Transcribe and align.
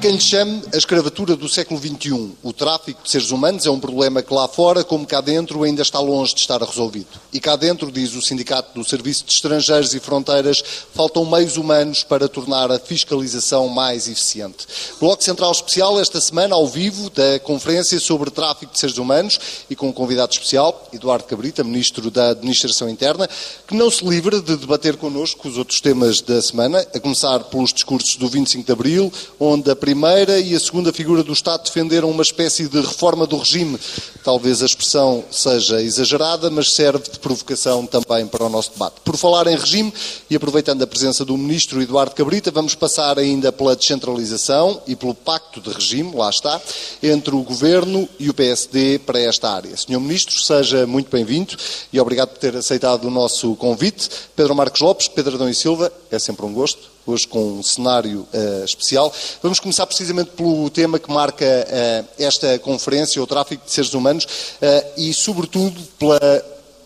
Quem 0.00 0.12
lhe 0.12 0.20
chame 0.20 0.62
a 0.72 0.78
escravatura 0.78 1.36
do 1.36 1.46
século 1.46 1.78
XXI. 1.78 2.30
O 2.42 2.54
tráfico 2.54 3.02
de 3.02 3.10
seres 3.10 3.30
humanos 3.30 3.66
é 3.66 3.70
um 3.70 3.78
problema 3.78 4.22
que 4.22 4.32
lá 4.32 4.48
fora, 4.48 4.82
como 4.82 5.06
cá 5.06 5.20
dentro, 5.20 5.62
ainda 5.62 5.82
está 5.82 6.00
longe 6.00 6.34
de 6.34 6.40
estar 6.40 6.58
resolvido. 6.62 7.20
E 7.30 7.38
cá 7.38 7.54
dentro, 7.54 7.92
diz 7.92 8.14
o 8.14 8.22
Sindicato 8.22 8.72
do 8.72 8.82
Serviço 8.82 9.26
de 9.26 9.34
Estrangeiros 9.34 9.94
e 9.94 10.00
Fronteiras, 10.00 10.64
faltam 10.94 11.26
meios 11.26 11.58
humanos 11.58 12.02
para 12.02 12.30
tornar 12.30 12.72
a 12.72 12.78
fiscalização 12.78 13.68
mais 13.68 14.08
eficiente. 14.08 14.66
Bloco 14.98 15.22
Central 15.22 15.52
Especial, 15.52 16.00
esta 16.00 16.18
semana, 16.18 16.54
ao 16.54 16.66
vivo, 16.66 17.10
da 17.10 17.38
Conferência 17.40 18.00
sobre 18.00 18.30
Tráfico 18.30 18.72
de 18.72 18.78
Seres 18.78 18.96
Humanos 18.96 19.38
e 19.68 19.76
com 19.76 19.90
um 19.90 19.92
convidado 19.92 20.32
especial, 20.32 20.88
Eduardo 20.94 21.24
Cabrita, 21.24 21.62
Ministro 21.62 22.10
da 22.10 22.30
Administração 22.30 22.88
Interna, 22.88 23.28
que 23.68 23.74
não 23.74 23.90
se 23.90 24.02
livra 24.02 24.40
de 24.40 24.56
debater 24.56 24.96
connosco 24.96 25.46
os 25.46 25.58
outros 25.58 25.82
temas 25.82 26.22
da 26.22 26.40
semana, 26.40 26.86
a 26.94 26.98
começar 26.98 27.40
pelos 27.44 27.70
discursos 27.70 28.16
do 28.16 28.28
25 28.28 28.64
de 28.64 28.72
Abril, 28.72 29.12
onde 29.38 29.70
a 29.70 29.76
primeira 29.90 30.38
e 30.38 30.54
a 30.54 30.60
segunda 30.60 30.92
figura 30.92 31.24
do 31.24 31.32
Estado 31.32 31.64
defenderam 31.64 32.08
uma 32.08 32.22
espécie 32.22 32.68
de 32.68 32.80
reforma 32.80 33.26
do 33.26 33.36
regime. 33.36 33.76
Talvez 34.22 34.62
a 34.62 34.66
expressão 34.66 35.24
seja 35.32 35.82
exagerada, 35.82 36.48
mas 36.48 36.72
serve 36.72 37.10
de 37.10 37.18
provocação 37.18 37.84
também 37.84 38.24
para 38.28 38.44
o 38.44 38.48
nosso 38.48 38.70
debate. 38.70 39.00
Por 39.02 39.16
falar 39.16 39.48
em 39.48 39.56
regime, 39.56 39.92
e 40.30 40.36
aproveitando 40.36 40.80
a 40.82 40.86
presença 40.86 41.24
do 41.24 41.36
Ministro 41.36 41.82
Eduardo 41.82 42.14
Cabrita, 42.14 42.52
vamos 42.52 42.76
passar 42.76 43.18
ainda 43.18 43.50
pela 43.50 43.74
descentralização 43.74 44.80
e 44.86 44.94
pelo 44.94 45.12
pacto 45.12 45.60
de 45.60 45.70
regime, 45.70 46.14
lá 46.14 46.30
está, 46.30 46.60
entre 47.02 47.34
o 47.34 47.42
Governo 47.42 48.08
e 48.16 48.30
o 48.30 48.34
PSD 48.34 49.00
para 49.00 49.18
esta 49.18 49.50
área. 49.50 49.76
Senhor 49.76 49.98
Ministro, 49.98 50.38
seja 50.40 50.86
muito 50.86 51.10
bem-vindo 51.10 51.56
e 51.92 51.98
obrigado 51.98 52.28
por 52.28 52.38
ter 52.38 52.54
aceitado 52.54 53.06
o 53.06 53.10
nosso 53.10 53.56
convite. 53.56 54.08
Pedro 54.36 54.54
Marcos 54.54 54.80
Lopes, 54.80 55.08
Pedro 55.08 55.34
Adão 55.34 55.48
e 55.48 55.54
Silva, 55.54 55.92
é 56.12 56.18
sempre 56.20 56.46
um 56.46 56.52
gosto 56.52 56.99
hoje 57.06 57.26
com 57.26 57.58
um 57.58 57.62
cenário 57.62 58.26
uh, 58.32 58.64
especial. 58.64 59.12
Vamos 59.42 59.58
começar 59.58 59.86
precisamente 59.86 60.30
pelo 60.30 60.68
tema 60.70 60.98
que 60.98 61.10
marca 61.10 61.44
uh, 61.44 62.08
esta 62.18 62.58
conferência, 62.58 63.22
o 63.22 63.26
tráfico 63.26 63.64
de 63.64 63.72
seres 63.72 63.94
humanos, 63.94 64.24
uh, 64.24 65.00
e 65.00 65.12
sobretudo 65.12 65.80
pela 65.98 66.20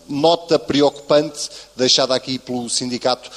nota 0.07 0.59
preocupante 0.59 1.49
deixada 1.75 2.13
aqui 2.13 2.37
pelo 2.37 2.69
sindicato 2.69 3.27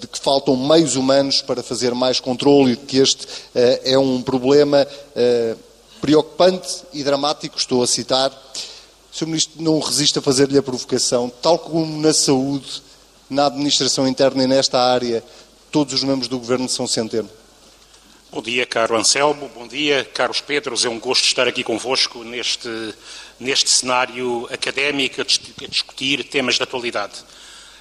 de 0.00 0.06
que 0.06 0.18
faltam 0.18 0.56
meios 0.56 0.96
humanos 0.96 1.42
para 1.42 1.62
fazer 1.62 1.94
mais 1.94 2.18
controle 2.18 2.72
e 2.72 2.76
que 2.76 2.96
este 2.96 3.28
é 3.84 3.98
um 3.98 4.22
problema 4.22 4.88
preocupante 6.00 6.78
e 6.94 7.04
dramático, 7.04 7.58
estou 7.58 7.82
a 7.82 7.86
citar. 7.86 8.32
Sr. 9.12 9.26
Ministro 9.26 9.62
não 9.62 9.78
resiste 9.80 10.18
a 10.18 10.22
fazer-lhe 10.22 10.56
a 10.56 10.62
provocação, 10.62 11.30
tal 11.42 11.58
como 11.58 12.00
na 12.00 12.14
saúde, 12.14 12.82
na 13.28 13.46
administração 13.46 14.08
interna 14.08 14.44
e 14.44 14.46
nesta 14.46 14.80
área, 14.80 15.22
todos 15.70 15.94
os 15.94 16.02
membros 16.02 16.28
do 16.28 16.38
Governo 16.38 16.68
São 16.68 16.86
Centeno. 16.86 17.28
Bom 18.30 18.42
dia, 18.42 18.66
caro 18.66 18.96
Anselmo, 18.96 19.50
bom 19.54 19.66
dia, 19.66 20.04
caros 20.12 20.40
Pedros. 20.40 20.84
É 20.84 20.88
um 20.88 20.98
gosto 20.98 21.24
estar 21.24 21.48
aqui 21.48 21.64
convosco 21.64 22.22
neste, 22.24 22.94
neste 23.40 23.70
cenário 23.70 24.46
académico 24.52 25.22
a 25.22 25.24
discutir 25.66 26.24
temas 26.24 26.56
de 26.56 26.62
atualidade. 26.62 27.14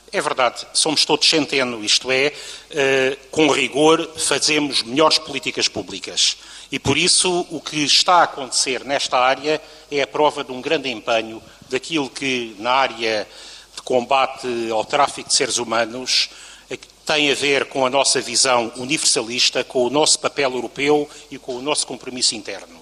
É 0.09 0.21
verdade, 0.21 0.65
somos 0.73 1.03
todos 1.03 1.29
centeno, 1.29 1.83
isto 1.83 2.09
é, 2.09 2.31
eh, 2.69 3.17
com 3.29 3.49
rigor, 3.51 4.09
fazemos 4.17 4.81
melhores 4.83 5.17
políticas 5.17 5.67
públicas. 5.67 6.37
E 6.71 6.79
por 6.79 6.97
isso 6.97 7.45
o 7.51 7.59
que 7.59 7.83
está 7.83 8.15
a 8.15 8.23
acontecer 8.23 8.85
nesta 8.85 9.17
área 9.19 9.61
é 9.91 10.01
a 10.01 10.07
prova 10.07 10.45
de 10.45 10.51
um 10.53 10.61
grande 10.61 10.89
empenho 10.89 11.43
daquilo 11.69 12.09
que 12.09 12.55
na 12.57 12.71
área 12.71 13.27
de 13.75 13.81
combate 13.81 14.47
ao 14.71 14.85
tráfico 14.85 15.27
de 15.27 15.35
seres 15.35 15.57
humanos 15.57 16.29
tem 17.07 17.31
a 17.31 17.35
ver 17.35 17.69
com 17.69 17.85
a 17.85 17.89
nossa 17.89 18.19
visão 18.19 18.69
universalista, 18.75 19.63
com 19.63 19.85
o 19.85 19.89
nosso 19.89 20.19
papel 20.19 20.51
europeu 20.51 21.09
e 21.31 21.37
com 21.39 21.55
o 21.55 21.61
nosso 21.61 21.87
compromisso 21.87 22.35
interno. 22.35 22.81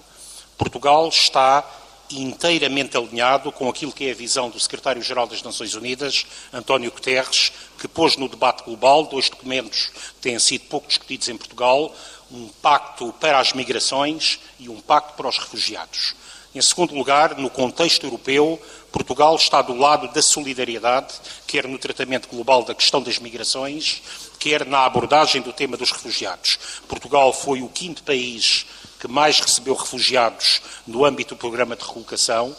Portugal 0.58 1.08
está 1.08 1.64
inteiramente 2.10 2.96
alinhado 2.96 3.52
com 3.52 3.68
aquilo 3.68 3.92
que 3.92 4.08
é 4.08 4.10
a 4.10 4.16
visão 4.16 4.50
do 4.50 4.58
secretário-geral 4.58 5.28
das 5.28 5.44
Nações 5.44 5.74
Unidas, 5.74 6.26
António 6.52 6.90
Guterres, 6.90 7.52
que 7.78 7.86
pôs 7.86 8.16
no 8.16 8.28
debate 8.28 8.64
global 8.64 9.04
dois 9.04 9.30
documentos 9.30 9.86
que 9.86 10.20
têm 10.22 10.38
sido 10.40 10.62
pouco 10.62 10.88
discutidos 10.88 11.28
em 11.28 11.36
Portugal, 11.36 11.94
um 12.32 12.48
pacto 12.48 13.12
para 13.20 13.38
as 13.38 13.52
migrações 13.52 14.40
e 14.58 14.68
um 14.68 14.80
pacto 14.80 15.14
para 15.14 15.28
os 15.28 15.38
refugiados. 15.38 16.16
Em 16.52 16.60
segundo 16.60 16.96
lugar, 16.96 17.36
no 17.36 17.48
contexto 17.48 18.04
europeu, 18.04 18.60
Portugal 18.96 19.36
está 19.36 19.60
do 19.60 19.76
lado 19.76 20.08
da 20.08 20.22
solidariedade, 20.22 21.12
quer 21.46 21.68
no 21.68 21.76
tratamento 21.76 22.28
global 22.28 22.64
da 22.64 22.74
questão 22.74 23.02
das 23.02 23.18
migrações, 23.18 24.00
quer 24.38 24.64
na 24.64 24.86
abordagem 24.86 25.42
do 25.42 25.52
tema 25.52 25.76
dos 25.76 25.92
refugiados. 25.92 26.58
Portugal 26.88 27.30
foi 27.30 27.60
o 27.60 27.68
quinto 27.68 28.02
país 28.02 28.64
que 28.98 29.06
mais 29.06 29.38
recebeu 29.38 29.74
refugiados 29.74 30.62
no 30.86 31.04
âmbito 31.04 31.34
do 31.34 31.38
programa 31.38 31.76
de 31.76 31.84
recolocação. 31.84 32.56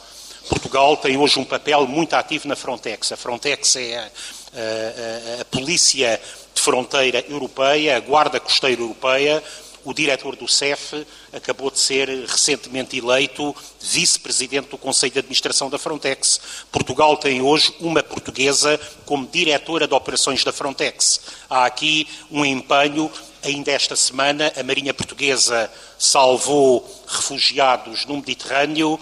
Portugal 0.47 0.95
tem 0.97 1.17
hoje 1.17 1.39
um 1.39 1.43
papel 1.43 1.87
muito 1.87 2.13
ativo 2.13 2.47
na 2.47 2.55
Frontex. 2.55 3.11
A 3.11 3.17
Frontex 3.17 3.75
é 3.75 3.97
a, 3.97 4.01
a, 4.03 5.39
a, 5.39 5.41
a 5.41 5.45
polícia 5.45 6.21
de 6.53 6.61
fronteira 6.61 7.25
europeia, 7.27 7.97
a 7.97 7.99
guarda 7.99 8.39
costeira 8.39 8.79
europeia, 8.79 9.43
o 9.87 9.93
diretor 9.93 10.35
do 10.35 10.49
CEF 10.49 11.07
acabou 11.31 11.71
de 11.71 11.79
ser 11.79 12.09
recentemente 12.25 12.97
eleito 12.97 13.55
vice-presidente 13.79 14.67
do 14.67 14.77
Conselho 14.77 15.13
de 15.13 15.19
Administração 15.19 15.69
da 15.69 15.79
Frontex. 15.79 16.41
Portugal 16.69 17.15
tem 17.15 17.41
hoje 17.41 17.73
uma 17.79 18.03
portuguesa 18.03 18.77
como 19.05 19.25
diretora 19.25 19.87
de 19.87 19.93
operações 19.93 20.43
da 20.43 20.51
Frontex. 20.51 21.21
Há 21.49 21.65
aqui 21.65 22.05
um 22.29 22.43
empenho. 22.43 23.09
Ainda 23.41 23.71
esta 23.71 23.95
semana, 23.95 24.51
a 24.57 24.63
Marinha 24.63 24.93
Portuguesa 24.93 25.71
salvou 25.97 26.85
refugiados 27.07 28.05
no 28.05 28.15
Mediterrâneo. 28.15 28.99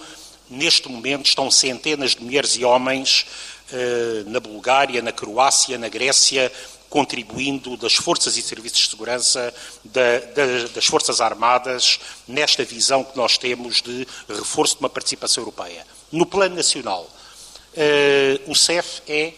Neste 0.48 0.88
momento, 0.88 1.26
estão 1.26 1.50
centenas 1.50 2.12
de 2.12 2.22
mulheres 2.22 2.56
e 2.56 2.64
homens 2.64 3.26
eh, 3.74 4.24
na 4.28 4.40
Bulgária, 4.40 5.02
na 5.02 5.12
Croácia, 5.12 5.80
na 5.80 5.90
Grécia, 5.90 6.52
contribuindo 6.96 7.76
das 7.76 7.94
forças 7.94 8.38
e 8.38 8.42
serviços 8.42 8.80
de 8.80 8.90
segurança, 8.92 9.54
da, 9.84 10.20
da, 10.34 10.68
das 10.74 10.86
forças 10.86 11.20
armadas, 11.20 12.00
nesta 12.26 12.64
visão 12.64 13.04
que 13.04 13.18
nós 13.18 13.38
temos 13.38 13.82
de 13.82 14.08
reforço 14.30 14.76
de 14.76 14.80
uma 14.80 14.90
participação 14.90 15.42
europeia. 15.42 15.86
No 16.10 16.26
plano 16.26 16.56
nacional, 16.56 17.04
uh, 17.04 18.50
o 18.50 18.56
CEF 18.56 19.02
é 19.10 19.34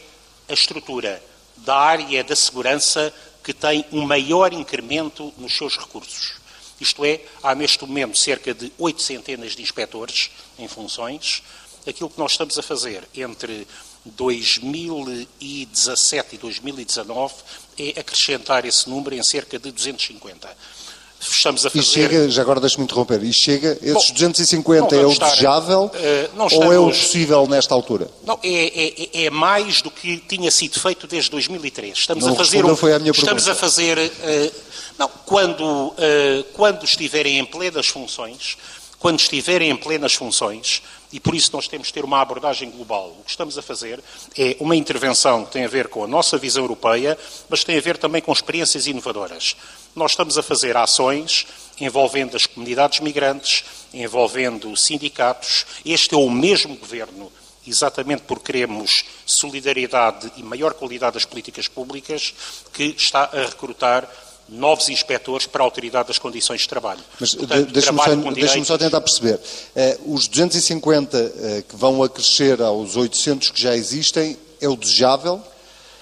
a 0.48 0.54
estrutura 0.54 1.20
da 1.58 1.76
área 1.76 2.24
da 2.24 2.36
segurança 2.36 3.12
que 3.44 3.56
tem 3.56 3.84
um 3.92 4.06
maior 4.06 4.54
incremento 4.54 5.34
nos 5.36 5.58
seus 5.58 5.80
recursos. 5.80 6.34
Isto 6.80 7.04
é, 7.06 7.22
há 7.42 7.56
neste 7.56 7.84
momento 7.84 8.20
cerca 8.20 8.54
de 8.54 8.72
oito 8.78 9.02
centenas 9.02 9.56
de 9.56 9.64
inspectores 9.64 10.30
em 10.60 10.68
funções. 10.68 11.42
Aquilo 11.88 12.12
que 12.12 12.20
nós 12.20 12.34
estamos 12.34 12.56
a 12.60 12.62
fazer 12.62 13.04
entre 13.16 13.68
2017 14.16 16.36
e 16.36 16.38
2019 16.38 17.34
é 17.78 18.00
acrescentar 18.00 18.64
esse 18.66 18.90
número 18.90 19.16
em 19.16 19.24
cerca 19.24 19.60
de 19.60 19.72
250. 19.72 20.50
Estamos 21.20 21.66
a 21.66 21.70
fazer... 21.70 21.82
E 21.82 21.84
chega, 21.84 22.30
já 22.30 22.42
agora 22.44 22.60
deixe-me 22.60 22.84
interromper, 22.84 23.24
e 23.24 23.34
chega, 23.34 23.78
esses 23.82 24.10
Bom, 24.10 24.14
250 24.14 24.96
é 24.96 25.06
o 25.06 25.12
estar, 25.12 25.30
desejável 25.30 25.86
uh, 25.86 26.48
estamos, 26.48 26.54
ou 26.54 26.72
é 26.72 26.80
o 26.80 26.90
possível 26.90 27.48
nesta 27.48 27.74
altura? 27.74 28.08
Não, 28.24 28.40
é, 28.44 29.24
é, 29.24 29.26
é, 29.26 29.30
mais 29.32 29.82
do 29.82 29.90
que 29.90 30.18
tinha 30.18 30.52
sido 30.52 30.80
feito 30.80 31.08
desde 31.08 31.32
2003. 31.32 31.98
Estamos 31.98 32.24
não 32.24 32.34
a 32.34 32.36
fazer... 32.36 32.64
Um, 32.64 32.76
foi 32.76 32.94
a 32.94 33.00
minha 33.00 33.12
estamos 33.12 33.48
a 33.48 33.56
fazer... 33.56 33.98
Uh, 33.98 34.52
não, 34.98 35.10
quando, 35.26 35.64
uh, 35.64 35.96
quando 36.54 36.84
estiverem 36.84 37.40
em 37.40 37.46
plenas 37.46 37.88
funções, 37.88 38.58
quando 39.00 39.20
estiverem 39.20 39.70
em 39.70 39.76
plenas 39.76 40.14
funções, 40.14 40.82
e 41.12 41.20
por 41.20 41.34
isso 41.34 41.52
nós 41.54 41.68
temos 41.68 41.88
de 41.88 41.94
ter 41.94 42.04
uma 42.04 42.22
abordagem 42.22 42.70
global. 42.70 43.16
O 43.20 43.24
que 43.24 43.30
estamos 43.30 43.58
a 43.58 43.62
fazer 43.62 44.00
é 44.38 44.58
uma 44.60 44.76
intervenção 44.76 45.46
que 45.46 45.52
tem 45.52 45.66
a 45.66 45.70
ver 45.70 45.88
com 45.88 46.04
a 46.04 46.08
nossa 46.08 46.38
visão 46.38 46.64
europeia, 46.64 47.18
mas 47.50 47.64
tem 47.64 47.78
a 47.78 47.82
ver 47.82 47.98
também 47.98 48.22
com 48.22 48.32
experiências 48.32 48.88
inovadoras. 48.88 49.56
Nós 49.96 50.12
estamos 50.12 50.38
a 50.38 50.44
fazer 50.44 50.76
ações 50.76 51.48
envolvendo 51.80 52.36
as 52.36 52.46
comunidades 52.46 53.00
migrantes, 53.00 53.64
envolvendo 53.94 54.76
sindicatos. 54.76 55.66
Este 55.86 56.14
é 56.14 56.18
o 56.18 56.30
mesmo 56.30 56.76
governo 56.76 57.32
exatamente 57.66 58.24
porque 58.24 58.52
queremos 58.52 59.04
solidariedade 59.26 60.32
e 60.38 60.44
maior 60.44 60.74
qualidade 60.74 61.16
das 61.16 61.26
políticas 61.26 61.68
públicas, 61.68 62.34
que 62.74 62.96
está 62.98 63.24
a 63.26 63.42
recrutar 63.42 64.10
novos 64.50 64.90
inspectores 64.90 65.46
para 65.46 65.62
a 65.62 65.66
Autoridade 65.66 66.08
das 66.08 66.20
Condições 66.20 66.62
de 66.62 66.70
Trabalho. 66.70 67.02
Mas 67.20 67.34
deixe-me 67.34 68.00
só, 68.00 68.32
deixe 68.32 68.66
só, 68.66 68.78
tentar 68.78 69.02
perceber. 69.02 69.40
Eh, 69.76 69.98
os 70.06 70.28
250 70.28 71.18
eh, 71.18 71.64
que 71.68 71.76
vão 71.76 72.02
acrescer 72.04 72.62
aos 72.62 72.96
800 72.96 73.52
que 73.52 73.62
já 73.62 73.76
existem 73.76 74.38
é 74.62 74.68
o 74.68 74.76
desejável? 74.76 75.42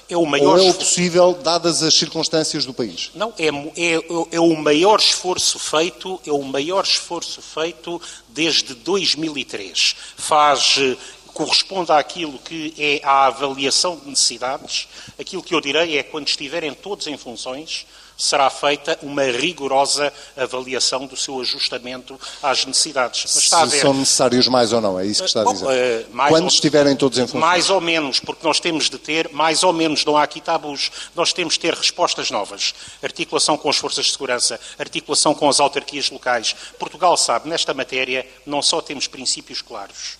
É 0.07 0.15
o 0.15 0.25
maior 0.25 0.59
ou 0.59 0.67
é 0.67 0.69
o 0.69 0.73
possível, 0.73 1.33
dadas 1.33 1.81
as 1.81 1.95
circunstâncias 1.95 2.63
do 2.63 2.73
país? 2.73 3.09
Não, 3.15 3.33
é, 3.39 3.47
é, 3.47 4.35
é, 4.35 4.39
o 4.39 4.55
maior 4.55 4.99
esforço 4.99 5.57
feito, 5.57 6.21
é 6.25 6.31
o 6.31 6.43
maior 6.43 6.83
esforço 6.83 7.41
feito 7.41 7.99
desde 8.29 8.75
2003. 8.75 9.95
Faz 10.15 10.75
eh, 10.77 10.95
corresponde 11.35 11.91
àquilo 11.91 12.39
que 12.39 12.73
é 12.77 13.01
a 13.03 13.25
avaliação 13.25 13.97
de 13.97 14.07
necessidades, 14.07 14.87
aquilo 15.19 15.43
que 15.43 15.53
eu 15.53 15.59
direi 15.59 15.97
é 15.97 16.03
quando 16.03 16.27
estiverem 16.27 16.73
todos 16.73 17.07
em 17.07 17.17
funções, 17.17 17.85
será 18.17 18.49
feita 18.49 18.97
uma 19.01 19.23
rigorosa 19.23 20.11
avaliação 20.37 21.05
do 21.05 21.15
seu 21.17 21.39
ajustamento 21.41 22.19
às 22.41 22.65
necessidades. 22.65 23.23
Mas 23.23 23.43
está 23.43 23.67
Se 23.67 23.79
são 23.79 23.93
necessários 23.93 24.47
mais 24.47 24.71
ou 24.73 24.81
não, 24.81 24.99
é 24.99 25.05
isso 25.05 25.23
que 25.23 25.27
está 25.27 25.41
a 25.41 25.45
dizer. 25.45 26.05
Bom, 26.09 26.23
uh, 26.23 26.29
Quando 26.29 26.43
ou, 26.43 26.49
estiverem 26.49 26.95
todos 26.95 27.17
em 27.17 27.27
função? 27.27 27.41
Mais 27.41 27.69
ou 27.69 27.81
menos, 27.81 28.19
porque 28.19 28.45
nós 28.45 28.59
temos 28.59 28.89
de 28.89 28.97
ter, 28.97 29.29
mais 29.31 29.63
ou 29.63 29.73
menos, 29.73 30.05
não 30.05 30.17
há 30.17 30.23
aqui 30.23 30.39
tabus, 30.41 30.91
nós 31.15 31.33
temos 31.33 31.55
de 31.55 31.59
ter 31.59 31.73
respostas 31.73 32.31
novas. 32.31 32.73
Articulação 33.03 33.57
com 33.57 33.69
as 33.69 33.77
forças 33.77 34.05
de 34.05 34.11
segurança, 34.11 34.59
articulação 34.79 35.33
com 35.33 35.49
as 35.49 35.59
autarquias 35.59 36.09
locais. 36.09 36.55
Portugal 36.79 37.17
sabe, 37.17 37.49
nesta 37.49 37.73
matéria, 37.73 38.27
não 38.45 38.61
só 38.61 38.81
temos 38.81 39.07
princípios 39.07 39.61
claros, 39.61 40.17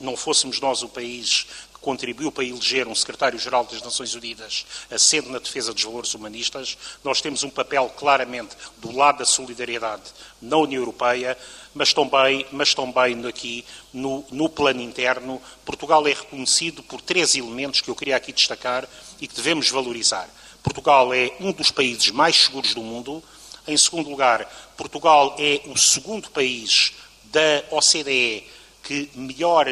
não 0.00 0.16
fôssemos 0.16 0.60
nós 0.60 0.82
o 0.82 0.88
país 0.88 1.46
contribuiu 1.82 2.32
para 2.32 2.44
eleger 2.44 2.86
um 2.86 2.94
secretário-geral 2.94 3.64
das 3.64 3.82
Nações 3.82 4.14
Unidas 4.14 4.64
assente 4.90 5.28
na 5.28 5.38
defesa 5.38 5.74
dos 5.74 5.82
valores 5.82 6.14
humanistas. 6.14 6.78
Nós 7.04 7.20
temos 7.20 7.42
um 7.42 7.50
papel 7.50 7.92
claramente 7.96 8.56
do 8.78 8.92
lado 8.92 9.18
da 9.18 9.26
solidariedade 9.26 10.04
na 10.40 10.56
União 10.56 10.80
Europeia, 10.80 11.36
mas 11.74 11.92
também, 11.92 12.46
mas 12.52 12.74
também 12.74 13.26
aqui 13.26 13.64
no, 13.92 14.24
no 14.30 14.48
plano 14.48 14.80
interno. 14.80 15.42
Portugal 15.64 16.06
é 16.06 16.12
reconhecido 16.12 16.82
por 16.82 17.00
três 17.00 17.34
elementos 17.34 17.80
que 17.80 17.90
eu 17.90 17.96
queria 17.96 18.16
aqui 18.16 18.32
destacar 18.32 18.88
e 19.20 19.26
que 19.26 19.34
devemos 19.34 19.68
valorizar. 19.68 20.28
Portugal 20.62 21.12
é 21.12 21.32
um 21.40 21.52
dos 21.52 21.70
países 21.70 22.10
mais 22.10 22.36
seguros 22.36 22.74
do 22.74 22.82
mundo. 22.82 23.22
Em 23.66 23.76
segundo 23.76 24.08
lugar, 24.08 24.44
Portugal 24.76 25.36
é 25.38 25.60
o 25.66 25.76
segundo 25.76 26.30
país 26.30 26.92
da 27.24 27.64
OCDE 27.70 28.44
que 28.82 29.10
melhor 29.14 29.66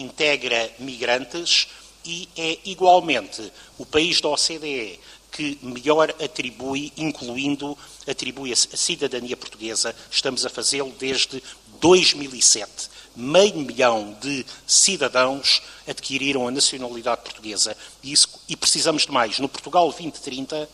integra 0.00 0.70
migrantes 0.78 1.68
e 2.04 2.28
é 2.36 2.58
igualmente 2.64 3.52
o 3.78 3.84
país 3.84 4.20
da 4.20 4.28
OCDE 4.28 5.00
que 5.36 5.58
melhor 5.62 6.14
atribui, 6.22 6.92
incluindo, 6.96 7.76
atribui 8.08 8.52
a 8.52 8.56
cidadania 8.56 9.36
portuguesa. 9.36 9.94
Estamos 10.10 10.46
a 10.46 10.48
fazê-lo 10.48 10.92
desde 10.98 11.42
2007. 11.78 12.88
Meio 13.14 13.58
milhão 13.58 14.16
de 14.20 14.46
cidadãos 14.66 15.62
adquiriram 15.86 16.48
a 16.48 16.50
nacionalidade 16.50 17.22
portuguesa 17.22 17.76
e, 18.02 18.12
isso, 18.12 18.28
e 18.48 18.56
precisamos 18.56 19.02
de 19.02 19.12
mais. 19.12 19.38
No 19.38 19.48
Portugal 19.48 19.84
2030, 19.90 20.68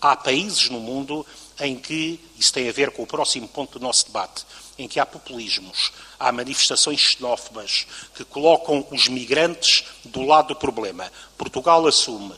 há 0.00 0.16
países 0.16 0.70
no 0.70 0.80
mundo 0.80 1.26
em 1.60 1.76
que, 1.76 2.20
isso 2.38 2.52
tem 2.52 2.68
a 2.68 2.72
ver 2.72 2.90
com 2.92 3.02
o 3.02 3.06
próximo 3.06 3.48
ponto 3.48 3.78
do 3.78 3.82
nosso 3.82 4.06
debate, 4.06 4.44
em 4.78 4.86
que 4.86 5.00
há 5.00 5.06
populismos, 5.06 5.92
há 6.18 6.30
manifestações 6.30 7.00
xenófobas 7.00 7.86
que 8.14 8.24
colocam 8.24 8.86
os 8.90 9.08
migrantes 9.08 9.84
do 10.04 10.22
lado 10.22 10.48
do 10.48 10.56
problema. 10.56 11.10
Portugal 11.36 11.86
assume, 11.86 12.34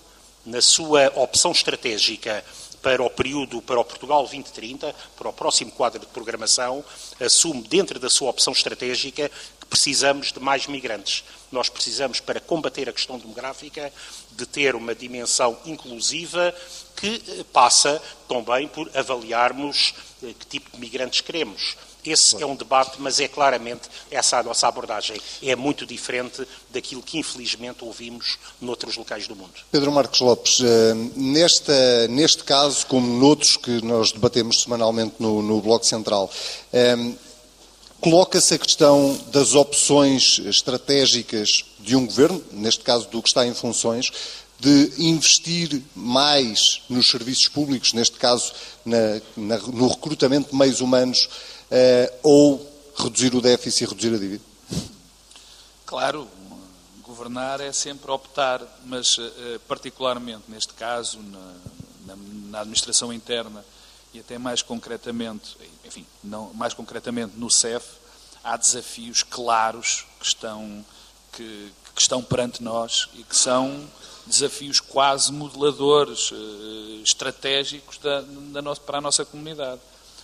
na 0.47 0.63
sua 0.63 1.09
opção 1.17 1.53
estratégica 1.53 2.45
para 2.83 3.03
o 3.03 3.11
período, 3.11 3.61
para 3.61 3.81
o 3.81 3.85
Portugal 3.85 4.23
2030, 4.23 4.95
para 5.17 5.29
o 5.29 5.33
próximo 5.33 5.71
quadro 5.73 6.01
de 6.01 6.07
programação, 6.07 6.85
assume 7.21 7.63
dentro 7.63 7.99
da 7.99 8.09
sua 8.09 8.31
opção 8.31 8.53
estratégica 8.53 9.29
que 9.61 9.67
precisamos 9.67 10.33
de 10.33 10.41
mais 10.41 10.67
migrantes. 10.67 11.25
Nós 11.51 11.69
precisamos, 11.69 12.21
para 12.21 12.41
combater 12.41 12.89
a 12.89 12.93
questão 12.93 13.19
demográfica, 13.19 13.93
de 14.33 14.47
ter 14.47 14.77
uma 14.77 14.95
dimensão 14.95 15.59
inclusiva 15.67 16.55
que 16.97 17.23
eh, 17.29 17.45
passa 17.53 18.01
também 18.29 18.69
por 18.69 18.89
avaliarmos 18.97 19.95
eh, 20.23 20.33
que 20.39 20.47
tipo 20.47 20.71
de 20.71 20.79
migrantes 20.79 21.21
queremos 21.21 21.77
esse 22.11 22.43
é 22.43 22.47
um 22.47 22.57
debate, 22.57 23.01
mas 23.01 23.21
é 23.21 23.29
claramente 23.29 23.89
essa 24.11 24.39
a 24.39 24.43
nossa 24.43 24.67
abordagem. 24.67 25.21
É 25.43 25.55
muito 25.55 25.87
diferente 25.87 26.47
daquilo 26.71 27.03
que, 27.03 27.19
infelizmente, 27.19 27.85
ouvimos 27.85 28.39
noutros 28.61 28.97
locais 28.97 29.27
do 29.27 29.37
mundo. 29.37 29.53
Pedro 29.71 29.93
Marcos 29.93 30.21
Lopes, 30.21 30.59
eh, 30.61 30.95
neste 32.09 32.45
caso, 32.45 32.87
como 32.87 33.07
noutros 33.07 33.57
que 33.57 33.83
nós 33.85 34.13
debatemos 34.13 34.63
semanalmente 34.63 35.15
no, 35.19 35.43
no 35.43 35.61
Bloco 35.61 35.85
Central, 35.85 36.31
eh, 36.73 36.97
coloca-se 38.01 38.55
a 38.55 38.59
questão 38.59 39.19
das 39.33 39.55
opções 39.55 40.39
estratégicas 40.39 41.65
de 41.81 41.97
um 41.97 42.07
governo, 42.07 42.43
neste 42.53 42.85
caso 42.85 43.09
do 43.09 43.23
que 43.23 43.29
está 43.29 43.47
em 43.47 43.55
funções, 43.55 44.13
de 44.61 44.93
investir 44.99 45.83
mais 45.95 46.83
nos 46.89 47.09
serviços 47.09 47.47
públicos, 47.49 47.93
neste 47.93 48.17
caso 48.17 48.53
na, 48.85 49.21
na, 49.37 49.59
no 49.59 49.89
recrutamento 49.89 50.51
de 50.51 50.57
meios 50.57 50.81
humanos 50.81 51.29
ou 52.23 52.67
reduzir 52.97 53.35
o 53.35 53.41
déficit 53.41 53.85
e 53.85 53.87
reduzir 53.87 54.15
a 54.15 54.19
dívida? 54.19 54.45
Claro, 55.87 56.29
governar 57.03 57.61
é 57.61 57.73
sempre 57.73 58.11
optar, 58.11 58.61
mas 58.85 59.17
uh, 59.19 59.33
particularmente 59.67 60.45
neste 60.49 60.75
caso, 60.75 61.19
na, 61.21 61.55
na, 62.07 62.17
na, 62.51 62.61
administração 62.61 63.13
interna 63.13 63.65
e 64.13 64.21
até 64.21 64.39
mais 64.39 64.63
concretamente, 64.63 65.57
enfim, 65.85 66.07
não, 66.23 66.53
mais 66.55 66.75
concretamente 66.75 67.37
no 67.37 67.51
CEF, 67.51 67.85
há 68.45 68.57
desafios 68.57 69.23
claros 69.23 70.05
que 70.21 70.27
estão, 70.27 70.85
que, 71.33 71.73
que 71.95 72.03
estão 72.03 72.23
perante 72.23 72.63
nós 72.63 73.09
e 73.15 73.23
que 73.23 73.37
são 73.37 73.89
desafios 74.27 74.79
quase 74.79 75.33
modeladores, 75.33 76.31
estratégicos 77.03 77.99
da, 77.99 78.21
da 78.53 78.61
nossa, 78.61 78.81
para 78.81 78.99
a 78.99 79.01
nossa 79.01 79.25
comunidade. 79.25 79.81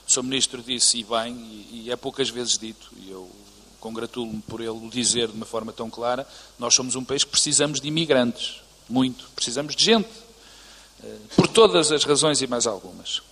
O 0.07 0.11
Sr. 0.11 0.23
Ministro 0.23 0.63
disse, 0.63 0.99
e 0.99 1.05
bem, 1.05 1.35
e, 1.73 1.91
é 1.91 1.97
poucas 1.97 2.29
vezes 2.29 2.59
dito, 2.59 2.91
e 2.97 3.11
eu 3.11 3.31
congratulo-me 3.81 4.41
por 4.43 4.61
ele 4.61 4.71
o 4.71 4.91
dizer 4.91 5.29
de 5.29 5.35
uma 5.35 5.47
forma 5.47 5.73
tão 5.73 5.91
clara, 5.91 6.27
nós 6.59 6.75
somos 6.75 6.95
um 6.95 7.05
país 7.05 7.25
que 7.25 7.31
precisamos 7.31 7.81
de 7.81 7.89
imigrantes, 7.89 8.63
muito, 8.89 9.29
precisamos 9.35 9.75
de 9.75 9.85
gente, 9.85 10.09
eh, 11.03 11.17
por 11.37 11.49
todas 11.49 11.91
as 11.91 12.05
razões 12.05 12.41
e 12.41 12.47
mais 12.47 12.67
algumas. 12.67 13.23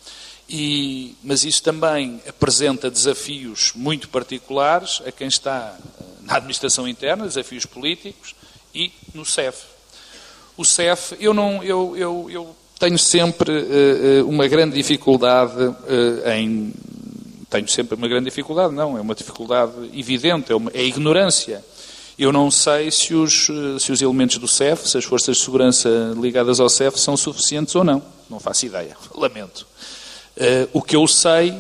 E, 0.48 1.16
mas 1.22 1.44
isso 1.44 1.62
também 1.62 2.20
apresenta 2.26 2.90
desafios 2.90 3.72
muito 3.74 4.08
particulares 4.08 5.00
a 5.06 5.12
quem 5.12 5.28
está 5.28 5.78
eh, 5.78 6.04
na 6.20 6.36
administração 6.36 6.86
interna, 6.88 7.26
desafios 7.26 7.64
políticos, 7.64 8.34
e 8.74 8.92
no 9.14 9.24
CEF. 9.24 9.64
O 10.56 10.64
CEF, 10.64 11.16
eu, 11.20 11.32
não, 11.32 11.62
eu, 11.62 11.96
eu, 11.96 12.30
eu 12.30 12.56
tenho 12.82 12.98
sempre 12.98 13.52
uh, 13.52 14.28
uma 14.28 14.48
grande 14.48 14.74
dificuldade 14.74 15.56
uh, 15.62 16.30
em. 16.34 16.72
Tenho 17.48 17.68
sempre 17.68 17.94
uma 17.94 18.08
grande 18.08 18.24
dificuldade, 18.24 18.74
não, 18.74 18.98
é 18.98 19.00
uma 19.00 19.14
dificuldade 19.14 19.72
evidente, 19.94 20.50
é, 20.50 20.56
uma, 20.56 20.70
é 20.74 20.82
ignorância. 20.82 21.64
Eu 22.18 22.32
não 22.32 22.50
sei 22.50 22.90
se 22.90 23.14
os, 23.14 23.48
se 23.78 23.92
os 23.92 24.02
elementos 24.02 24.38
do 24.38 24.48
CEF, 24.48 24.88
se 24.88 24.98
as 24.98 25.04
forças 25.04 25.36
de 25.36 25.44
segurança 25.44 25.88
ligadas 26.16 26.58
ao 26.60 26.68
CEF 26.68 26.98
são 26.98 27.16
suficientes 27.16 27.74
ou 27.76 27.84
não. 27.84 28.02
Não 28.28 28.40
faço 28.40 28.66
ideia, 28.66 28.96
lamento. 29.14 29.66
Uh, 30.36 30.68
o 30.72 30.82
que 30.82 30.96
eu 30.96 31.06
sei 31.06 31.54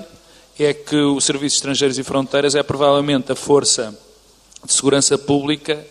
é 0.58 0.72
que 0.74 0.96
o 0.96 1.20
Serviço 1.20 1.56
de 1.56 1.58
Estrangeiros 1.58 1.98
e 1.98 2.02
Fronteiras 2.02 2.54
é 2.54 2.62
provavelmente 2.62 3.30
a 3.30 3.36
força 3.36 3.96
de 4.64 4.72
segurança 4.72 5.16
pública 5.16 5.86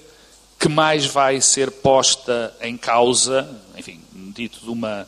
que 0.59 0.67
mais 0.67 1.05
vai 1.05 1.39
ser 1.39 1.71
posta 1.71 2.53
em 2.61 2.75
causa, 2.75 3.47
enfim, 3.77 3.99
dito 4.35 4.59
de 4.59 4.69
uma 4.69 5.07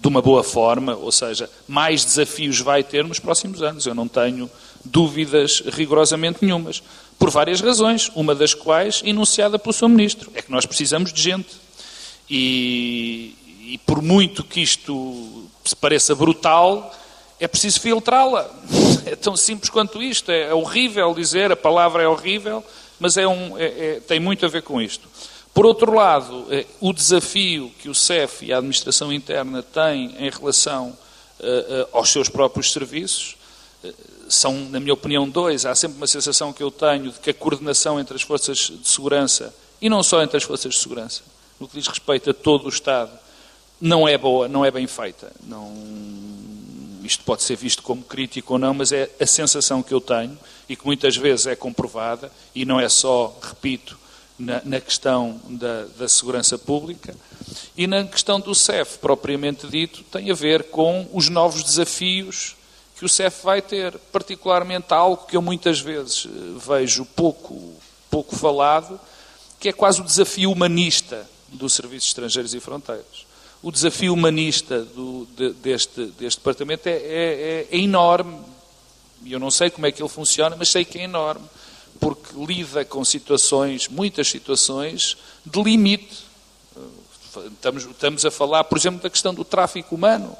de 0.00 0.08
uma 0.08 0.20
boa 0.20 0.42
forma, 0.42 0.96
ou 0.96 1.12
seja, 1.12 1.48
mais 1.68 2.04
desafios 2.04 2.60
vai 2.60 2.82
ter 2.82 3.04
nos 3.04 3.18
próximos 3.18 3.62
anos. 3.62 3.86
Eu 3.86 3.94
não 3.94 4.08
tenho 4.08 4.50
dúvidas 4.84 5.62
rigorosamente 5.66 6.38
nenhumas. 6.42 6.82
Por 7.18 7.30
várias 7.30 7.60
razões, 7.60 8.10
uma 8.14 8.34
das 8.34 8.52
quais 8.52 9.00
enunciada 9.04 9.58
pelo 9.58 9.72
Sr. 9.72 9.88
Ministro. 9.88 10.32
É 10.34 10.42
que 10.42 10.50
nós 10.50 10.66
precisamos 10.66 11.12
de 11.12 11.22
gente. 11.22 11.50
E, 12.28 13.34
e 13.74 13.78
por 13.86 14.02
muito 14.02 14.42
que 14.42 14.60
isto 14.60 15.48
se 15.64 15.76
pareça 15.76 16.14
brutal, 16.14 16.92
é 17.38 17.46
preciso 17.46 17.80
filtrá-la. 17.80 18.50
É 19.04 19.16
tão 19.16 19.36
simples 19.36 19.68
quanto 19.68 20.00
isto. 20.00 20.30
É, 20.30 20.42
é 20.42 20.54
horrível 20.54 21.12
dizer, 21.12 21.50
a 21.50 21.56
palavra 21.56 22.04
é 22.04 22.08
horrível, 22.08 22.64
mas 23.00 23.16
é 23.16 23.26
um, 23.26 23.58
é, 23.58 23.64
é, 23.64 24.00
tem 24.00 24.20
muito 24.20 24.46
a 24.46 24.48
ver 24.48 24.62
com 24.62 24.80
isto. 24.80 25.08
Por 25.54 25.66
outro 25.66 25.94
lado, 25.94 26.46
eh, 26.50 26.66
o 26.80 26.92
desafio 26.92 27.70
que 27.78 27.88
o 27.88 27.94
CEF 27.94 28.46
e 28.46 28.52
a 28.52 28.56
administração 28.56 29.12
interna 29.12 29.62
têm 29.62 30.14
em 30.18 30.30
relação 30.30 30.96
eh, 31.38 31.66
eh, 31.68 31.88
aos 31.92 32.10
seus 32.10 32.28
próprios 32.28 32.72
serviços 32.72 33.36
são, 34.28 34.54
na 34.70 34.80
minha 34.80 34.94
opinião, 34.94 35.28
dois. 35.28 35.66
Há 35.66 35.74
sempre 35.74 35.98
uma 35.98 36.06
sensação 36.06 36.52
que 36.52 36.62
eu 36.62 36.70
tenho 36.70 37.12
de 37.12 37.18
que 37.18 37.30
a 37.30 37.34
coordenação 37.34 38.00
entre 38.00 38.16
as 38.16 38.22
forças 38.22 38.58
de 38.58 38.88
segurança, 38.88 39.54
e 39.80 39.90
não 39.90 40.02
só 40.02 40.22
entre 40.22 40.38
as 40.38 40.42
forças 40.42 40.74
de 40.74 40.80
segurança, 40.80 41.22
no 41.60 41.68
que 41.68 41.76
diz 41.76 41.86
respeito 41.86 42.30
a 42.30 42.34
todo 42.34 42.64
o 42.66 42.68
Estado, 42.68 43.10
não 43.80 44.08
é 44.08 44.16
boa, 44.16 44.48
não 44.48 44.64
é 44.64 44.70
bem 44.70 44.86
feita. 44.86 45.32
Não... 45.44 45.74
Isto 47.02 47.24
pode 47.24 47.42
ser 47.42 47.56
visto 47.56 47.82
como 47.82 48.02
crítico 48.02 48.54
ou 48.54 48.58
não, 48.58 48.72
mas 48.72 48.92
é 48.92 49.10
a 49.20 49.26
sensação 49.26 49.82
que 49.82 49.92
eu 49.92 50.00
tenho 50.00 50.38
e 50.68 50.76
que 50.76 50.86
muitas 50.86 51.16
vezes 51.16 51.48
é 51.48 51.56
comprovada, 51.56 52.30
e 52.54 52.64
não 52.64 52.80
é 52.80 52.88
só, 52.88 53.36
repito, 53.42 53.98
na, 54.38 54.62
na 54.64 54.80
questão 54.80 55.40
da, 55.48 55.84
da, 55.98 56.08
segurança 56.08 56.58
pública 56.58 57.14
e 57.76 57.86
na 57.86 58.04
questão 58.04 58.40
do 58.40 58.54
CEF, 58.54 58.98
propriamente 58.98 59.66
dito, 59.66 60.02
tem 60.04 60.30
a 60.30 60.34
ver 60.34 60.64
com 60.64 61.08
os 61.12 61.28
novos 61.28 61.62
desafios 61.62 62.56
que 62.96 63.04
o 63.04 63.08
CEF 63.08 63.44
vai 63.44 63.60
ter, 63.60 63.98
particularmente 64.12 64.94
algo 64.94 65.26
que 65.26 65.36
eu 65.36 65.42
muitas 65.42 65.80
vezes 65.80 66.26
eh, 66.26 66.30
vejo 66.56 67.04
pouco, 67.04 67.74
pouco 68.10 68.36
falado, 68.36 68.98
que 69.58 69.68
é 69.68 69.72
quase 69.72 70.00
o 70.00 70.04
desafio 70.04 70.50
humanista 70.50 71.28
do 71.48 71.68
Serviço 71.68 72.06
de 72.06 72.10
Estrangeiros 72.10 72.54
e 72.54 72.60
Fronteiras. 72.60 73.26
o 73.62 73.70
desafio 73.70 74.12
humanista 74.12 74.82
do, 74.82 75.26
de, 75.36 75.50
deste, 75.54 76.06
deste 76.18 76.38
departamento 76.38 76.88
é, 76.88 76.92
é, 76.92 77.66
é 77.70 77.78
enorme. 77.78 78.38
Eu 79.24 79.38
não 79.38 79.50
sei 79.50 79.70
como 79.70 79.86
é 79.86 79.92
que 79.92 80.02
ele 80.02 80.08
funciona, 80.08 80.56
mas 80.56 80.68
sei 80.68 80.84
que 80.84 80.98
é 80.98 81.02
enorme, 81.02 81.44
porque 82.02 82.34
lida 82.36 82.84
com 82.84 83.04
situações, 83.04 83.86
muitas 83.86 84.28
situações, 84.28 85.16
de 85.46 85.62
limite. 85.62 86.24
Estamos, 87.54 87.84
estamos 87.84 88.26
a 88.26 88.30
falar, 88.30 88.64
por 88.64 88.76
exemplo, 88.76 89.00
da 89.00 89.08
questão 89.08 89.32
do 89.32 89.44
tráfico 89.44 89.94
humano. 89.94 90.36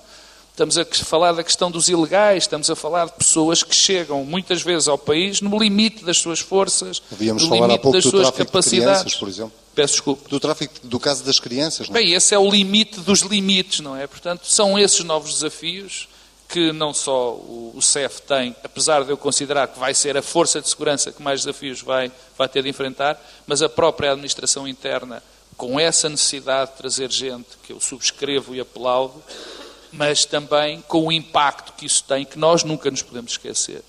Estamos 0.50 0.76
a 0.76 0.84
falar 0.84 1.32
da 1.32 1.44
questão 1.44 1.70
dos 1.70 1.88
ilegais, 1.88 2.42
estamos 2.42 2.68
a 2.68 2.74
falar 2.74 3.06
de 3.06 3.12
pessoas 3.12 3.62
que 3.62 3.74
chegam 3.74 4.24
muitas 4.24 4.60
vezes 4.60 4.88
ao 4.88 4.98
país 4.98 5.40
no 5.40 5.56
limite 5.56 6.04
das 6.04 6.18
suas 6.18 6.40
forças, 6.40 7.00
no 7.10 7.54
limite 7.54 7.90
das 7.90 8.04
do 8.04 8.10
suas 8.10 8.22
tráfico 8.22 8.38
de 8.38 8.46
capacidades. 8.46 9.00
crianças, 9.00 9.14
por 9.14 9.28
exemplo. 9.28 9.52
Peço 9.72 9.94
desculpa. 9.94 10.28
Do 10.28 10.40
tráfico, 10.40 10.74
do 10.82 11.00
caso 11.00 11.22
das 11.22 11.38
crianças, 11.38 11.88
não 11.88 11.96
é? 11.96 12.00
Bem, 12.00 12.12
esse 12.12 12.34
é 12.34 12.38
o 12.38 12.50
limite 12.50 13.00
dos 13.00 13.20
limites, 13.20 13.80
não 13.80 13.96
é? 13.96 14.06
Portanto, 14.06 14.42
são 14.44 14.76
esses 14.76 15.02
novos 15.04 15.32
desafios 15.34 16.08
que 16.52 16.70
não 16.70 16.92
só 16.92 17.30
o, 17.32 17.80
CEF 17.80 18.20
tem, 18.20 18.54
apesar 18.62 19.04
de 19.04 19.10
eu 19.10 19.16
considerar 19.16 19.68
que 19.68 19.78
vai 19.78 19.94
ser 19.94 20.18
a 20.18 20.22
força 20.22 20.60
de 20.60 20.68
segurança 20.68 21.10
que 21.10 21.22
mais 21.22 21.40
desafios 21.40 21.80
vai, 21.80 22.12
vai 22.36 22.46
ter 22.46 22.62
de 22.62 22.68
enfrentar, 22.68 23.18
mas 23.46 23.62
a 23.62 23.70
própria 23.70 24.12
administração 24.12 24.68
interna, 24.68 25.22
com 25.56 25.80
essa 25.80 26.10
necessidade 26.10 26.72
de 26.72 26.76
trazer 26.76 27.10
gente, 27.10 27.56
que 27.62 27.72
eu 27.72 27.80
subscrevo 27.80 28.54
e 28.54 28.60
aplaudo, 28.60 29.22
mas 29.90 30.26
também 30.26 30.82
com 30.82 31.06
o 31.06 31.12
impacto 31.12 31.72
que 31.72 31.86
isso 31.86 32.04
tem, 32.04 32.26
que 32.26 32.38
nós 32.38 32.62
nunca 32.64 32.90
nos 32.90 33.00
podemos 33.00 33.32
esquecer. 33.32 33.82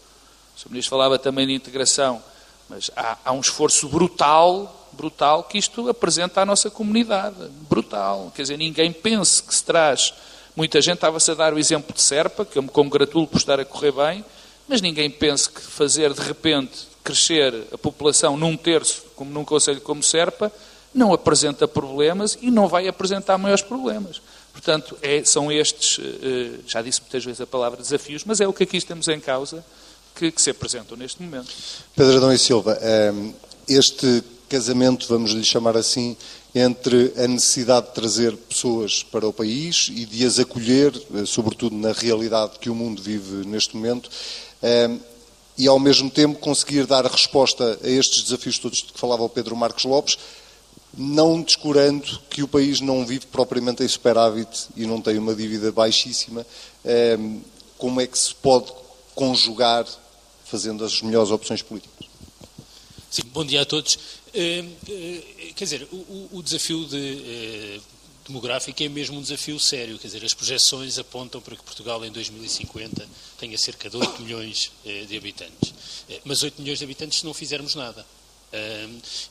O 0.56 0.60
Sr. 0.62 0.70
Ministro 0.70 0.92
falava 0.92 1.20
também 1.20 1.46
de 1.46 1.54
integração, 1.54 2.24
mas 2.70 2.90
há, 2.96 3.18
há 3.26 3.34
um 3.34 3.42
esforço 3.42 3.90
brutal, 3.90 4.88
brutal, 4.94 5.44
que 5.44 5.58
isto 5.58 5.90
apresenta 5.90 6.40
à 6.40 6.46
nossa 6.46 6.72
comunidade. 6.72 7.36
Brutal. 7.70 8.32
Quer 8.34 8.44
dizer, 8.44 8.58
ninguém 8.58 8.94
pense 8.94 9.44
que 9.44 9.54
se 9.54 9.66
traz. 9.66 10.14
Muita 10.56 10.82
gente 10.82 10.96
estava-se 10.96 11.32
a 11.32 11.34
dar 11.34 11.54
o 11.54 11.60
exemplo 11.60 11.94
de 11.94 12.02
Serpa, 12.02 12.46
que 12.46 12.58
eu 12.58 12.64
me 12.64 12.70
congratulo 12.70 13.26
por 13.26 13.38
estar 13.38 13.60
a 13.60 13.66
correr 13.66 13.92
bem, 13.92 14.26
mas 14.68 14.82
ninguém 14.82 15.10
pense 15.10 15.50
que 15.50 15.62
fazer 15.62 16.14
de 16.14 16.22
repente 16.22 16.88
crescer 17.04 17.54
a 17.72 17.78
população 17.78 18.38
num 18.38 18.56
terço, 18.56 19.04
como 19.16 19.32
num 19.32 19.44
conselho 19.44 19.82
como 19.82 20.04
Serpa, 20.04 20.52
não 20.94 21.12
apresenta 21.12 21.68
problemas 21.68 22.38
e 22.42 22.52
não 22.52 22.68
vai 22.68 22.88
apresentar 22.88 23.38
maiores 23.38 23.64
problemas. 23.64 24.22
Portanto, 24.52 24.96
é, 25.02 25.24
são 25.26 25.52
estes, 25.52 26.00
eh, 26.00 26.60
já 26.68 26.82
disse 26.82 27.02
muitas 27.02 27.26
vezes 27.26 27.42
a 27.42 27.48
palavra 27.48 27.82
desafios, 27.82 28.24
mas 28.24 28.40
é 28.40 28.48
o 28.48 28.54
que 28.54 28.64
aqui 28.64 28.80
temos 28.80 29.08
em 29.08 29.20
causa 29.20 29.66
que, 30.16 30.32
que 30.32 30.40
se 30.40 30.52
apresentam 30.52 30.96
neste 30.96 31.22
momento. 31.22 31.52
Pedro 31.96 32.18
Adão 32.18 32.32
e 32.32 32.38
Silva, 32.38 32.78
ehm, 32.80 33.34
este 33.68 34.24
casamento, 34.48 35.08
vamos 35.08 35.32
lhe 35.32 35.44
chamar 35.44 35.76
assim, 35.76 36.16
entre 36.56 37.14
a 37.18 37.28
necessidade 37.28 37.88
de 37.88 37.94
trazer 37.94 38.36
pessoas 38.38 39.02
para 39.02 39.28
o 39.28 39.34
país 39.34 39.90
e 39.92 40.06
de 40.06 40.26
as 40.26 40.38
acolher, 40.38 40.94
eh, 41.16 41.26
sobretudo 41.26 41.76
na 41.76 41.92
realidade 41.92 42.60
que 42.60 42.70
o 42.70 42.76
mundo 42.76 43.02
vive 43.02 43.48
neste 43.48 43.76
momento, 43.76 44.10
ehm, 44.62 45.00
e 45.58 45.68
ao 45.68 45.80
mesmo 45.80 46.10
tempo 46.10 46.40
conseguir 46.40 46.86
dar 46.86 47.06
resposta 47.06 47.80
a 47.84 47.90
estes 47.90 48.24
desafios 48.24 48.60
todos 48.60 48.80
de 48.80 48.94
que 48.94 49.00
falava 49.00 49.24
o 49.24 49.30
Pedro 49.30 49.56
Marcos 49.56 49.84
Lopes, 49.84 50.18
não 50.96 51.42
descurando 51.42 52.20
que 52.30 52.44
o 52.44 52.48
país 52.48 52.80
não 52.80 53.04
vive 53.04 53.26
propriamente 53.28 53.84
em 53.84 53.88
superávit 53.88 54.68
e 54.76 54.86
não 54.86 55.02
tem 55.02 55.18
uma 55.18 55.34
dívida 55.34 55.72
baixíssima, 55.72 56.46
ehm, 56.86 57.40
como 57.80 58.00
é 58.00 58.06
que 58.06 58.18
se 58.18 58.34
pode 58.36 58.72
conjugar 59.16 59.88
fazendo 60.46 60.86
as 60.86 61.02
melhores 61.02 61.32
opções 61.32 61.64
políticas? 61.64 62.08
Sim, 63.10 63.24
bom 63.34 63.44
dia 63.44 63.62
a 63.62 63.66
todos. 63.66 63.98
Uh, 64.34 64.66
uh, 64.66 65.54
quer 65.54 65.64
dizer, 65.64 65.88
o, 65.92 66.30
o 66.32 66.42
desafio 66.42 66.86
de, 66.86 66.98
uh, 66.98 67.82
demográfico 68.26 68.82
é 68.82 68.90
mesmo 68.90 69.20
um 69.20 69.22
desafio 69.22 69.60
sério. 69.60 70.00
Quer 70.00 70.08
dizer, 70.08 70.26
as 70.26 70.34
projeções 70.34 70.98
apontam 70.98 71.40
para 71.40 71.56
que 71.56 71.62
Portugal 71.64 72.04
em 72.04 72.12
2050 72.12 73.08
tenha 73.38 73.58
cerca 73.58 73.90
de 73.90 73.98
8 73.98 74.22
milhões 74.24 74.72
de 75.08 75.18
habitantes. 75.18 75.74
mas 76.26 76.42
8 76.42 76.62
milhões 76.62 76.80
de 76.80 76.86
habitantes 76.86 77.20
se 77.20 77.26
não 77.26 77.34
fizermos 77.34 77.76
nada. 77.76 78.06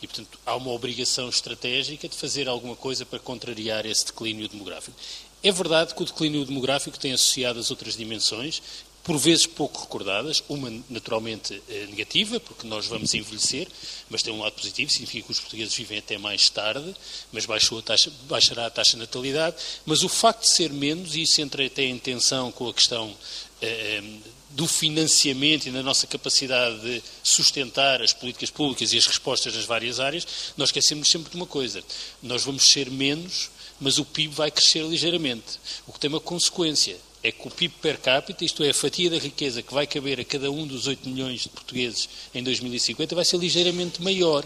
e, 0.03 0.07
portanto, 0.07 0.39
há 0.45 0.55
uma 0.55 0.71
obrigação 0.71 1.29
estratégica 1.29 2.07
de 2.07 2.15
fazer 2.15 2.49
alguma 2.49 2.77
coisa 2.77 3.07
para 3.07 3.19
contrariar 3.19 3.87
esse 3.87 4.07
declínio 4.07 4.47
demográfico. 4.47 4.97
É 5.43 5.51
verdade 5.51 5.95
que 5.95 6.03
o 6.03 6.07
declínio 6.07 6.45
demográfico 6.45 6.99
tem 6.99 7.13
associado 7.13 7.59
as 7.59 7.71
outras 7.71 7.97
dimensões, 7.97 8.63
por 9.05 9.19
vezes 9.19 9.47
pouco 9.47 9.81
recordadas, 9.81 10.45
uma 10.49 10.73
naturalmente 10.89 11.61
eh, 11.69 11.87
negativa, 11.89 12.39
porque 12.39 12.67
nós 12.67 12.87
vamos 12.87 13.13
envelhecer, 13.15 13.67
mas 14.09 14.23
tem 14.23 14.33
um 14.33 14.41
lado 14.41 14.53
positivo, 14.53 14.93
significa 14.93 15.27
que 15.27 15.33
os 15.33 15.41
portugueses 15.41 15.75
vivem 15.75 15.99
até 15.99 16.17
mais 16.19 16.49
tarde, 16.49 16.95
mas 17.33 17.45
baixou 17.45 17.81
a 17.81 17.83
taxa, 17.83 18.13
baixará 18.29 18.67
a 18.67 18.71
taxa 18.71 18.93
de 18.93 18.99
natalidade, 18.99 19.57
mas 19.85 20.05
o 20.05 20.09
facto 20.09 20.43
de 20.43 20.49
ser 20.49 20.73
menos, 20.73 21.17
e 21.17 21.23
isso 21.23 21.41
entra 21.41 21.67
até 21.67 21.83
em 21.83 21.99
tensão 21.99 22.53
com 22.53 22.69
a 22.69 22.75
questão 22.75 23.17
eh, 23.61 24.03
do 24.51 24.69
financiamento 24.69 25.67
e 25.67 25.71
da 25.71 25.83
nossa 25.83 26.07
capacidade 26.07 26.79
de 26.81 27.03
sustentar 27.23 28.03
as 28.03 28.13
políticas 28.13 28.51
públicas 28.51 28.93
e 28.93 28.99
as 28.99 29.07
respostas 29.07 29.55
nas 29.55 29.65
várias 29.65 29.99
áreas, 29.99 30.27
nós 30.57 30.69
esquecemos 30.69 31.11
sempre 31.11 31.31
de 31.31 31.37
uma 31.37 31.47
coisa, 31.47 31.83
nós 32.23 32.45
vamos 32.45 32.71
ser 32.71 32.91
menos, 32.91 33.51
mas 33.81 33.99
o 33.99 34.05
PIB 34.05 34.35
vai 34.35 34.51
crescer 34.51 34.85
ligeiramente, 34.85 35.59
o 35.87 35.93
que 35.93 35.99
tem 35.99 36.09
uma 36.09 36.21
consequência, 36.21 36.97
é 37.23 37.31
que 37.31 37.47
o 37.47 37.51
PIB 37.51 37.75
per 37.81 37.99
capita, 37.99 38.45
isto 38.45 38.65
é, 38.65 38.71
a 38.71 38.75
fatia 38.75 39.09
da 39.09 39.19
riqueza 39.19 39.63
que 39.63 39.73
vai 39.73 39.87
caber 39.87 40.19
a 40.21 40.25
cada 40.25 40.51
um 40.51 40.67
dos 40.67 40.87
8 40.87 41.09
milhões 41.09 41.43
de 41.43 41.49
portugueses 41.49 42.09
em 42.35 42.43
2050, 42.43 43.15
vai 43.15 43.25
ser 43.25 43.37
ligeiramente 43.37 44.03
maior. 44.03 44.45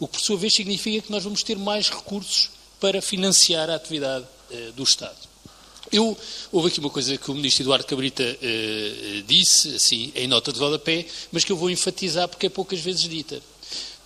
O 0.00 0.06
que, 0.06 0.14
por 0.14 0.20
sua 0.20 0.36
vez, 0.36 0.52
significa 0.52 1.06
que 1.06 1.12
nós 1.12 1.22
vamos 1.22 1.42
ter 1.42 1.56
mais 1.56 1.88
recursos 1.88 2.50
para 2.80 3.00
financiar 3.00 3.70
a 3.70 3.76
atividade 3.76 4.24
eh, 4.50 4.72
do 4.74 4.82
Estado. 4.82 5.16
Eu, 5.90 6.16
houve 6.52 6.68
aqui 6.68 6.80
uma 6.80 6.90
coisa 6.90 7.16
que 7.16 7.30
o 7.30 7.34
Ministro 7.34 7.62
Eduardo 7.62 7.86
Cabrita 7.86 8.22
eh, 8.22 9.22
disse, 9.26 9.74
assim, 9.76 10.12
em 10.14 10.26
nota 10.26 10.52
de 10.52 10.58
rodapé, 10.58 11.06
mas 11.32 11.44
que 11.44 11.52
eu 11.52 11.56
vou 11.56 11.70
enfatizar 11.70 12.28
porque 12.28 12.46
é 12.46 12.50
poucas 12.50 12.80
vezes 12.80 13.02
dita 13.02 13.40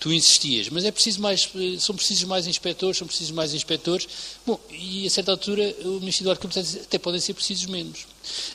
tu 0.03 0.11
insistias, 0.11 0.67
mas 0.67 0.83
é 0.83 0.91
preciso 0.91 1.21
mais, 1.21 1.49
são 1.79 1.95
precisos 1.95 2.25
mais 2.25 2.45
inspectores, 2.45 2.97
são 2.97 3.07
precisos 3.07 3.31
mais 3.31 3.53
inspectores. 3.53 4.05
Bom, 4.45 4.59
e 4.69 5.07
a 5.07 5.09
certa 5.09 5.31
altura 5.31 5.73
o 5.85 6.01
Ministro 6.01 6.23
Eduardo 6.23 6.41
Campos 6.41 6.61
diz 6.61 6.75
até 6.75 6.99
podem 6.99 7.21
ser 7.21 7.33
precisos 7.33 7.67
menos. 7.67 8.05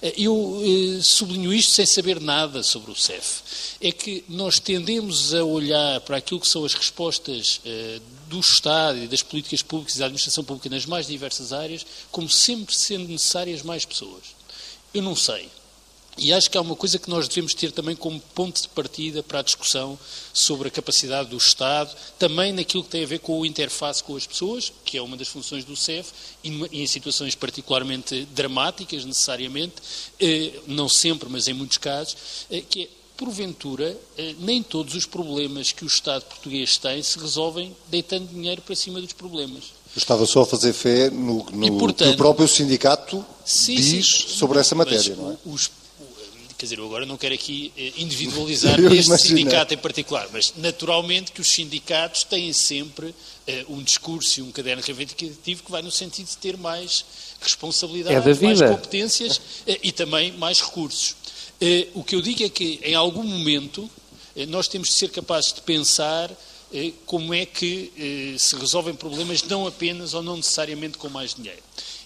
Eh, 0.02 0.12
eu 0.18 0.62
eh, 0.62 1.02
sublinho 1.02 1.50
isto 1.50 1.72
sem 1.72 1.86
saber 1.86 2.20
nada 2.20 2.62
sobre 2.62 2.90
o 2.90 2.94
CEF. 2.94 3.40
É 3.80 3.90
que 3.90 4.22
nós 4.28 4.60
tendemos 4.60 5.32
a 5.32 5.42
olhar 5.42 6.02
para 6.02 6.18
aquilo 6.18 6.38
que 6.38 6.46
são 6.46 6.66
as 6.66 6.74
respostas 6.74 7.62
eh, 7.64 7.98
do 8.26 8.40
Estado 8.40 8.98
e 8.98 9.08
das 9.08 9.22
políticas 9.22 9.62
públicas 9.62 9.96
e 9.96 10.00
da 10.00 10.04
administração 10.04 10.44
pública 10.44 10.68
nas 10.68 10.84
mais 10.84 11.06
diversas 11.06 11.50
áreas 11.50 11.86
como 12.10 12.28
sempre 12.28 12.74
sendo 12.74 13.08
necessárias 13.08 13.62
mais 13.62 13.86
pessoas. 13.86 14.36
Eu 14.92 15.00
não 15.02 15.16
sei. 15.16 15.48
E 16.18 16.32
acho 16.32 16.50
que 16.50 16.58
há 16.58 16.60
uma 16.60 16.74
coisa 16.74 16.98
que 16.98 17.08
nós 17.08 17.28
devemos 17.28 17.54
ter 17.54 17.70
também 17.70 17.94
como 17.94 18.20
ponto 18.34 18.60
de 18.60 18.68
partida 18.68 19.22
para 19.22 19.38
a 19.38 19.42
discussão 19.42 19.98
sobre 20.32 20.68
a 20.68 20.70
capacidade 20.70 21.28
do 21.28 21.36
Estado, 21.36 21.94
também 22.18 22.52
naquilo 22.52 22.82
que 22.82 22.90
tem 22.90 23.04
a 23.04 23.06
ver 23.06 23.20
com 23.20 23.38
o 23.38 23.46
interface 23.46 24.02
com 24.02 24.16
as 24.16 24.26
pessoas, 24.26 24.72
que 24.84 24.98
é 24.98 25.02
uma 25.02 25.16
das 25.16 25.28
funções 25.28 25.64
do 25.64 25.76
CEF, 25.76 26.10
e 26.42 26.82
em 26.82 26.86
situações 26.86 27.34
particularmente 27.34 28.26
dramáticas, 28.32 29.04
necessariamente, 29.04 29.76
eh, 30.20 30.52
não 30.66 30.88
sempre, 30.88 31.28
mas 31.28 31.46
em 31.46 31.52
muitos 31.52 31.78
casos, 31.78 32.16
eh, 32.50 32.62
que 32.68 32.82
é, 32.82 32.88
porventura, 33.16 33.96
eh, 34.16 34.34
nem 34.38 34.62
todos 34.62 34.94
os 34.94 35.06
problemas 35.06 35.72
que 35.72 35.84
o 35.84 35.88
Estado 35.88 36.22
português 36.24 36.78
tem 36.78 37.02
se 37.02 37.18
resolvem 37.18 37.76
deitando 37.88 38.28
dinheiro 38.28 38.62
para 38.62 38.76
cima 38.76 39.00
dos 39.00 39.12
problemas. 39.12 39.64
Eu 39.94 39.98
estava 39.98 40.26
só 40.26 40.42
a 40.42 40.46
fazer 40.46 40.72
fé 40.72 41.10
no, 41.10 41.44
no 41.50 41.66
e, 41.66 41.70
portanto, 41.72 42.08
que 42.08 42.14
o 42.14 42.16
próprio 42.16 42.46
sindicato 42.46 43.24
sim, 43.44 43.74
diz 43.74 44.06
sim, 44.06 44.28
sobre 44.28 44.60
essa 44.60 44.74
matéria, 44.74 45.16
não 45.16 45.32
é? 45.32 45.36
Os 45.44 45.68
quer 46.58 46.66
dizer, 46.66 46.78
eu 46.78 46.86
agora 46.86 47.06
não 47.06 47.16
quero 47.16 47.34
aqui 47.34 47.72
eh, 47.78 47.92
individualizar 48.02 48.78
este 48.92 49.16
sindicato 49.16 49.72
em 49.72 49.78
particular, 49.78 50.28
mas 50.32 50.52
naturalmente 50.56 51.30
que 51.30 51.40
os 51.40 51.48
sindicatos 51.48 52.24
têm 52.24 52.52
sempre 52.52 53.06
uh, 53.06 53.14
um 53.68 53.80
discurso 53.80 54.40
e 54.40 54.42
um 54.42 54.50
caderno 54.50 54.82
reivindicativo 54.82 55.62
que 55.62 55.70
vai 55.70 55.82
no 55.82 55.90
sentido 55.92 56.26
de 56.26 56.36
ter 56.36 56.56
mais 56.56 57.04
responsabilidade, 57.40 58.16
é 58.16 58.44
mais 58.44 58.60
competências 58.60 59.36
uh, 59.36 59.42
e 59.80 59.92
também 59.92 60.32
mais 60.32 60.60
recursos. 60.60 61.12
Uh, 61.62 62.00
o 62.00 62.02
que 62.02 62.16
eu 62.16 62.20
digo 62.20 62.42
é 62.42 62.48
que 62.48 62.80
em 62.82 62.94
algum 62.94 63.22
momento 63.22 63.88
nós 64.48 64.68
temos 64.68 64.88
de 64.88 64.94
ser 64.94 65.10
capazes 65.10 65.52
de 65.52 65.60
pensar 65.62 66.30
como 67.06 67.34
é 67.34 67.44
que 67.44 68.36
se 68.38 68.54
resolvem 68.54 68.94
problemas 68.94 69.42
não 69.42 69.66
apenas 69.66 70.14
ou 70.14 70.22
não 70.22 70.36
necessariamente 70.36 70.96
com 70.96 71.08
mais 71.08 71.34
dinheiro. 71.34 71.60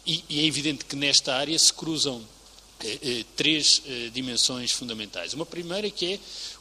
E, 0.06 0.24
e 0.30 0.40
é 0.40 0.44
evidente 0.44 0.86
que 0.86 0.96
nesta 0.96 1.34
área 1.34 1.58
se 1.58 1.70
cruzam 1.70 2.22
eh, 2.22 2.22
eh, 2.22 2.41
três 3.36 3.82
eh, 3.86 4.10
dimensões 4.12 4.72
fundamentais. 4.72 5.34
Uma 5.34 5.46
primeira 5.46 5.90
que 5.90 6.14
é 6.14 6.18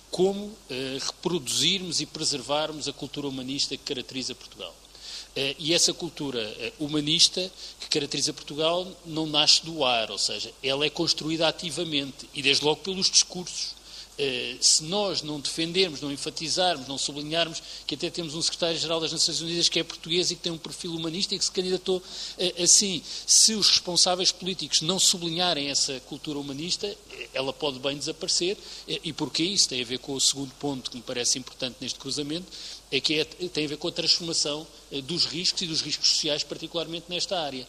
como 0.09 0.53
reproduzirmos 1.07 2.01
e 2.01 2.05
preservarmos 2.05 2.87
a 2.89 2.91
cultura 2.93 3.27
humanista 3.27 3.77
que 3.77 3.83
caracteriza 3.83 4.35
Portugal. 4.35 4.75
E 5.57 5.73
essa 5.73 5.93
cultura 5.93 6.53
humanista 6.77 7.49
que 7.79 7.87
caracteriza 7.87 8.33
Portugal 8.33 8.85
não 9.05 9.25
nasce 9.25 9.63
do 9.63 9.85
ar, 9.85 10.11
ou 10.11 10.17
seja, 10.17 10.51
ela 10.61 10.85
é 10.85 10.89
construída 10.89 11.47
ativamente 11.47 12.29
e 12.33 12.41
desde 12.41 12.65
logo 12.65 12.81
pelos 12.81 13.09
discursos 13.09 13.69
eh, 13.69 13.80
se 14.59 14.83
nós 14.83 15.21
não 15.21 15.39
defendermos, 15.39 16.01
não 16.01 16.11
enfatizarmos, 16.11 16.87
não 16.87 16.97
sublinharmos 16.97 17.61
que 17.85 17.95
até 17.95 18.09
temos 18.09 18.35
um 18.35 18.41
secretário-geral 18.41 18.99
das 18.99 19.11
Nações 19.11 19.41
Unidas 19.41 19.69
que 19.69 19.79
é 19.79 19.83
português 19.83 20.31
e 20.31 20.35
que 20.35 20.41
tem 20.41 20.51
um 20.51 20.57
perfil 20.57 20.93
humanista 20.93 21.33
e 21.33 21.39
que 21.39 21.45
se 21.45 21.51
candidatou 21.51 22.01
eh, 22.37 22.63
assim, 22.63 23.01
se 23.25 23.53
os 23.53 23.69
responsáveis 23.69 24.31
políticos 24.31 24.81
não 24.81 24.99
sublinharem 24.99 25.69
essa 25.69 25.99
cultura 26.01 26.39
humanista, 26.39 26.95
ela 27.33 27.53
pode 27.53 27.79
bem 27.79 27.97
desaparecer. 27.97 28.57
E 28.87 29.11
porquê? 29.13 29.43
Isso 29.43 29.69
tem 29.69 29.81
a 29.81 29.85
ver 29.85 29.99
com 29.99 30.13
o 30.13 30.21
segundo 30.21 30.51
ponto 30.55 30.89
que 30.89 30.97
me 30.97 31.03
parece 31.03 31.37
importante 31.37 31.77
neste 31.81 31.99
cruzamento, 31.99 32.47
é 32.91 32.99
que 32.99 33.19
é, 33.19 33.23
tem 33.23 33.65
a 33.65 33.69
ver 33.69 33.77
com 33.77 33.87
a 33.87 33.91
transformação 33.91 34.67
eh, 34.91 35.01
dos 35.01 35.25
riscos 35.25 35.61
e 35.61 35.67
dos 35.67 35.79
riscos 35.81 36.09
sociais, 36.09 36.43
particularmente 36.43 37.05
nesta 37.07 37.39
área. 37.39 37.65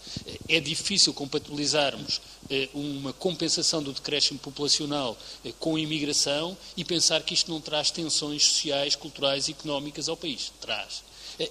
É 0.49 0.59
difícil 0.59 1.14
compatibilizarmos 1.14 2.21
eh, 2.50 2.68
uma 2.75 3.12
compensação 3.12 3.82
do 3.82 3.92
decréscimo 3.92 4.40
populacional 4.40 5.16
eh, 5.44 5.52
com 5.61 5.76
a 5.76 5.80
imigração 5.80 6.56
e 6.76 6.85
pensar 6.85 7.23
que 7.23 7.35
isto 7.35 7.50
não 7.50 7.61
traz 7.61 7.90
tensões 7.92 8.44
sociais, 8.44 8.97
culturais 8.97 9.47
e 9.47 9.52
económicas 9.52 10.09
ao 10.09 10.16
país. 10.16 10.52
Traz. 10.61 11.04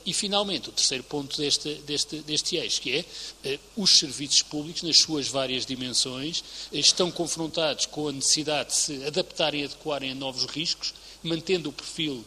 E, 0.06 0.14
finalmente, 0.14 0.70
o 0.70 0.72
terceiro 0.72 1.04
ponto 1.04 1.38
deste, 1.38 1.74
deste, 1.86 2.18
deste 2.18 2.56
eixo, 2.56 2.82
que 2.82 3.06
é 3.44 3.60
os 3.76 3.98
serviços 3.98 4.42
públicos, 4.42 4.84
nas 4.84 4.98
suas 4.98 5.28
várias 5.28 5.66
dimensões, 5.66 6.44
estão 6.72 7.12
confrontados 7.12 7.86
com 7.86 8.08
a 8.08 8.12
necessidade 8.12 8.70
de 8.70 8.76
se 8.76 9.06
adaptarem 9.06 9.62
e 9.62 9.66
adequarem 9.66 10.12
a 10.12 10.16
novos 10.16 10.46
riscos, 10.46 10.94
mantendo 11.24 11.70
o 11.70 11.74
perfil 11.74 12.24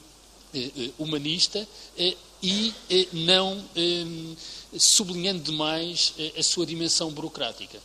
eh, 0.54 0.70
eh, 0.76 0.90
humanista 0.98 1.66
eh, 1.98 2.14
e 2.40 2.72
não 3.12 3.64
sublinhando 4.78 5.42
demais 5.42 6.12
a 6.36 6.42
sua 6.42 6.66
dimensão 6.66 7.10
burocrática. 7.10 7.80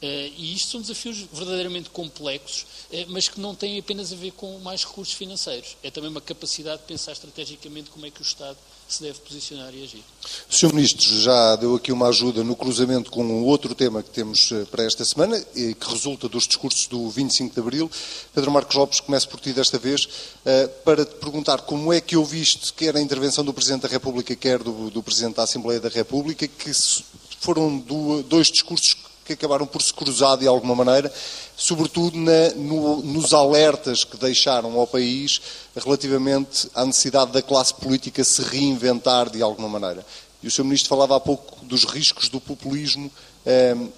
E 0.00 0.54
isto 0.54 0.70
são 0.70 0.80
desafios 0.80 1.26
verdadeiramente 1.32 1.90
complexos, 1.90 2.64
mas 3.08 3.28
que 3.28 3.40
não 3.40 3.56
têm 3.56 3.76
apenas 3.76 4.12
a 4.12 4.16
ver 4.16 4.30
com 4.30 4.56
mais 4.60 4.84
recursos 4.84 5.14
financeiros. 5.14 5.76
É 5.82 5.90
também 5.90 6.10
uma 6.10 6.20
capacidade 6.20 6.82
de 6.82 6.86
pensar 6.86 7.10
estrategicamente 7.10 7.90
como 7.90 8.06
é 8.06 8.10
que 8.10 8.20
o 8.20 8.22
Estado 8.22 8.56
se 8.88 9.02
deve 9.02 9.18
posicionar 9.20 9.74
e 9.74 9.82
agir. 9.82 10.02
Sr. 10.48 10.74
Ministro 10.74 11.20
já 11.20 11.56
deu 11.56 11.74
aqui 11.74 11.90
uma 11.90 12.08
ajuda 12.08 12.44
no 12.44 12.54
cruzamento 12.54 13.10
com 13.10 13.24
um 13.24 13.44
outro 13.44 13.74
tema 13.74 14.02
que 14.02 14.10
temos 14.10 14.52
eh, 14.52 14.64
para 14.70 14.84
esta 14.84 15.04
semana, 15.04 15.40
que 15.40 15.76
resulta 15.88 16.28
dos 16.28 16.46
discursos 16.46 16.86
do 16.86 17.08
25 17.10 17.54
de 17.54 17.60
Abril. 17.60 17.90
Pedro 18.34 18.50
Marcos 18.50 18.76
Lopes, 18.76 19.00
começo 19.00 19.28
por 19.28 19.40
ti 19.40 19.52
desta 19.52 19.78
vez, 19.78 20.08
eh, 20.44 20.66
para 20.84 21.04
te 21.04 21.14
perguntar 21.16 21.62
como 21.62 21.92
é 21.92 22.00
que 22.00 22.16
ouviste 22.16 22.72
quer 22.72 22.96
a 22.96 23.00
intervenção 23.00 23.44
do 23.44 23.52
Presidente 23.52 23.82
da 23.82 23.88
República, 23.88 24.36
quer 24.36 24.62
do, 24.62 24.90
do 24.90 25.02
Presidente 25.02 25.36
da 25.36 25.42
Assembleia 25.42 25.80
da 25.80 25.88
República, 25.88 26.46
que 26.46 26.72
foram 27.40 27.78
dois 28.28 28.48
discursos 28.48 28.96
que 29.24 29.32
acabaram 29.32 29.66
por 29.66 29.82
se 29.82 29.92
cruzar 29.92 30.36
de 30.36 30.46
alguma 30.46 30.74
maneira, 30.74 31.12
sobretudo 31.56 32.18
na, 32.18 32.50
no, 32.56 33.02
nos 33.02 33.32
alertas 33.32 34.04
que 34.04 34.16
deixaram 34.16 34.78
ao 34.78 34.86
país 34.86 35.40
relativamente 35.76 36.68
à 36.74 36.84
necessidade 36.84 37.32
da 37.32 37.42
classe 37.42 37.74
política 37.74 38.24
se 38.24 38.42
reinventar 38.42 39.30
de 39.30 39.42
alguma 39.42 39.68
maneira. 39.68 40.04
E 40.42 40.48
o 40.48 40.50
Sr. 40.50 40.64
Ministro 40.64 40.88
falava 40.88 41.16
há 41.16 41.20
pouco 41.20 41.64
dos 41.64 41.84
riscos 41.84 42.28
do 42.28 42.40
populismo. 42.40 43.10
Ehm, 43.46 43.88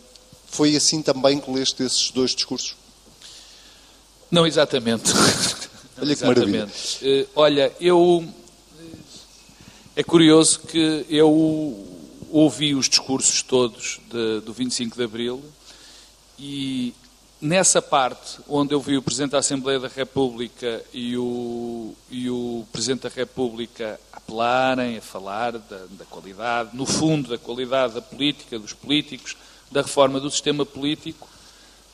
foi 0.46 0.76
assim 0.76 1.02
também 1.02 1.40
que 1.40 1.50
leste 1.50 1.82
esses 1.82 2.10
dois 2.10 2.34
discursos? 2.34 2.76
Não 4.30 4.46
exatamente. 4.46 5.12
Olha 6.00 6.14
que 6.14 6.24
maravilha. 6.24 6.68
Uh, 7.02 7.26
olha, 7.34 7.72
eu. 7.80 8.28
É 9.94 10.04
curioso 10.04 10.60
que 10.60 11.06
eu 11.08 11.86
ouvi 12.30 12.74
os 12.74 12.86
discursos 12.86 13.40
todos 13.40 13.98
de, 14.10 14.40
do 14.40 14.52
25 14.52 14.94
de 14.94 15.02
Abril 15.02 15.42
e 16.38 16.92
nessa 17.46 17.80
parte 17.80 18.38
onde 18.48 18.74
eu 18.74 18.80
vi 18.80 18.96
o 18.96 19.02
Presidente 19.02 19.30
da 19.30 19.38
Assembleia 19.38 19.78
da 19.78 19.88
República 19.88 20.82
e 20.92 21.16
o, 21.16 21.94
e 22.10 22.28
o 22.28 22.66
Presidente 22.72 23.02
da 23.02 23.08
República 23.08 24.00
apelarem, 24.12 24.98
a 24.98 25.00
falar 25.00 25.52
da, 25.52 25.86
da 25.90 26.04
qualidade, 26.04 26.76
no 26.76 26.84
fundo, 26.84 27.28
da 27.28 27.38
qualidade 27.38 27.94
da 27.94 28.02
política, 28.02 28.58
dos 28.58 28.72
políticos, 28.72 29.36
da 29.70 29.82
reforma 29.82 30.18
do 30.18 30.30
sistema 30.30 30.66
político, 30.66 31.28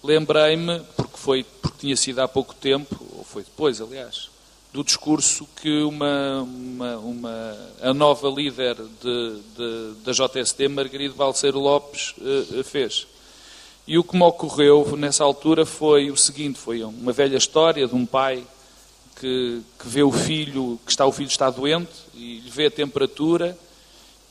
lembrei-me, 0.02 0.80
porque, 0.96 1.18
foi, 1.18 1.44
porque 1.60 1.78
tinha 1.78 1.96
sido 1.96 2.20
há 2.20 2.28
pouco 2.28 2.54
tempo, 2.54 2.96
ou 3.16 3.22
foi 3.22 3.42
depois, 3.42 3.80
aliás, 3.80 4.30
do 4.72 4.82
discurso 4.82 5.46
que 5.60 5.82
uma, 5.82 6.40
uma, 6.40 6.96
uma 6.96 7.58
a 7.82 7.92
nova 7.92 8.28
líder 8.30 8.76
de, 8.76 9.40
de, 9.54 9.94
da 10.02 10.12
JSD, 10.12 10.68
Margarida 10.68 11.14
Balseiro 11.14 11.58
Lopes, 11.58 12.14
uh, 12.18 12.64
fez. 12.64 13.06
E 13.86 13.98
o 13.98 14.04
que 14.04 14.16
me 14.16 14.22
ocorreu 14.22 14.96
nessa 14.96 15.24
altura 15.24 15.66
foi 15.66 16.10
o 16.10 16.16
seguinte, 16.16 16.58
foi 16.58 16.84
uma 16.84 17.12
velha 17.12 17.36
história 17.36 17.86
de 17.86 17.94
um 17.94 18.06
pai 18.06 18.46
que, 19.16 19.60
que 19.78 19.88
vê 19.88 20.02
o 20.02 20.12
filho, 20.12 20.78
que 20.84 20.90
está 20.90 21.04
o 21.04 21.12
filho 21.12 21.28
está 21.28 21.50
doente, 21.50 21.92
e 22.14 22.40
lhe 22.40 22.50
vê 22.50 22.66
a 22.66 22.70
temperatura, 22.70 23.58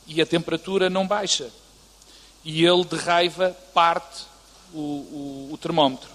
e 0.07 0.21
a 0.21 0.25
temperatura 0.25 0.89
não 0.89 1.05
baixa. 1.05 1.49
E 2.43 2.65
ele, 2.65 2.83
de 2.85 2.95
raiva, 2.95 3.55
parte 3.73 4.23
o, 4.73 4.79
o, 4.79 5.49
o 5.53 5.57
termómetro. 5.57 6.09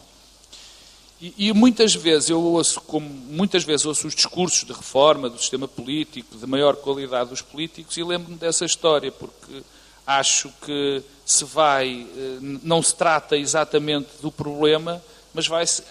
E, 1.20 1.49
e, 1.49 1.53
muitas 1.53 1.94
vezes 1.94 2.29
eu 2.29 2.40
ouço, 2.40 2.81
como 2.83 3.09
muitas 3.09 3.64
vezes 3.64 3.87
ouço 3.87 4.07
os 4.07 4.14
discursos 4.14 4.64
de 4.64 4.72
reforma 4.72 5.31
do 5.31 5.38
sistema 5.38 5.66
político, 5.66 6.37
de 6.37 6.46
maior 6.46 6.77
qualidade 6.77 7.31
dos 7.31 7.40
políticos, 7.40 7.96
e 7.96 8.03
lembro-me 8.03 8.37
dessa 8.37 8.64
história, 8.66 9.11
porque 9.11 9.62
acho 10.07 10.51
que 10.64 11.03
se 11.26 11.44
vai, 11.44 12.06
eh, 12.16 12.38
não 12.62 12.80
se 12.80 12.94
trata 12.94 13.36
exatamente 13.36 14.06
do 14.22 14.30
problema, 14.30 15.02
mas 15.34 15.48
vai-se, 15.48 15.82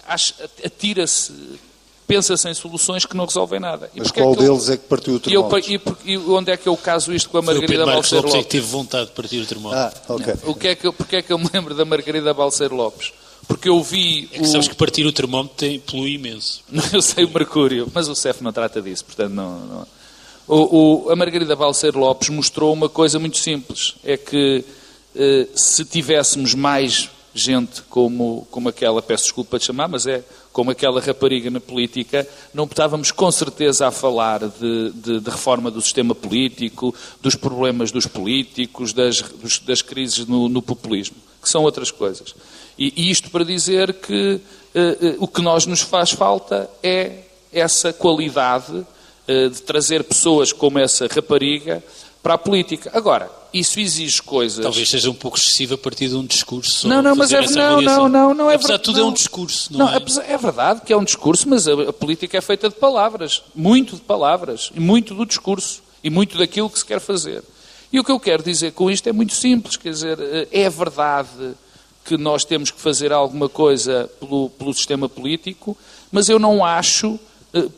atira-se, 0.64 1.30
pensa-se 2.06 2.48
em 2.48 2.54
soluções 2.54 3.04
que 3.04 3.14
não 3.14 3.26
resolvem 3.26 3.60
nada. 3.60 3.90
E 3.94 3.98
mas 3.98 4.10
qual 4.10 4.32
é 4.32 4.36
deles 4.36 4.68
eu, 4.68 4.74
é 4.74 4.76
que 4.78 4.84
partiu 4.84 5.16
o 5.16 5.20
termómetro? 5.20 5.70
E, 5.70 5.74
eu, 5.74 5.96
e, 6.06 6.16
onde 6.16 6.50
é 6.50 6.56
que 6.56 6.66
eu 6.66 6.74
caso 6.74 7.12
isto 7.12 7.28
com 7.28 7.36
a 7.36 7.42
Margarida 7.42 7.84
Balseiro 7.84 8.26
Lopes? 8.26 8.32
Lopes? 8.32 8.34
é 8.34 8.42
que 8.42 8.48
tive 8.48 8.66
vontade 8.66 9.06
de 9.06 9.12
partir 9.12 9.38
o 9.38 9.46
termómetro. 9.46 10.00
Ah, 10.08 10.14
ok. 10.14 10.34
O 10.44 10.54
que 10.54 10.68
é 10.68 10.74
que, 10.74 10.90
porque 10.90 11.16
é 11.16 11.22
que 11.22 11.30
eu 11.30 11.38
me 11.38 11.50
lembro 11.52 11.74
da 11.74 11.84
Margarida 11.84 12.32
Balseiro 12.32 12.74
Lopes? 12.74 13.12
Porque 13.46 13.68
eu 13.68 13.82
vi. 13.82 14.30
É 14.32 14.38
que 14.38 14.42
o... 14.42 14.46
sabes 14.46 14.68
que 14.68 14.74
partir 14.74 15.04
o 15.04 15.12
termómetro 15.12 15.54
tem, 15.58 15.78
polui 15.78 16.14
imenso. 16.14 16.64
eu 16.94 17.02
sei 17.02 17.26
o 17.26 17.30
mercúrio, 17.30 17.86
mas 17.92 18.08
o 18.08 18.14
CEF 18.14 18.42
não 18.42 18.54
trata 18.54 18.80
disso, 18.80 19.04
portanto 19.04 19.32
não. 19.32 19.58
não... 19.60 19.86
O, 20.48 21.08
o, 21.08 21.10
a 21.10 21.16
Margarida 21.16 21.54
Balseiro 21.54 21.98
Lopes 21.98 22.30
mostrou 22.30 22.72
uma 22.72 22.88
coisa 22.88 23.18
muito 23.18 23.36
simples: 23.36 23.96
é 24.02 24.16
que 24.16 24.64
se 25.54 25.84
tivéssemos 25.84 26.54
mais 26.54 27.10
gente 27.36 27.82
como, 27.82 28.46
como 28.50 28.68
aquela, 28.68 29.02
peço 29.02 29.24
desculpa 29.24 29.58
de 29.58 29.64
chamar, 29.66 29.88
mas 29.88 30.06
é 30.06 30.24
como 30.52 30.70
aquela 30.70 31.02
rapariga 31.02 31.50
na 31.50 31.60
política, 31.60 32.26
não 32.54 32.64
estávamos 32.64 33.10
com 33.10 33.30
certeza 33.30 33.86
a 33.86 33.90
falar 33.90 34.40
de, 34.40 34.90
de, 34.92 35.20
de 35.20 35.30
reforma 35.30 35.70
do 35.70 35.82
sistema 35.82 36.14
político, 36.14 36.94
dos 37.20 37.34
problemas 37.34 37.92
dos 37.92 38.06
políticos, 38.06 38.94
das, 38.94 39.20
dos, 39.20 39.58
das 39.58 39.82
crises 39.82 40.26
no, 40.26 40.48
no 40.48 40.62
populismo, 40.62 41.16
que 41.42 41.48
são 41.48 41.62
outras 41.62 41.90
coisas. 41.90 42.34
E, 42.78 42.90
e 42.96 43.10
isto 43.10 43.30
para 43.30 43.44
dizer 43.44 43.92
que 43.92 44.40
uh, 44.74 45.06
uh, 45.06 45.16
o 45.18 45.28
que 45.28 45.42
nós 45.42 45.66
nos 45.66 45.82
faz 45.82 46.10
falta 46.10 46.70
é 46.82 47.24
essa 47.52 47.92
qualidade 47.92 48.72
uh, 48.72 49.50
de 49.50 49.60
trazer 49.60 50.04
pessoas 50.04 50.54
como 50.54 50.78
essa 50.78 51.06
rapariga 51.06 51.84
para 52.26 52.34
a 52.34 52.38
política. 52.38 52.90
Agora, 52.92 53.30
isso 53.54 53.78
exige 53.78 54.20
coisas. 54.20 54.60
Talvez 54.60 54.90
seja 54.90 55.08
um 55.08 55.14
pouco 55.14 55.38
excessivo 55.38 55.74
a 55.74 55.78
partir 55.78 56.08
de 56.08 56.16
um 56.16 56.26
discurso. 56.26 56.88
Não, 56.88 57.00
não, 57.00 57.14
mas 57.14 57.32
é, 57.32 57.40
não, 57.50 57.80
não, 57.80 58.08
não, 58.08 58.34
não 58.34 58.50
é 58.50 58.56
Apesar 58.56 58.78
de 58.78 58.82
tudo, 58.82 58.98
não, 58.98 59.06
é 59.06 59.10
um 59.10 59.12
discurso, 59.12 59.72
não, 59.72 59.86
não 59.86 59.94
é? 59.94 60.32
É 60.32 60.36
verdade 60.36 60.80
que 60.84 60.92
é 60.92 60.96
um 60.96 61.04
discurso, 61.04 61.48
mas 61.48 61.68
a, 61.68 61.72
a, 61.72 61.92
política 61.92 62.36
é 62.36 62.40
feita 62.40 62.68
de 62.68 62.74
palavras, 62.74 63.44
muito 63.54 63.94
de 63.94 64.02
palavras, 64.02 64.72
e 64.74 64.80
muito 64.80 65.14
do 65.14 65.24
discurso, 65.24 65.80
e 66.02 66.10
muito 66.10 66.36
daquilo 66.36 66.68
que 66.68 66.80
se 66.80 66.84
quer 66.84 66.98
fazer. 66.98 67.44
E 67.92 68.00
o 68.00 68.02
que 68.02 68.10
eu 68.10 68.18
quero 68.18 68.42
dizer 68.42 68.72
com 68.72 68.90
isto 68.90 69.08
é 69.08 69.12
muito 69.12 69.32
simples, 69.32 69.76
quer 69.76 69.90
dizer, 69.90 70.18
é 70.50 70.68
verdade 70.68 71.54
que 72.04 72.16
nós 72.16 72.44
temos 72.44 72.72
que 72.72 72.80
fazer 72.80 73.12
alguma 73.12 73.48
coisa 73.48 74.10
pelo, 74.18 74.50
pelo 74.50 74.74
sistema 74.74 75.08
político, 75.08 75.78
mas 76.10 76.28
eu 76.28 76.40
não 76.40 76.64
acho, 76.64 77.20
eh, 77.54 77.68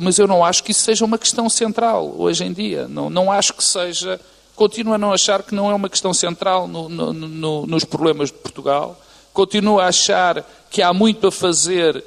mas 0.00 0.18
eu 0.18 0.26
não 0.26 0.44
acho 0.44 0.62
que 0.62 0.70
isso 0.70 0.82
seja 0.82 1.04
uma 1.04 1.18
questão 1.18 1.48
central 1.48 2.14
hoje 2.16 2.44
em 2.44 2.52
dia. 2.52 2.86
Não, 2.88 3.10
não 3.10 3.30
acho 3.30 3.54
que 3.54 3.64
seja. 3.64 4.20
Continuo 4.54 4.94
a 4.94 4.98
não 4.98 5.12
achar 5.12 5.42
que 5.42 5.54
não 5.54 5.70
é 5.70 5.74
uma 5.74 5.88
questão 5.88 6.14
central 6.14 6.68
no, 6.68 6.88
no, 6.88 7.12
no, 7.12 7.66
nos 7.66 7.84
problemas 7.84 8.30
de 8.30 8.38
Portugal. 8.38 8.98
Continuo 9.32 9.80
a 9.80 9.86
achar 9.86 10.48
que 10.70 10.80
há 10.80 10.92
muito 10.92 11.26
a 11.26 11.32
fazer 11.32 12.04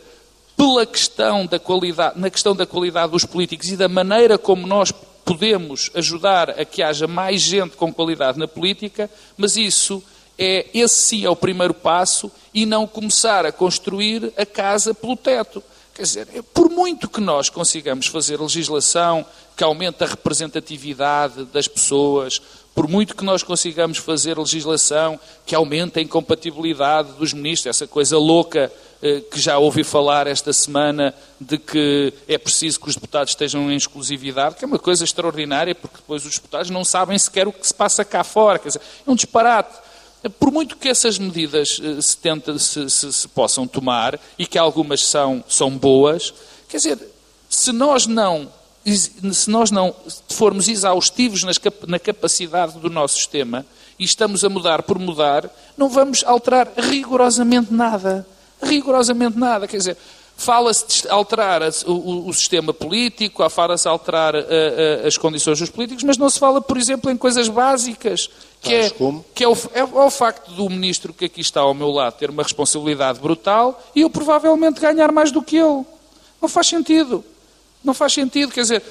pela 0.56 0.86
questão 0.86 1.46
da 1.46 1.60
qualidade, 1.60 2.20
na 2.20 2.30
questão 2.30 2.56
da 2.56 2.66
qualidade 2.66 3.12
dos 3.12 3.26
políticos 3.26 3.70
e 3.70 3.78
da 3.78 3.88
maneira 3.88 4.38
como 4.38 4.66
nós 4.66 4.92
podemos 5.24 5.92
ajudar 5.94 6.52
a 6.52 6.64
que 6.64 6.82
haja 6.82 7.06
mais 7.06 7.42
gente 7.42 7.76
com 7.76 7.94
qualidade 7.94 8.40
na 8.40 8.48
política, 8.48 9.10
mas 9.38 9.58
isso 9.58 10.02
é 10.40 10.68
esse 10.74 10.96
sim 10.96 11.26
é 11.26 11.30
o 11.30 11.36
primeiro 11.36 11.74
passo 11.74 12.32
e 12.54 12.66
não 12.66 12.88
começar 12.88 13.46
a 13.46 13.52
construir 13.52 14.32
a 14.38 14.46
casa 14.46 14.94
pelo 14.94 15.18
teto. 15.18 15.62
Quer 15.98 16.04
dizer, 16.04 16.28
por 16.54 16.70
muito 16.70 17.10
que 17.10 17.20
nós 17.20 17.50
consigamos 17.50 18.06
fazer 18.06 18.40
legislação 18.40 19.26
que 19.56 19.64
aumente 19.64 20.04
a 20.04 20.06
representatividade 20.06 21.46
das 21.46 21.68
pessoas, 21.68 22.40
por 22.76 22.88
muito 22.88 23.16
que 23.16 23.26
nós 23.26 23.42
consigamos 23.42 23.98
fazer 23.98 24.38
legislação 24.38 25.20
que 25.44 25.56
aumente 25.56 25.98
a 25.98 26.02
incompatibilidade 26.04 27.14
dos 27.14 27.34
ministros, 27.34 27.76
essa 27.76 27.88
coisa 27.88 28.16
louca 28.16 28.72
eh, 29.02 29.22
que 29.22 29.40
já 29.40 29.58
ouvi 29.58 29.84
falar 29.84 30.28
esta 30.28 30.54
semana 30.54 31.16
de 31.42 31.58
que 31.58 32.14
é 32.28 32.38
preciso 32.38 32.80
que 32.80 32.90
os 32.90 32.94
deputados 32.94 33.32
estejam 33.32 33.72
em 33.72 33.76
exclusividade, 33.76 34.56
que 34.56 34.64
é 34.64 34.68
uma 34.68 34.78
coisa 34.78 35.04
extraordinária, 35.04 35.74
porque 35.74 35.98
depois 35.98 36.24
os 36.24 36.36
deputados 36.36 36.70
não 36.70 36.86
sabem 36.86 37.18
sequer 37.18 37.48
o 37.48 37.52
que 37.52 37.66
se 37.66 37.74
passa 37.74 38.06
cá 38.06 38.24
fora. 38.24 38.60
Quer 38.60 38.68
dizer, 38.68 38.82
é 39.08 39.10
um 39.10 39.16
disparate. 39.16 39.87
Por 40.40 40.52
muito 40.52 40.78
que 40.78 40.90
essas 40.90 41.18
medidas 41.18 41.80
eh, 41.82 42.02
se, 42.02 42.18
tenta, 42.18 42.58
se, 42.58 42.90
se, 42.90 43.14
se 43.14 43.28
possam 43.28 43.68
tomar, 43.68 44.20
e 44.38 44.46
que 44.46 44.58
algumas 44.58 45.06
são, 45.06 45.44
são 45.48 45.70
boas, 45.78 46.34
quer 46.68 46.78
dizer, 46.78 47.00
se 47.50 47.72
nós 47.72 48.08
não 48.08 48.50
se 49.34 49.50
nós 49.50 49.70
não 49.70 49.94
formos 50.30 50.70
exaustivos 50.70 51.44
na 51.86 52.00
capacidade 52.00 52.80
do 52.80 52.90
nosso 52.90 53.16
sistema 53.16 53.66
e 54.00 54.06
estamos 54.06 54.46
a 54.46 54.50
mudar 54.50 54.84
por 54.84 54.98
mudar, 54.98 55.50
não 55.76 55.90
vamos 55.90 56.24
alterar 56.24 56.72
rigorosamente 56.78 57.74
nada. 57.74 58.26
Rigorosamente 58.62 59.38
nada. 59.38 59.68
Quer 59.68 59.78
dizer, 59.78 59.98
fala-se 60.38 60.86
de 61.04 61.10
alterar 61.10 61.62
o, 61.88 62.32
sistema 62.32 62.72
político, 62.72 63.48
fala-se 63.50 63.88
alterar 63.88 64.36
as 65.06 65.18
condições 65.18 65.60
dos 65.60 65.70
políticos, 65.70 66.04
mas 66.04 66.18
não 66.18 66.30
se 66.30 66.38
fala, 66.38 66.62
por 66.62 66.78
exemplo, 66.78 67.10
em 67.10 67.18
coisas 67.18 67.50
básicas. 67.50 68.30
Que, 68.62 68.74
é, 68.74 68.90
que 69.36 69.44
é, 69.44 69.48
o, 69.48 69.54
é, 69.74 69.80
é 69.80 69.84
o 69.84 70.10
facto 70.10 70.52
do 70.52 70.68
ministro 70.70 71.14
que 71.14 71.26
aqui 71.26 71.42
está 71.42 71.62
ao 71.62 71.76
meu 71.76 71.92
lado 71.92 72.14
ter 72.14 72.30
uma 72.30 72.42
responsabilidade 72.42 73.20
brutal 73.20 73.82
e 73.96 74.02
eu 74.02 74.10
provavelmente 74.10 74.80
ganhar 74.80 75.12
mais 75.12 75.32
do 75.32 75.44
que 75.44 75.58
ele. 75.58 75.86
Não 76.42 76.50
faz 76.50 76.68
sentido. 76.68 77.24
Não 77.84 77.94
faz 77.94 78.14
sentido, 78.14 78.52
quer 78.52 78.62
dizer. 78.62 78.84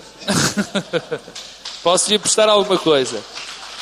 Posso 1.82 2.11
lhe 2.11 2.18
prestar 2.18 2.48
alguma 2.48 2.78
coisa? 2.78 3.22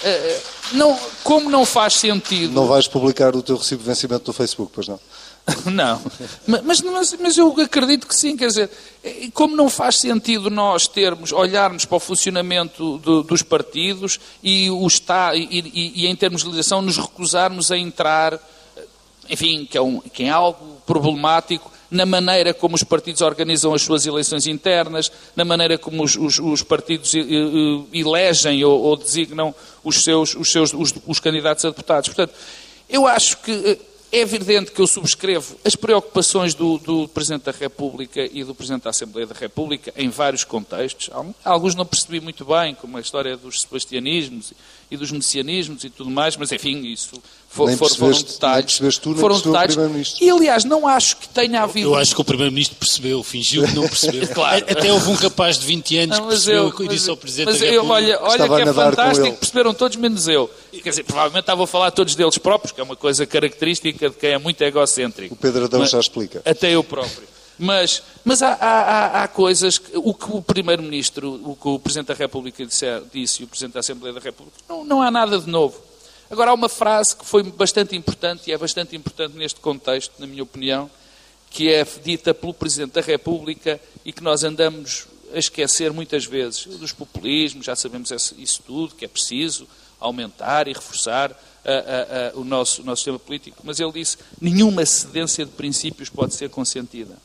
Eh, 0.03 0.09
eh, 0.09 0.43
não, 0.73 0.99
como 1.23 1.49
não 1.49 1.65
faz 1.65 1.95
sentido. 1.95 2.53
Não 2.53 2.67
vais 2.67 2.87
publicar 2.87 3.35
o 3.35 3.43
teu 3.43 3.57
recibo 3.57 3.83
de 3.83 3.89
vencimento 3.89 4.25
no 4.27 4.33
Facebook, 4.33 4.73
pois 4.75 4.89
não? 4.89 4.99
não. 5.71 6.01
Mas, 6.47 6.81
mas, 6.81 7.13
mas, 7.21 7.39
eu 7.39 7.55
acredito 7.61 8.07
que 8.07 8.17
sim, 8.17 8.37
quer 8.37 8.47
dizer, 8.47 8.71
como 9.35 9.55
não 9.55 9.69
faz 9.69 9.97
sentido 9.97 10.49
nós 10.49 10.89
termos, 10.89 11.33
olharmos 11.33 11.85
para 11.85 11.97
o 11.97 12.01
funcionamento 12.01 12.99
do, 12.99 13.23
dos 13.23 13.43
partidos 13.43 14.19
e, 14.43 14.71
o 14.71 14.87
está, 14.87 15.35
e, 15.35 15.43
e, 15.51 16.03
e, 16.03 16.07
em 16.07 16.17
termos 16.17 16.43
de 16.43 16.49
legislação 16.49 16.81
nos 16.81 16.97
recusarmos 16.97 17.71
a 17.71 17.77
entrar, 17.77 18.39
enfim, 19.29 19.67
que 19.71 19.77
é, 19.77 19.83
um, 19.83 20.01
que 20.01 20.25
é 20.25 20.31
algo 20.31 20.79
problemático, 20.87 21.71
na 21.91 22.07
maneira 22.07 22.55
como 22.55 22.75
os 22.75 22.83
partidos 22.83 23.21
organizam 23.21 23.75
as 23.75 23.83
suas 23.83 24.07
eleições 24.07 24.47
internas, 24.47 25.13
na 25.37 25.45
maneira 25.45 25.77
como 25.77 26.03
os, 26.03 26.17
os, 26.17 26.39
os 26.39 26.63
partidos 26.63 27.13
elegem 27.93 28.65
ou, 28.65 28.81
ou, 28.81 28.97
designam 28.97 29.55
os 29.85 30.03
seus, 30.03 30.35
os 30.35 30.51
seus 30.51 30.73
os, 30.73 30.95
os 31.07 31.21
candidatos 31.21 31.65
a 31.67 31.69
deputados. 31.69 32.09
Portanto, 32.09 32.35
eu 32.89 33.07
acho 33.07 33.37
que 33.39 33.53
eh, 33.53 33.79
é 34.15 34.21
evidente 34.21 34.71
que 34.71 34.81
eu 34.81 34.87
subscrevo 34.87 35.57
as 35.65 35.75
preocupações 35.75 36.55
do, 36.55 36.79
do, 36.79 37.09
Presidente 37.09 37.47
da 37.47 37.53
República 37.53 38.25
e 38.33 38.45
do 38.45 38.55
Presidente 38.55 38.85
da 38.85 38.91
Assembleia 38.91 39.27
da 39.27 39.35
República 39.35 39.93
em 39.97 40.09
vários 40.09 40.45
contextos. 40.45 41.11
Alguns 41.45 41.75
não 41.75 41.85
percebi 41.85 42.21
muito 42.21 42.45
bem, 42.45 42.77
como 42.77 42.97
a 42.97 43.01
história 43.01 43.37
dos 43.37 43.63
sebastianismos 43.63 44.53
e 44.89 44.97
dos 44.97 45.11
messianismos 45.11 45.83
e 45.83 45.91
tudo 45.91 46.11
mais, 46.11 46.37
mas 46.37 46.53
enfim, 46.53 46.87
isso 46.87 47.21
for, 47.55 47.71
for, 47.77 47.89
foram 47.89 48.21
detalhes. 48.21 48.99
Tu, 48.99 49.15
foram 49.15 49.41
detalhes. 49.41 50.17
E 50.21 50.29
aliás, 50.29 50.65
não 50.65 50.89
acho 50.89 51.17
que 51.17 51.29
tenha 51.29 51.63
havido. 51.63 51.89
Eu 51.89 51.95
acho 51.95 52.13
que 52.13 52.21
o 52.21 52.25
Primeiro-Ministro 52.25 52.77
percebeu, 52.77 53.23
fingiu 53.23 53.65
que 53.65 53.75
não 53.75 53.87
percebeu. 53.87 54.27
claro. 54.35 54.65
Até 54.69 54.93
houve 54.93 55.09
um 55.11 55.17
capaz 55.17 55.59
de 55.59 55.67
20 55.67 55.99
anos 55.99 56.19
não, 56.19 56.25
que 56.25 56.31
percebeu 56.31 56.75
eu, 56.77 56.85
e 56.85 56.89
disse 56.89 57.09
ao 57.09 57.17
Presidente 57.17 57.53
mas 57.53 57.61
da 57.61 57.67
República. 57.67 57.93
olha, 57.93 58.23
olha 58.23 58.49
que 58.49 58.69
é 58.69 58.73
fantástico, 58.73 59.37
perceberam 59.37 59.73
todos 59.73 59.97
menos 59.97 60.27
eu. 60.27 60.51
Quer 60.73 60.91
dizer, 60.91 61.05
provavelmente 61.05 61.43
estava 61.43 61.63
a 61.63 61.67
falar 61.67 61.91
todos 61.93 62.17
deles 62.17 62.37
próprios, 62.39 62.73
que 62.73 62.81
é 62.81 62.85
uma 62.85 62.97
coisa 62.97 63.25
característica 63.25 64.11
de 64.11 64.17
quem 64.17 64.31
é 64.31 64.39
muito 64.39 64.61
egocêntrico. 64.61 65.35
O 65.35 65.39
Pedro 65.39 65.67
Adão 65.67 65.81
mas, 65.81 65.91
já 65.91 66.01
explica. 66.01 66.43
Até 66.45 66.73
eu 66.73 66.83
próprio. 66.83 67.35
Mas, 67.57 68.03
mas 68.25 68.43
há, 68.43 68.55
há, 68.55 69.23
há, 69.23 69.29
coisas, 69.29 69.79
que, 69.79 69.93
o 69.95 70.13
que 70.13 70.27
o 70.29 70.43
Primeiro-Ministro, 70.43 71.41
o 71.45 71.55
que 71.55 71.69
o 71.69 71.79
Presidente 71.79 72.09
da 72.09 72.15
República 72.15 72.67
disse, 72.67 72.85
disse 73.13 73.43
e 73.43 73.45
o 73.45 73.49
Presidente 73.49 73.75
da 73.75 73.81
Assembleia 73.81 74.13
da 74.13 74.21
República, 74.21 74.59
não, 74.69 74.85
não 74.85 75.03
há 75.03 75.11
nada 75.11 75.39
de 75.39 75.49
novo. 75.49 75.81
Agora, 76.35 76.51
há 76.51 76.55
uma 76.55 76.69
frase 76.69 77.15
que 77.15 77.25
foi 77.25 77.45
bastante 77.45 77.95
importante, 77.95 78.51
e 78.51 78.53
é 78.53 78.59
bastante 78.59 78.97
importante 78.97 79.37
neste 79.37 79.61
contexto, 79.61 80.15
na 80.19 80.27
minha 80.27 80.43
opinião, 80.43 80.91
que 81.49 81.73
é 81.73 81.87
dita 82.03 82.35
pelo 82.35 82.53
Presidente 82.53 82.95
da 82.95 83.01
República 83.01 83.81
e 84.05 84.13
que 84.13 84.21
nós 84.21 84.43
andamos 84.43 85.07
a 85.33 85.39
esquecer 85.39 85.93
muitas 85.93 86.25
vezes. 86.25 86.67
Dos 86.67 86.91
populismos, 86.91 87.65
já 87.65 87.77
sabemos 87.77 88.11
isso 88.37 88.61
tudo, 88.67 88.97
que 88.97 89.05
é 89.05 89.09
preciso 89.09 89.69
aumentar 90.01 90.67
e 90.67 90.73
reforçar 90.73 91.31
a, 91.65 91.71
a, 91.71 92.31
a, 92.31 92.37
o, 92.37 92.43
nosso, 92.43 92.83
o 92.83 92.85
nosso 92.85 93.03
sistema 93.03 93.19
político. 93.21 93.59
Mas 93.63 93.79
ele 93.79 93.93
disse: 93.93 94.17
nenhuma 94.41 94.85
cedência 94.85 95.45
de 95.47 95.53
princípios 95.53 96.09
pode 96.09 96.35
ser 96.35 96.51
consentida. 96.51 97.17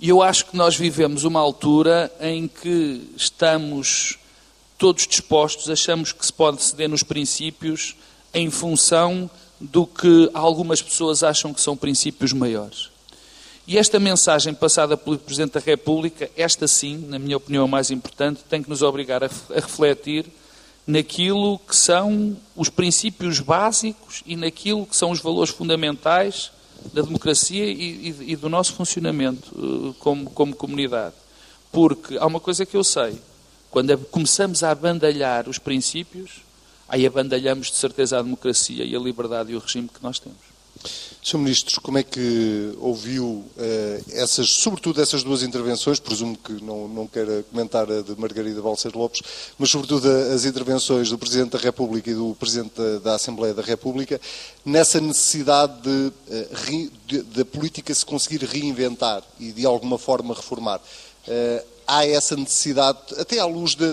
E 0.00 0.08
eu 0.08 0.20
acho 0.20 0.46
que 0.46 0.56
nós 0.56 0.74
vivemos 0.74 1.22
uma 1.22 1.38
altura 1.38 2.12
em 2.20 2.48
que 2.48 3.08
estamos 3.16 4.18
todos 4.82 5.06
dispostos, 5.06 5.70
achamos 5.70 6.10
que 6.10 6.26
se 6.26 6.32
pode 6.32 6.60
ceder 6.60 6.88
nos 6.88 7.04
princípios 7.04 7.94
em 8.34 8.50
função 8.50 9.30
do 9.60 9.86
que 9.86 10.28
algumas 10.34 10.82
pessoas 10.82 11.22
acham 11.22 11.54
que 11.54 11.60
são 11.60 11.76
princípios 11.76 12.32
maiores. 12.32 12.90
E 13.64 13.78
esta 13.78 14.00
mensagem 14.00 14.52
passada 14.52 14.96
pelo 14.96 15.18
Presidente 15.18 15.52
da 15.52 15.60
República, 15.60 16.28
esta 16.36 16.66
sim, 16.66 16.98
na 17.06 17.16
minha 17.16 17.36
opinião, 17.36 17.62
a 17.62 17.68
mais 17.68 17.92
importante, 17.92 18.40
tem 18.50 18.60
que 18.60 18.68
nos 18.68 18.82
obrigar 18.82 19.22
a, 19.22 19.30
a 19.50 19.60
refletir 19.60 20.26
naquilo 20.84 21.60
que 21.60 21.76
são 21.76 22.36
os 22.56 22.68
princípios 22.68 23.38
básicos 23.38 24.24
e 24.26 24.34
naquilo 24.34 24.84
que 24.84 24.96
são 24.96 25.12
os 25.12 25.20
valores 25.20 25.54
fundamentais 25.54 26.50
da 26.92 27.02
democracia 27.02 27.66
e, 27.66 28.08
e, 28.18 28.32
e 28.32 28.34
do 28.34 28.48
nosso 28.48 28.72
funcionamento 28.72 29.56
uh, 29.56 29.94
como, 30.00 30.28
como 30.30 30.56
comunidade. 30.56 31.14
Porque 31.70 32.18
há 32.18 32.26
uma 32.26 32.40
coisa 32.40 32.66
que 32.66 32.76
eu 32.76 32.82
sei: 32.82 33.16
quando 33.72 33.96
começamos 34.10 34.62
a 34.62 34.70
abandalhar 34.70 35.48
os 35.48 35.58
princípios, 35.58 36.42
aí 36.86 37.06
abandalhamos 37.06 37.70
de 37.70 37.76
certeza 37.76 38.18
a 38.18 38.22
democracia 38.22 38.84
e 38.84 38.94
a 38.94 38.98
liberdade 38.98 39.50
e 39.50 39.56
o 39.56 39.58
regime 39.58 39.88
que 39.88 40.02
nós 40.02 40.18
temos. 40.18 40.52
Sr. 41.22 41.38
Ministro, 41.38 41.80
como 41.80 41.96
é 41.96 42.02
que 42.02 42.74
ouviu 42.78 43.24
uh, 43.24 44.04
essas, 44.10 44.50
sobretudo 44.50 45.00
essas 45.00 45.22
duas 45.22 45.42
intervenções, 45.42 45.98
presumo 45.98 46.36
que 46.36 46.52
não, 46.62 46.86
não 46.86 47.06
queira 47.06 47.44
comentar 47.44 47.90
a 47.90 48.02
de 48.02 48.14
Margarida 48.18 48.60
Balcer 48.60 48.94
Lopes, 48.94 49.22
mas 49.56 49.70
sobretudo 49.70 50.06
as 50.06 50.44
intervenções 50.44 51.08
do 51.08 51.16
Presidente 51.16 51.52
da 51.52 51.58
República 51.58 52.10
e 52.10 52.14
do 52.14 52.36
Presidente 52.38 52.74
da, 52.76 52.98
da 52.98 53.14
Assembleia 53.14 53.54
da 53.54 53.62
República, 53.62 54.20
nessa 54.66 55.00
necessidade 55.00 55.80
de, 55.80 56.90
de, 57.06 57.22
de, 57.22 57.44
política 57.44 57.94
se 57.94 58.04
conseguir 58.04 58.44
reinventar 58.44 59.22
e 59.40 59.50
de 59.50 59.64
alguma 59.64 59.96
forma 59.96 60.34
reformar. 60.34 60.78
Uh, 61.26 61.71
há 61.92 62.06
essa 62.06 62.34
necessidade, 62.34 62.98
até 63.18 63.38
à 63.38 63.44
luz 63.44 63.74
de, 63.74 63.92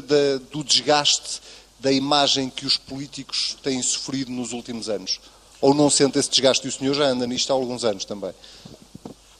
do 0.52 0.64
desgaste 0.64 1.42
da 1.80 1.92
imagem 1.92 2.50
que 2.50 2.66
os 2.66 2.78
políticos 2.78 3.58
têm 3.62 3.82
sofrido 3.82 4.32
nos 4.32 4.54
últimos 4.54 4.88
anos? 4.90 5.20
Ou 5.60 5.74
não 5.74 5.90
sente 5.90 6.18
esse 6.18 6.30
desgaste? 6.30 6.66
E 6.66 6.70
o 6.70 6.72
senhor 6.72 6.94
já 6.94 7.06
anda 7.06 7.28
nisto 7.28 7.52
há 7.52 7.54
alguns 7.54 7.84
anos 7.84 8.06
também. 8.06 8.34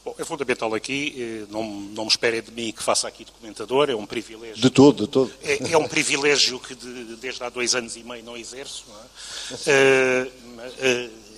Bom, 0.04 0.14
é 0.18 0.24
fundamental 0.24 0.74
aqui, 0.74 1.14
eh, 1.16 1.46
não, 1.50 1.62
não 1.64 2.04
me 2.04 2.10
esperem 2.10 2.42
de 2.42 2.50
mim 2.50 2.72
que 2.72 2.82
faça 2.82 3.08
aqui 3.08 3.24
de 3.24 3.32
comentador, 3.32 3.88
é 3.88 3.94
um 3.94 4.06
privilégio. 4.06 4.60
De 4.60 4.70
todo, 4.70 5.06
de 5.06 5.10
todo. 5.10 5.32
É, 5.42 5.72
é 5.72 5.78
um 5.78 5.88
privilégio 5.88 6.58
que 6.60 6.74
de, 6.74 7.16
desde 7.16 7.42
há 7.42 7.48
dois 7.48 7.74
anos 7.74 7.96
e 7.96 8.02
meio 8.02 8.24
não 8.24 8.36
exerço. 8.36 8.84
Não 8.88 8.96
é? 8.96 10.26
uh, 10.26 10.26
uh, 10.26 11.29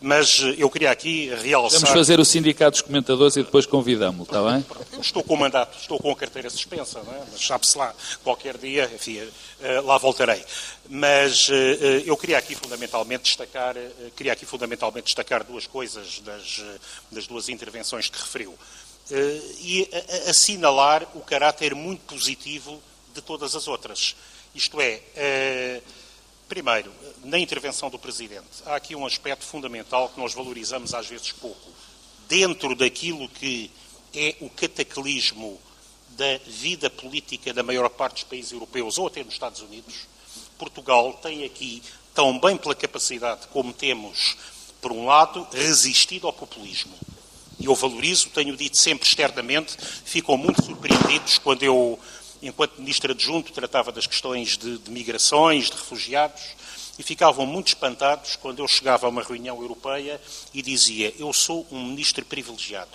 mas 0.00 0.40
eu 0.56 0.70
queria 0.70 0.90
aqui 0.90 1.28
realçar... 1.42 1.80
Vamos 1.80 1.94
fazer 1.94 2.18
o 2.18 2.24
sindicato 2.24 2.72
dos 2.72 2.82
comentadores 2.82 3.36
e 3.36 3.42
depois 3.42 3.66
convidamos-lo, 3.66 4.24
está 4.24 4.42
bem? 4.42 4.64
Estou 4.98 5.22
com 5.22 5.34
o 5.34 5.36
mandato, 5.36 5.76
estou 5.78 5.98
com 5.98 6.10
a 6.10 6.16
carteira 6.16 6.48
suspensa, 6.48 7.02
não 7.02 7.12
é? 7.12 7.22
mas 7.30 7.46
sabe-se 7.46 7.76
lá, 7.76 7.94
qualquer 8.24 8.56
dia, 8.56 8.90
enfim, 8.94 9.20
eh, 9.60 9.80
lá 9.80 9.98
voltarei. 9.98 10.42
Mas 10.88 11.48
eh, 11.50 12.02
eu 12.06 12.16
queria 12.16 12.38
aqui 12.38 12.54
fundamentalmente 12.54 13.24
destacar, 13.24 13.76
eh, 13.76 13.90
queria 14.16 14.32
aqui 14.32 14.46
fundamentalmente 14.46 15.04
destacar 15.04 15.44
duas 15.44 15.66
coisas 15.66 16.20
das, 16.20 16.62
das 17.12 17.26
duas 17.26 17.48
intervenções 17.48 18.08
que 18.08 18.18
referiu. 18.18 18.54
E 19.60 19.90
assinalar 20.28 21.04
o 21.16 21.20
caráter 21.20 21.74
muito 21.74 22.02
positivo 22.02 22.80
de 23.12 23.20
todas 23.20 23.56
as 23.56 23.66
outras. 23.66 24.14
Isto 24.54 24.80
é, 24.80 25.80
Primeiro, 26.50 26.90
na 27.24 27.38
intervenção 27.38 27.90
do 27.90 27.98
Presidente, 27.98 28.44
há 28.66 28.76
aqui 28.76 28.94
um 28.94 29.06
aspecto 29.06 29.44
fundamental 29.44 30.08
que 30.08 30.20
nós 30.20 30.34
valorizamos 30.34 30.94
às 30.94 31.06
vezes 31.06 31.32
pouco. 31.32 31.70
Dentro 32.28 32.74
daquilo 32.74 33.28
que 33.28 33.70
é 34.14 34.36
o 34.40 34.48
cataclismo 34.48 35.60
da 36.10 36.38
vida 36.46 36.88
política 36.90 37.52
da 37.52 37.62
maior 37.62 37.88
parte 37.88 38.14
dos 38.14 38.24
países 38.24 38.52
europeus 38.52 38.98
ou 38.98 39.06
até 39.06 39.22
nos 39.22 39.34
Estados 39.34 39.60
Unidos, 39.60 40.06
Portugal 40.58 41.14
tem 41.14 41.44
aqui, 41.44 41.82
tão 42.14 42.38
bem 42.38 42.56
pela 42.56 42.74
capacidade 42.74 43.46
como 43.48 43.72
temos, 43.72 44.36
por 44.80 44.92
um 44.92 45.06
lado, 45.06 45.46
resistido 45.52 46.26
ao 46.26 46.32
populismo. 46.32 46.92
E 47.58 47.66
eu 47.66 47.74
valorizo, 47.74 48.30
tenho 48.30 48.56
dito 48.56 48.76
sempre 48.76 49.06
externamente, 49.06 49.76
ficam 50.04 50.36
muito 50.36 50.64
surpreendidos 50.64 51.38
quando 51.38 51.62
eu 51.62 51.98
enquanto 52.42 52.78
ministro 52.78 53.12
adjunto, 53.12 53.52
tratava 53.52 53.92
das 53.92 54.06
questões 54.06 54.56
de, 54.56 54.78
de 54.78 54.90
migrações, 54.90 55.66
de 55.66 55.72
refugiados, 55.72 56.40
e 57.00 57.02
ficavam 57.02 57.46
muito 57.46 57.68
espantados 57.68 58.36
quando 58.36 58.58
eu 58.58 58.68
chegava 58.68 59.06
a 59.06 59.08
uma 59.08 59.22
reunião 59.22 59.58
europeia 59.62 60.20
e 60.52 60.60
dizia: 60.60 61.14
Eu 61.18 61.32
sou 61.32 61.66
um 61.72 61.82
ministro 61.82 62.22
privilegiado 62.26 62.90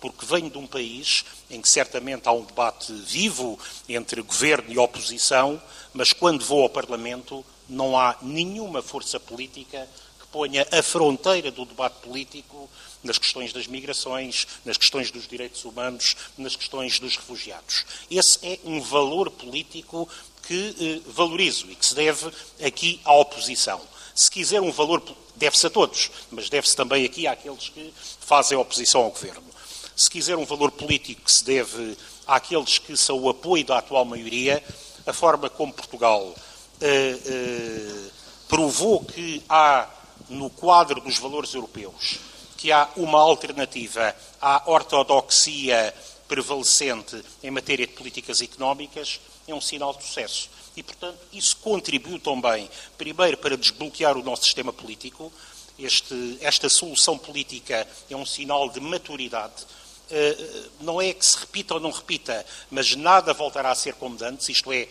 porque 0.00 0.24
venho 0.24 0.48
de 0.50 0.58
um 0.58 0.66
país 0.66 1.24
em 1.50 1.60
que 1.60 1.68
certamente 1.68 2.28
há 2.28 2.32
um 2.32 2.44
debate 2.44 2.92
vivo 2.92 3.58
entre 3.88 4.22
governo 4.22 4.72
e 4.72 4.78
oposição, 4.78 5.60
mas 5.92 6.12
quando 6.12 6.44
vou 6.44 6.62
ao 6.62 6.68
Parlamento 6.68 7.44
não 7.68 7.98
há 7.98 8.16
nenhuma 8.22 8.80
força 8.80 9.18
política 9.18 9.88
ponha 10.32 10.66
a 10.72 10.82
fronteira 10.82 11.50
do 11.50 11.64
debate 11.64 12.00
político 12.00 12.68
nas 13.02 13.18
questões 13.18 13.52
das 13.52 13.66
migrações, 13.66 14.46
nas 14.64 14.76
questões 14.76 15.10
dos 15.10 15.28
direitos 15.28 15.64
humanos, 15.64 16.16
nas 16.38 16.56
questões 16.56 16.98
dos 16.98 17.16
refugiados. 17.16 17.84
Esse 18.10 18.38
é 18.42 18.58
um 18.64 18.80
valor 18.80 19.30
político 19.30 20.08
que 20.46 20.74
eh, 20.80 21.10
valorizo 21.10 21.70
e 21.70 21.74
que 21.74 21.84
se 21.84 21.94
deve 21.94 22.32
aqui 22.64 23.00
à 23.04 23.12
oposição. 23.12 23.80
Se 24.14 24.30
quiser 24.30 24.60
um 24.60 24.72
valor, 24.72 25.02
deve-se 25.36 25.66
a 25.66 25.70
todos, 25.70 26.10
mas 26.30 26.48
deve-se 26.48 26.74
também 26.74 27.04
aqui 27.04 27.26
àqueles 27.26 27.68
que 27.68 27.92
fazem 28.20 28.58
oposição 28.58 29.02
ao 29.02 29.10
governo 29.10 29.52
se 29.94 30.10
quiser, 30.10 30.36
um 30.36 30.44
valor 30.44 30.70
político 30.70 31.22
que 31.22 31.32
se 31.32 31.44
deve 31.44 31.96
àqueles 32.26 32.78
que 32.78 32.96
são 32.96 33.18
o 33.18 33.28
apoio 33.28 33.64
da 33.64 33.78
atual 33.78 34.04
maioria, 34.04 34.62
a 35.06 35.12
forma 35.12 35.50
como 35.50 35.72
Portugal 35.72 36.34
eh, 36.80 37.18
eh, 37.24 38.10
provou 38.48 39.04
que 39.04 39.42
há, 39.48 39.88
no 40.28 40.50
quadro 40.50 41.00
dos 41.00 41.18
valores 41.18 41.54
europeus, 41.54 42.18
que 42.56 42.70
há 42.72 42.88
uma 42.96 43.18
alternativa 43.18 44.14
à 44.40 44.62
ortodoxia 44.70 45.94
prevalecente 46.28 47.22
em 47.42 47.50
matéria 47.50 47.86
de 47.86 47.92
políticas 47.92 48.40
económicas, 48.40 49.20
é 49.46 49.54
um 49.54 49.60
sinal 49.60 49.94
de 49.94 50.04
sucesso. 50.04 50.50
E, 50.76 50.82
portanto, 50.82 51.18
isso 51.32 51.56
contribuiu 51.58 52.18
também, 52.18 52.70
primeiro, 52.96 53.36
para 53.36 53.56
desbloquear 53.56 54.16
o 54.16 54.22
nosso 54.22 54.44
sistema 54.44 54.72
político. 54.72 55.32
Este, 55.78 56.38
esta 56.40 56.68
solução 56.68 57.18
política 57.18 57.86
é 58.08 58.16
um 58.16 58.24
sinal 58.24 58.68
de 58.70 58.80
maturidade 58.80 59.66
eh, 60.14 60.36
não 60.80 61.00
é 61.00 61.14
que 61.14 61.24
se 61.24 61.38
repita 61.38 61.72
ou 61.72 61.80
não 61.80 61.90
repita, 61.90 62.44
mas 62.70 62.94
nada 62.94 63.32
voltará 63.32 63.70
a 63.70 63.74
ser 63.74 63.94
como 63.94 64.22
antes, 64.22 64.46
isto 64.50 64.70
é, 64.70 64.86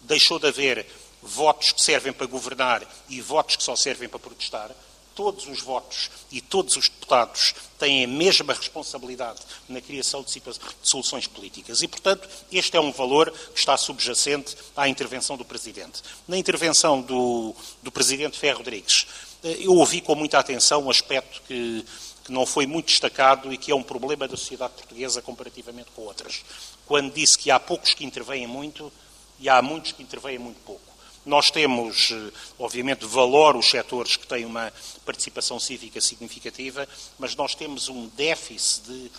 deixou 0.00 0.36
de 0.40 0.48
haver 0.48 0.84
votos 1.24 1.72
que 1.72 1.82
servem 1.82 2.12
para 2.12 2.26
governar 2.26 2.82
e 3.08 3.20
votos 3.20 3.56
que 3.56 3.62
só 3.62 3.74
servem 3.74 4.08
para 4.08 4.18
protestar. 4.18 4.70
Todos 5.14 5.46
os 5.46 5.60
votos 5.60 6.10
e 6.32 6.40
todos 6.40 6.76
os 6.76 6.88
deputados 6.88 7.54
têm 7.78 8.04
a 8.04 8.08
mesma 8.08 8.52
responsabilidade 8.52 9.40
na 9.68 9.80
criação 9.80 10.22
de, 10.22 10.42
soluções 10.82 11.28
políticas. 11.28 11.82
E, 11.82 11.88
portanto, 11.88 12.28
este 12.50 12.76
é 12.76 12.80
um 12.80 12.90
valor 12.90 13.30
que 13.30 13.58
está 13.58 13.76
subjacente 13.76 14.56
à 14.76 14.88
intervenção 14.88 15.36
do 15.36 15.44
Presidente. 15.44 16.02
Na 16.26 16.36
intervenção 16.36 17.00
do, 17.00 17.54
do 17.80 17.92
Presidente 17.92 18.36
Ferro 18.36 18.58
Rodrigues, 18.58 19.06
eh, 19.44 19.58
eu 19.60 19.74
ouvi 19.74 20.00
com 20.00 20.16
muita 20.16 20.40
atenção 20.40 20.82
um 20.82 20.90
aspecto 20.90 21.40
que 21.46 21.84
que 22.24 22.32
não 22.32 22.46
foi 22.46 22.66
muito 22.66 22.86
destacado 22.86 23.52
e 23.52 23.58
que 23.58 23.70
é 23.70 23.74
um 23.74 23.82
problema 23.82 24.26
da 24.26 24.36
sociedade 24.36 24.72
portuguesa 24.72 25.20
comparativamente 25.20 25.90
com 25.94 26.02
outras. 26.02 26.42
Quando 26.86 27.12
disse 27.12 27.36
que 27.36 27.50
há 27.50 27.60
poucos 27.60 27.92
que 27.92 28.04
intervêm 28.04 28.46
muito 28.46 28.90
e 29.38 29.48
há 29.48 29.60
muitos 29.60 29.92
que 29.92 30.02
intervêm 30.02 30.38
muito 30.38 30.58
pouco. 30.64 30.93
Nós 31.24 31.50
temos, 31.50 32.12
eh, 32.12 32.30
obviamente, 32.58 33.06
valor 33.06 33.56
os 33.56 33.70
setores 33.70 34.16
que 34.16 34.26
têm 34.26 34.44
uma 34.44 34.72
participação 35.06 35.58
cívica 35.58 36.00
significativa, 36.00 36.86
mas 37.18 37.34
nós 37.34 37.54
temos 37.54 37.88
um 37.88 38.08
déficit 38.16 38.82
de, 38.86 39.10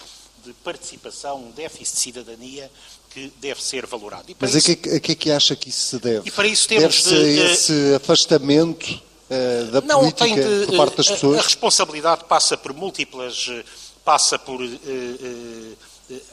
de 0.45 0.53
participação, 0.63 1.45
um 1.45 1.51
déficit 1.51 1.95
de 1.95 2.01
cidadania 2.01 2.71
que 3.15 3.31
deve 3.39 3.63
ser 3.63 3.85
valorado. 3.85 4.35
Mas 4.39 4.53
isso, 4.55 4.71
a, 4.71 4.75
que, 4.75 4.89
a 4.89 4.99
que 4.99 5.11
é 5.13 5.15
que 5.15 5.31
acha 5.31 5.55
que 5.55 5.69
isso 5.69 5.81
se 5.81 5.99
deve? 5.99 6.27
E 6.27 6.31
para 6.31 6.47
isso 6.47 6.67
temos 6.67 7.03
deve 7.03 7.23
de, 7.23 7.39
esse 7.51 7.95
afastamento 7.95 9.01
uh, 9.29 9.71
da 9.71 9.81
não, 9.81 10.11
política 10.11 10.59
de, 10.59 10.65
por 10.67 10.77
parte 10.77 10.97
das 10.97 11.07
pessoas? 11.07 11.37
A, 11.37 11.39
a, 11.39 11.43
responsabilidade 11.43 12.25
passa 12.25 12.57
por 12.57 12.73
múltiplas, 12.73 13.47
eh, 13.49 13.63
passa 14.03 14.37
por 14.37 14.61
uh, 14.61 14.65
uh, 14.65 15.77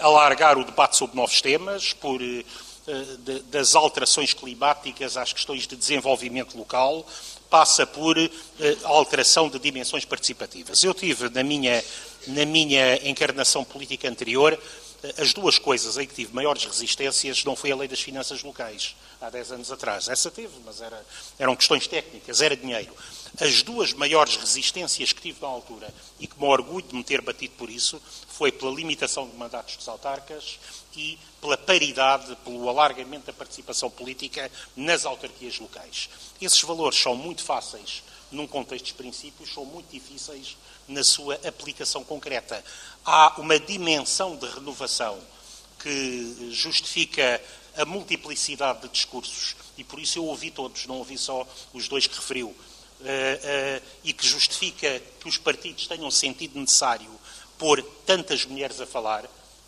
alargar 0.01 0.59
o 0.59 0.65
debate 0.65 0.97
sobre 0.97 1.17
novos 1.17 1.41
temas, 1.41 1.93
por 1.93 2.21
das 3.51 3.75
alterações 3.75 4.35
climáticas 4.35 5.17
às 5.17 5.33
questões 5.33 5.67
de 5.67 5.77
desenvolvimento 5.77 6.57
local, 6.57 7.07
passa 7.49 7.87
por 7.87 8.17
alteração 8.85 9.49
de 9.49 9.59
dimensões 9.59 10.05
participativas. 10.05 10.83
Eu 10.83 10.95
tive 10.95 11.29
na 11.29 11.43
minha, 11.43 11.85
na 12.27 12.45
minha 12.45 13.09
encarnação 13.09 13.63
política 13.65 14.09
anterior 14.09 14.59
as 15.19 15.33
duas 15.33 15.59
coisas 15.59 15.97
em 15.99 16.07
que 16.07 16.15
tive 16.15 16.33
maiores 16.33 16.65
resistências 16.65 17.45
não 17.45 17.57
foi 17.57 17.73
a 17.73 17.77
lei 17.77 17.89
das 17.89 18.01
finanças 18.01 18.43
locais, 18.43 18.95
há 19.21 19.29
10 19.29 19.53
anos 19.53 19.73
atrás. 19.73 20.09
Essa 20.09 20.31
teve, 20.31 20.53
mas 20.65 20.81
era, 20.81 21.05
eram 21.39 21.57
questões 21.57 21.87
técnicas, 21.89 22.41
era 22.41 22.57
dinheiro. 22.57 22.95
As 23.41 23.63
duas 23.63 23.93
maiores 23.95 24.37
resistências 24.37 25.13
que 25.13 25.23
tive 25.23 25.41
na 25.41 25.49
altura, 25.49 25.93
e 26.21 26.27
que 26.27 26.39
me 26.39 26.47
orgulho 26.47 26.87
de 26.87 26.95
me 26.95 27.03
ter 27.03 27.23
batido 27.23 27.55
por 27.57 27.71
isso, 27.71 28.01
foi 28.29 28.53
pela 28.53 28.71
limitação 28.71 29.29
de 29.29 29.35
mandatos 29.37 29.77
dos 29.77 29.89
autarcas 29.89 30.59
e 30.95 31.19
pela 31.41 31.57
paridade, 31.57 32.37
pelo 32.45 32.69
alargamento 32.69 33.27
da 33.27 33.33
participação 33.33 33.91
política 33.91 34.51
nas 34.77 35.07
autarquias 35.07 35.59
locais. 35.59 36.11
Esses 36.41 36.61
valores 36.63 36.99
são 36.99 37.17
muito 37.17 37.43
fáceis 37.43 38.03
num 38.31 38.47
contexto 38.47 38.87
de 38.87 38.95
princípios, 38.95 39.53
são 39.53 39.65
muito 39.65 39.91
difíceis 39.91 40.57
na 40.87 41.03
sua 41.03 41.35
aplicação 41.47 42.05
concreta. 42.05 42.63
Há 43.05 43.41
uma 43.41 43.59
dimensão 43.59 44.37
de 44.37 44.47
renovação 44.47 45.19
que 45.83 46.51
justifica 46.53 47.43
a 47.77 47.85
multiplicidade 47.85 48.83
de 48.83 48.89
discursos, 48.89 49.57
e 49.79 49.85
por 49.85 49.99
isso 49.99 50.19
eu 50.19 50.27
ouvi 50.27 50.51
todos, 50.51 50.87
não 50.87 50.99
ouvi 50.99 51.17
só 51.17 51.47
os 51.73 51.89
dois 51.89 52.07
que 52.07 52.15
referiu, 52.15 52.55
e 54.05 54.13
que 54.13 54.27
justifica 54.27 55.01
que 55.21 55.29
os 55.29 55.39
partidos 55.39 55.87
tenham 55.87 56.11
sentido 56.11 56.59
necessário 56.59 57.11
pôr 57.63 57.81
tantas 58.05 58.45
mulheres 58.45 58.81
a 58.81 58.87
falar, 58.87 59.25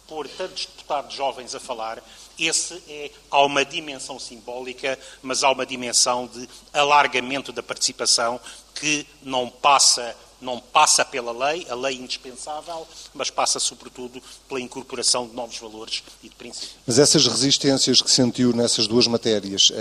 pôr 0.09 0.29
tantos 0.29 0.67
deputados 0.67 1.15
jovens 1.15 1.55
a 1.55 1.61
falar, 1.61 2.03
esse 2.37 2.83
é, 2.89 3.11
há 3.31 3.45
uma 3.45 3.65
dimensão 3.65 4.19
simbólica, 4.19 4.99
mas 5.23 5.45
há 5.45 5.51
uma 5.53 5.65
dimensão 5.65 6.27
de 6.27 6.49
alargamento 6.73 7.53
da 7.53 7.63
participação 7.63 8.41
que 8.75 9.07
não 9.23 9.49
passa 9.49 10.17
não 10.45 10.61
passa 10.61 11.05
pela 11.05 11.33
lei, 11.33 11.67
a 11.69 11.75
lei 11.75 11.97
indispensável, 11.97 12.87
mas 13.15 13.31
passa 13.31 13.59
sobretudo 13.59 14.23
pela 14.47 14.61
incorporação 14.61 15.27
de 15.27 15.35
novos 15.35 15.59
valores 15.59 16.03
e 16.23 16.29
de 16.29 16.35
princípios. 16.35 16.77
Mas 16.87 16.99
essas 16.99 17.27
resistências 17.27 18.03
que 18.03 18.11
sentiu 18.11 18.55
nessas 18.55 18.87
duas 18.87 19.07
matérias 19.07 19.71
uh, 19.71 19.75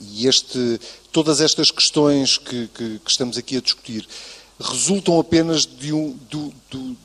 e 0.00 0.26
este, 0.26 0.80
todas 1.12 1.40
estas 1.40 1.70
questões 1.70 2.38
que, 2.38 2.68
que, 2.68 2.98
que, 3.00 3.10
estamos 3.10 3.36
aqui 3.36 3.56
a 3.56 3.60
discutir 3.60 4.08
resultam 4.60 5.18
apenas 5.18 5.66
de 5.66 5.92
um. 5.92 6.16
Do, 6.30 6.54
do, 6.70 6.96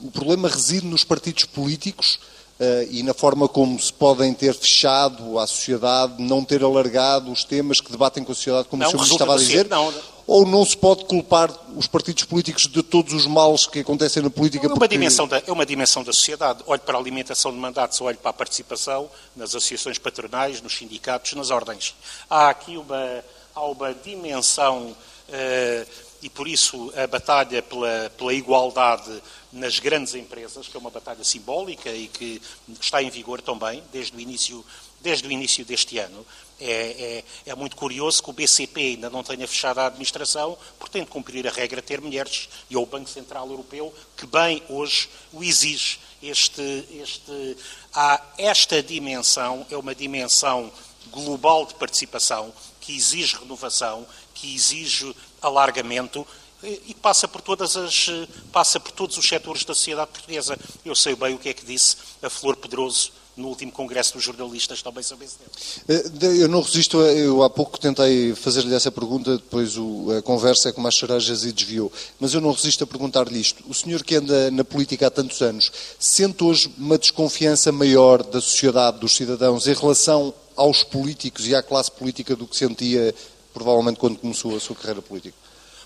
o 0.00 0.10
problema 0.10 0.48
reside 0.48 0.86
nos 0.86 1.04
partidos 1.04 1.44
políticos 1.44 2.18
Uh, 2.58 2.88
e 2.90 3.02
na 3.02 3.12
forma 3.12 3.46
como 3.46 3.78
se 3.78 3.92
podem 3.92 4.32
ter 4.32 4.54
fechado 4.54 5.38
à 5.38 5.46
sociedade, 5.46 6.14
não 6.22 6.42
ter 6.42 6.64
alargado 6.64 7.30
os 7.30 7.44
temas 7.44 7.82
que 7.82 7.92
debatem 7.92 8.24
com 8.24 8.32
a 8.32 8.34
sociedade, 8.34 8.66
como 8.68 8.82
não, 8.82 8.88
o 8.88 8.92
senhor 8.92 9.04
estava 9.04 9.34
a 9.34 9.36
dizer? 9.36 9.68
Não, 9.68 9.92
ou 10.26 10.44
não 10.44 10.64
se 10.64 10.76
pode 10.76 11.04
culpar 11.04 11.50
os 11.76 11.86
partidos 11.86 12.24
políticos 12.24 12.66
de 12.66 12.82
todos 12.82 13.12
os 13.12 13.26
males 13.26 13.66
que 13.66 13.80
acontecem 13.80 14.22
na 14.22 14.30
política? 14.30 14.66
É 14.66 14.68
uma, 14.68 14.76
porque... 14.76 14.88
dimensão 14.88 15.28
da, 15.28 15.42
é 15.46 15.52
uma 15.52 15.64
dimensão 15.64 16.02
da 16.02 16.12
sociedade. 16.12 16.62
Olhe 16.66 16.80
para 16.80 16.96
a 16.96 17.00
alimentação 17.00 17.52
de 17.52 17.58
mandatos, 17.58 18.00
olhe 18.00 18.16
para 18.16 18.30
a 18.30 18.34
participação 18.34 19.08
nas 19.36 19.50
associações 19.50 19.98
patronais, 19.98 20.60
nos 20.60 20.76
sindicatos, 20.76 21.32
nas 21.34 21.50
ordens. 21.50 21.94
Há 22.28 22.48
aqui 22.48 22.76
uma, 22.76 23.24
há 23.54 23.64
uma 23.64 23.94
dimensão, 23.94 24.88
uh, 24.88 25.86
e 26.22 26.28
por 26.28 26.48
isso 26.48 26.92
a 26.96 27.06
batalha 27.06 27.62
pela, 27.62 28.10
pela 28.16 28.34
igualdade 28.34 29.22
nas 29.52 29.78
grandes 29.78 30.14
empresas, 30.14 30.66
que 30.66 30.76
é 30.76 30.80
uma 30.80 30.90
batalha 30.90 31.22
simbólica 31.22 31.90
e 31.90 32.08
que 32.08 32.42
está 32.80 33.02
em 33.02 33.10
vigor 33.10 33.40
também 33.40 33.82
desde 33.92 34.16
o 34.16 34.20
início, 34.20 34.64
desde 35.00 35.26
o 35.26 35.30
início 35.30 35.64
deste 35.64 35.98
ano, 35.98 36.26
é, 36.60 37.24
é, 37.46 37.50
é, 37.50 37.54
muito 37.54 37.76
curioso 37.76 38.22
que 38.22 38.30
o 38.30 38.32
BCP 38.32 38.80
ainda 38.80 39.10
não 39.10 39.22
tenha 39.22 39.46
fechado 39.46 39.78
a 39.78 39.86
administração, 39.86 40.56
porque 40.78 40.92
tem 40.92 41.04
de 41.04 41.10
cumprir 41.10 41.46
a 41.46 41.50
regra 41.50 41.82
ter 41.82 42.00
mulheres, 42.00 42.48
e 42.70 42.74
é 42.74 42.78
o 42.78 42.86
Banco 42.86 43.10
Central 43.10 43.48
Europeu 43.48 43.92
que 44.16 44.26
bem 44.26 44.62
hoje 44.68 45.08
o 45.32 45.44
exige. 45.44 45.98
Este, 46.22 46.62
este, 46.92 47.56
há 47.92 48.22
esta 48.38 48.82
dimensão, 48.82 49.66
é 49.70 49.76
uma 49.76 49.94
dimensão 49.94 50.72
global 51.10 51.66
de 51.66 51.74
participação, 51.74 52.52
que 52.80 52.96
exige 52.96 53.36
renovação, 53.36 54.06
que 54.34 54.54
exige 54.54 55.14
alargamento, 55.42 56.26
e 56.62 56.94
passa 56.94 57.28
por 57.28 57.42
todas 57.42 57.76
as 57.76 58.06
passa 58.50 58.80
por 58.80 58.90
todos 58.90 59.18
os 59.18 59.28
setores 59.28 59.62
da 59.64 59.74
sociedade 59.74 60.10
portuguesa. 60.10 60.58
Eu 60.84 60.94
sei 60.94 61.14
bem 61.14 61.34
o 61.34 61.38
que 61.38 61.50
é 61.50 61.54
que 61.54 61.64
disse 61.66 61.96
a 62.22 62.30
Flor 62.30 62.56
Pedroso 62.56 63.12
no 63.36 63.48
último 63.48 63.70
congresso 63.70 64.14
dos 64.14 64.22
jornalistas 64.22 64.82
também 64.82 65.02
sobre 65.02 65.26
esse 65.26 65.36
tema. 65.36 66.34
Eu 66.34 66.48
não 66.48 66.62
resisto, 66.62 67.00
eu 67.02 67.42
há 67.42 67.50
pouco 67.50 67.78
tentei 67.78 68.34
fazer-lhe 68.34 68.74
essa 68.74 68.90
pergunta, 68.90 69.36
depois 69.36 69.74
a 70.16 70.22
conversa 70.22 70.70
é 70.70 70.72
com 70.72 70.80
mais 70.80 70.96
cerejas 70.96 71.44
e 71.44 71.52
desviou, 71.52 71.92
mas 72.18 72.32
eu 72.32 72.40
não 72.40 72.52
resisto 72.52 72.84
a 72.84 72.86
perguntar-lhe 72.86 73.38
isto. 73.38 73.62
O 73.68 73.74
senhor 73.74 74.02
que 74.02 74.14
anda 74.14 74.50
na 74.50 74.64
política 74.64 75.06
há 75.08 75.10
tantos 75.10 75.42
anos, 75.42 75.70
sente 75.98 76.42
hoje 76.42 76.72
uma 76.78 76.96
desconfiança 76.96 77.70
maior 77.70 78.22
da 78.22 78.40
sociedade, 78.40 78.98
dos 78.98 79.14
cidadãos, 79.14 79.66
em 79.66 79.74
relação 79.74 80.32
aos 80.56 80.82
políticos 80.82 81.46
e 81.46 81.54
à 81.54 81.62
classe 81.62 81.90
política 81.90 82.34
do 82.34 82.46
que 82.46 82.56
sentia 82.56 83.14
provavelmente 83.52 83.98
quando 83.98 84.18
começou 84.18 84.56
a 84.56 84.60
sua 84.60 84.76
carreira 84.76 85.02
política? 85.02 85.36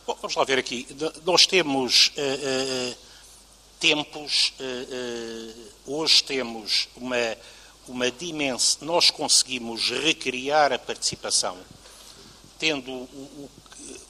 Bom, 0.06 0.16
vamos 0.20 0.36
lá 0.36 0.44
ver 0.44 0.58
aqui. 0.58 0.86
Nós 1.24 1.46
temos 1.46 2.12
uh, 2.16 2.20
uh, 2.20 2.96
tempos, 3.80 4.52
uh, 4.60 5.70
hoje 5.86 6.22
temos 6.22 6.86
uma, 6.94 7.36
uma 7.88 8.10
dimensão, 8.10 8.86
nós 8.86 9.10
conseguimos 9.10 9.88
recriar 9.88 10.70
a 10.70 10.78
participação, 10.78 11.56
tendo 12.58 12.90
o, 12.90 13.48
o, 13.48 13.50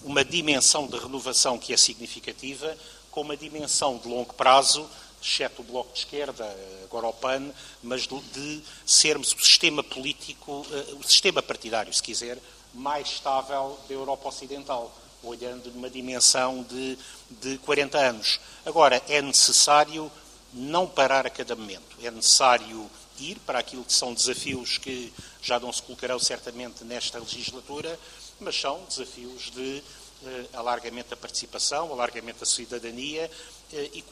uma 0.03 0.25
dimensão 0.25 0.89
de 0.89 0.99
renovação 0.99 1.57
que 1.57 1.73
é 1.73 1.77
significativa, 1.77 2.77
com 3.13 3.21
uma 3.21 3.37
dimensão 3.37 3.97
de 3.97 4.09
longo 4.09 4.35
prazo, 4.35 4.91
exceto 5.23 5.63
o 5.63 5.65
Bloco 5.65 5.93
de 5.93 6.01
Esquerda, 6.01 6.45
agora 6.83 7.07
o 7.07 7.13
PAN, 7.13 7.51
mas 7.83 8.09
de, 8.09 8.21
de 8.33 8.63
sermos 8.85 9.33
o 9.33 9.41
sistema 9.41 9.85
político, 9.85 10.67
o 10.99 11.03
sistema 11.03 11.43
partidário, 11.43 11.93
se 11.93 12.03
quiser, 12.03 12.39
mais 12.75 13.09
estável 13.09 13.79
da 13.89 13.95
Europa 13.95 14.29
Ocidental 14.29 14.93
olhando 15.23 15.71
numa 15.71 15.91
dimensão 15.91 16.63
de, 16.63 16.99
de 17.41 17.59
40 17.59 17.99
anos. 17.99 18.41
Agora, 18.65 19.03
é 19.09 19.21
necessário 19.21 20.11
não 20.53 20.87
parar 20.87 21.27
a 21.27 21.31
cada 21.31 21.55
momento. 21.55 21.97
É 22.03 22.11
necessário 22.11 22.91
ir 23.19 23.39
para 23.41 23.59
aquilo 23.59 23.85
que 23.85 23.93
são 23.93 24.15
desafios 24.15 24.79
que 24.79 25.13
já 25.43 25.61
não 25.61 25.73
se 25.73 25.83
colocarão 25.83 26.19
certamente 26.19 26.85
nesta 26.85 27.19
legislatura, 27.19 27.99
mas 28.41 28.59
são 28.59 28.83
desafios 28.89 29.51
de 29.51 29.83
eh, 30.25 30.45
alargamento 30.55 31.11
da 31.11 31.17
participação, 31.17 31.93
alargamento 31.93 32.41
da 32.41 32.47
cidadania 32.47 33.31
eh, 33.73 33.91
e 33.93 34.05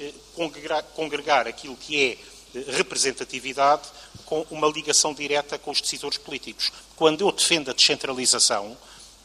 eh, 0.00 0.12
congregar, 0.34 0.82
congregar 0.82 1.46
aquilo 1.46 1.76
que 1.76 2.02
é 2.02 2.18
eh, 2.56 2.64
representatividade 2.72 3.88
com 4.24 4.44
uma 4.50 4.66
ligação 4.68 5.14
direta 5.14 5.58
com 5.58 5.70
os 5.70 5.80
decisores 5.80 6.18
políticos. 6.18 6.72
Quando 6.96 7.20
eu 7.20 7.30
defendo 7.30 7.70
a 7.70 7.74
descentralização, 7.74 8.76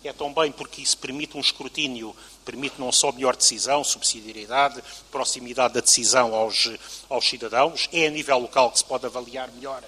é 0.03 0.13
também 0.13 0.51
porque 0.51 0.81
isso 0.81 0.97
permite 0.97 1.37
um 1.37 1.41
escrutínio, 1.41 2.15
permite 2.43 2.79
não 2.79 2.91
só 2.91 3.11
melhor 3.11 3.35
decisão, 3.35 3.83
subsidiariedade, 3.83 4.83
proximidade 5.11 5.75
da 5.75 5.81
decisão 5.81 6.33
aos, 6.33 6.69
aos 7.09 7.27
cidadãos, 7.27 7.87
é 7.91 8.07
a 8.07 8.09
nível 8.09 8.39
local 8.39 8.71
que 8.71 8.79
se 8.79 8.85
pode 8.85 9.05
avaliar 9.05 9.51
melhor 9.51 9.83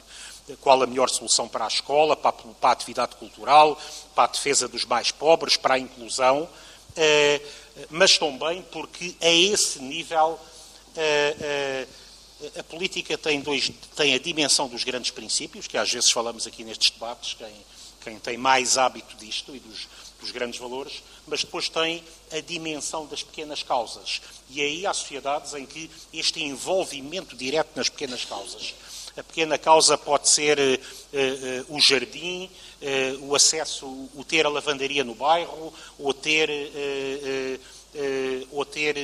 qual 0.60 0.82
a 0.84 0.88
melhor 0.88 1.10
solução 1.10 1.48
para 1.48 1.66
a 1.66 1.68
escola, 1.68 2.16
para 2.16 2.30
a, 2.30 2.34
para 2.34 2.70
a 2.70 2.74
atividade 2.74 3.16
cultural, 3.16 3.80
para 4.14 4.26
a 4.26 4.28
defesa 4.28 4.68
dos 4.68 4.86
mais 4.86 5.12
pobres, 5.12 5.56
para 5.56 5.76
a 5.76 5.80
inclusão, 5.80 6.50
eh, 6.96 7.42
mas 7.90 8.18
também 8.18 8.62
porque 8.64 9.16
a 9.22 9.30
esse 9.30 9.80
nível 9.82 10.40
eh, 10.96 11.36
eh, 11.40 11.88
a 12.60 12.64
política 12.64 13.18
tem, 13.18 13.40
dois, 13.40 13.72
tem 13.96 14.14
a 14.14 14.20
dimensão 14.20 14.68
dos 14.68 14.84
grandes 14.84 15.12
princípios, 15.12 15.66
que 15.66 15.78
às 15.78 15.92
vezes 15.92 16.12
falamos 16.12 16.46
aqui 16.46 16.64
nestes 16.64 16.92
debates, 16.92 17.36
quem, 17.36 17.54
quem 18.04 18.20
tem 18.20 18.38
mais 18.38 18.78
hábito 18.78 19.16
disto 19.16 19.56
e 19.56 19.60
dos, 19.60 19.88
dos 20.24 20.32
grandes 20.32 20.60
valores, 20.60 21.04
mas 21.28 21.44
depois 21.44 21.70
tem 21.70 22.04
a 22.32 22.40
dimensão 22.40 23.06
das 23.06 23.22
pequenas 23.22 23.62
causas. 23.62 24.22
E 24.50 24.62
aí 24.62 24.86
há 24.86 24.94
sociedades 24.94 25.54
em 25.54 25.66
que 25.66 25.92
este 26.14 26.42
envolvimento 26.42 27.36
direto 27.36 27.72
nas 27.76 27.90
pequenas 27.90 28.26
causas. 28.26 28.74
A 29.16 29.22
pequena 29.22 29.60
causa 29.60 29.96
pode 29.96 30.28
ser 30.28 30.58
uh, 30.58 31.72
uh, 31.72 31.76
o 31.76 31.80
jardim, 31.80 32.50
o 33.22 33.34
acesso, 33.34 33.86
o 34.14 34.26
ter 34.28 34.46
a 34.46 34.50
lavandaria 34.50 35.06
no 35.06 35.16
bairro, 35.16 35.74
ou 35.98 36.14
ter, 36.14 36.50
ou 38.52 38.66
ter 38.66 38.98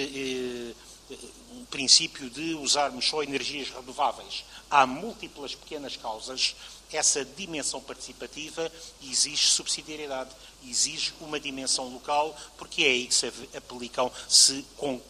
um 1.53 1.63
princípio 1.71 2.29
de 2.29 2.55
usarmos 2.55 3.07
só 3.07 3.23
energias 3.23 3.69
renováveis. 3.69 4.43
Há 4.69 4.85
múltiplas 4.85 5.55
pequenas 5.55 5.95
causas 5.95 6.55
essa 6.97 7.23
dimensão 7.23 7.79
participativa 7.81 8.71
exige 9.03 9.45
subsidiariedade, 9.45 10.31
exige 10.67 11.13
uma 11.21 11.39
dimensão 11.39 11.87
local, 11.89 12.35
porque 12.57 12.83
é 12.83 12.87
aí 12.87 13.07
que 13.07 13.15
se 13.15 13.31
aplicam, 13.55 14.11
se 14.27 14.65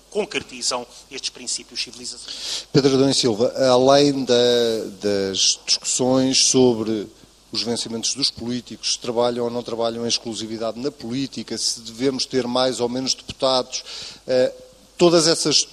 concretizam 0.09 0.85
estes 1.11 1.29
princípios 1.29 1.81
civilizacionais. 1.81 2.67
Pedro 2.71 2.95
Adão 2.95 3.13
Silva, 3.13 3.53
além 3.69 4.23
da, 4.23 4.33
das 5.01 5.59
discussões 5.65 6.45
sobre 6.45 7.07
os 7.51 7.63
vencimentos 7.63 8.13
dos 8.13 8.29
políticos, 8.29 8.93
se 8.93 8.99
trabalham 8.99 9.45
ou 9.45 9.51
não 9.51 9.63
trabalham 9.63 10.05
em 10.05 10.07
exclusividade 10.07 10.79
na 10.79 10.91
política, 10.91 11.57
se 11.57 11.79
devemos 11.81 12.25
ter 12.25 12.45
mais 12.47 12.79
ou 12.79 12.87
menos 12.87 13.13
deputados, 13.13 13.83
eh, 14.27 14.53
todas 14.97 15.27
essas 15.27 15.67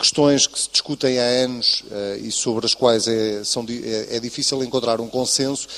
questões 0.00 0.46
que 0.46 0.58
se 0.58 0.70
discutem 0.70 1.18
há 1.18 1.44
anos 1.44 1.82
uh, 1.82 2.16
e 2.24 2.32
sobre 2.32 2.64
as 2.64 2.74
quais 2.74 3.06
é, 3.06 3.44
são, 3.44 3.66
é, 3.68 4.16
é, 4.16 4.20
difícil 4.20 4.64
encontrar 4.64 5.00
um 5.00 5.08
consenso. 5.08 5.68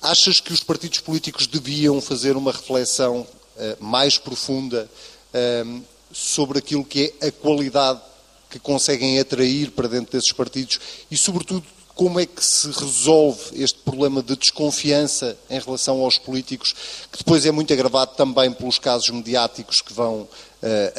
Achas 0.00 0.40
que 0.40 0.52
os 0.52 0.62
partidos 0.62 1.00
políticos 1.00 1.46
deviam 1.46 2.00
fazer 2.00 2.36
uma 2.36 2.52
reflexão 2.52 3.20
uh, 3.20 3.84
mais 3.84 4.18
profunda 4.18 4.88
uh, 5.32 5.82
sobre 6.12 6.58
aquilo 6.58 6.84
que 6.84 7.14
é 7.20 7.26
a 7.28 7.32
qualidade 7.32 8.00
que 8.50 8.58
conseguem 8.58 9.18
atrair 9.18 9.70
para 9.70 9.88
dentro 9.88 10.12
desses 10.12 10.32
partidos 10.32 10.78
e, 11.10 11.16
sobretudo, 11.16 11.66
como 11.96 12.20
é 12.20 12.26
que 12.26 12.44
se 12.44 12.70
resolve 12.70 13.62
este 13.62 13.78
problema 13.78 14.22
de 14.22 14.36
desconfiança 14.36 15.36
em 15.48 15.58
relação 15.58 16.02
aos 16.02 16.18
políticos, 16.18 16.74
que 17.10 17.18
depois 17.18 17.46
é 17.46 17.50
muito 17.50 17.72
agravado 17.72 18.14
também 18.14 18.52
pelos 18.52 18.78
casos 18.78 19.08
mediáticos 19.08 19.80
que 19.80 19.94
vão 19.94 20.20
uh, 20.20 20.28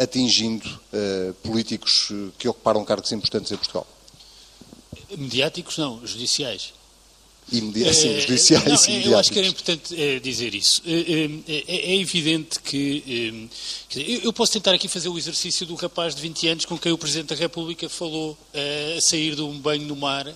atingindo 0.01 0.67
uh, 0.67 1.33
políticos 1.36 2.12
que 2.39 2.47
ocuparam 2.47 2.83
cargos 2.83 3.12
importantes 3.12 3.51
em 3.51 3.57
Portugal? 3.57 3.86
Mediáticos 5.15 5.77
não, 5.77 6.05
judiciais. 6.05 6.73
Imedi 7.51 7.93
sim, 7.93 8.19
judiciais 8.19 8.88
não, 8.88 8.95
Eu 8.95 9.17
acho 9.17 9.31
que 9.31 9.39
era 9.39 9.47
importante 9.47 9.95
é, 9.99 10.19
dizer 10.19 10.53
isso. 10.53 10.81
É, 10.86 11.62
é, 11.67 11.93
é 11.93 11.95
evidente 11.95 12.60
que. 12.60 13.49
eu 14.23 14.33
posso 14.33 14.53
tentar 14.53 14.73
aqui 14.73 14.88
fazer 14.88 15.10
o 15.10 15.17
exercício 15.17 15.65
do 15.65 15.75
rapaz 15.75 16.13
de 16.13 16.21
20 16.21 16.47
anos 16.49 16.65
com 16.65 16.77
quem 16.77 16.91
o 16.91 16.97
Presidente 16.97 17.29
da 17.29 17.36
República 17.36 17.88
falou 17.88 18.38
a 18.97 19.01
sair 19.01 19.36
de 19.36 19.41
um 19.41 19.57
banho 19.57 19.88
no 19.88 19.95
mar 19.95 20.27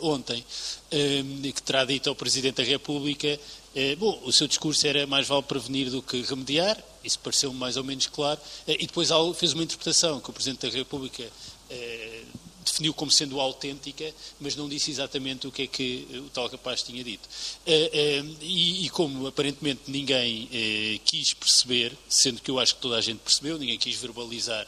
ontem, 0.00 0.44
que 0.90 1.62
terá 1.62 1.84
dito 1.84 2.08
ao 2.08 2.14
Presidente 2.14 2.56
da 2.56 2.64
República 2.64 3.38
eh, 3.74 3.96
bom, 3.96 4.20
o 4.24 4.32
seu 4.32 4.46
discurso 4.46 4.86
era 4.86 5.04
mais 5.04 5.26
vale 5.26 5.42
prevenir 5.42 5.90
do 5.90 6.00
que 6.00 6.22
remediar, 6.22 6.78
isso 7.02 7.18
pareceu-me 7.18 7.58
mais 7.58 7.76
ou 7.76 7.82
menos 7.82 8.06
claro, 8.06 8.40
eh, 8.68 8.76
e 8.78 8.86
depois 8.86 9.08
fez 9.36 9.52
uma 9.52 9.64
interpretação 9.64 10.20
que 10.20 10.30
o 10.30 10.32
Presidente 10.32 10.70
da 10.70 10.72
República 10.72 11.24
eh, 11.68 12.22
definiu 12.64 12.94
como 12.94 13.10
sendo 13.10 13.40
autêntica, 13.40 14.12
mas 14.40 14.56
não 14.56 14.68
disse 14.68 14.90
exatamente 14.90 15.46
o 15.46 15.52
que 15.52 15.62
é 15.62 15.66
que 15.66 16.06
o 16.26 16.30
tal 16.30 16.48
rapaz 16.48 16.82
tinha 16.82 17.02
dito. 17.04 17.28
E, 18.40 18.88
como 18.90 19.26
aparentemente 19.26 19.82
ninguém 19.88 20.48
quis 21.04 21.34
perceber, 21.34 21.96
sendo 22.08 22.40
que 22.40 22.50
eu 22.50 22.58
acho 22.58 22.74
que 22.76 22.80
toda 22.80 22.96
a 22.96 23.00
gente 23.00 23.18
percebeu, 23.18 23.58
ninguém 23.58 23.78
quis 23.78 23.96
verbalizar 23.96 24.66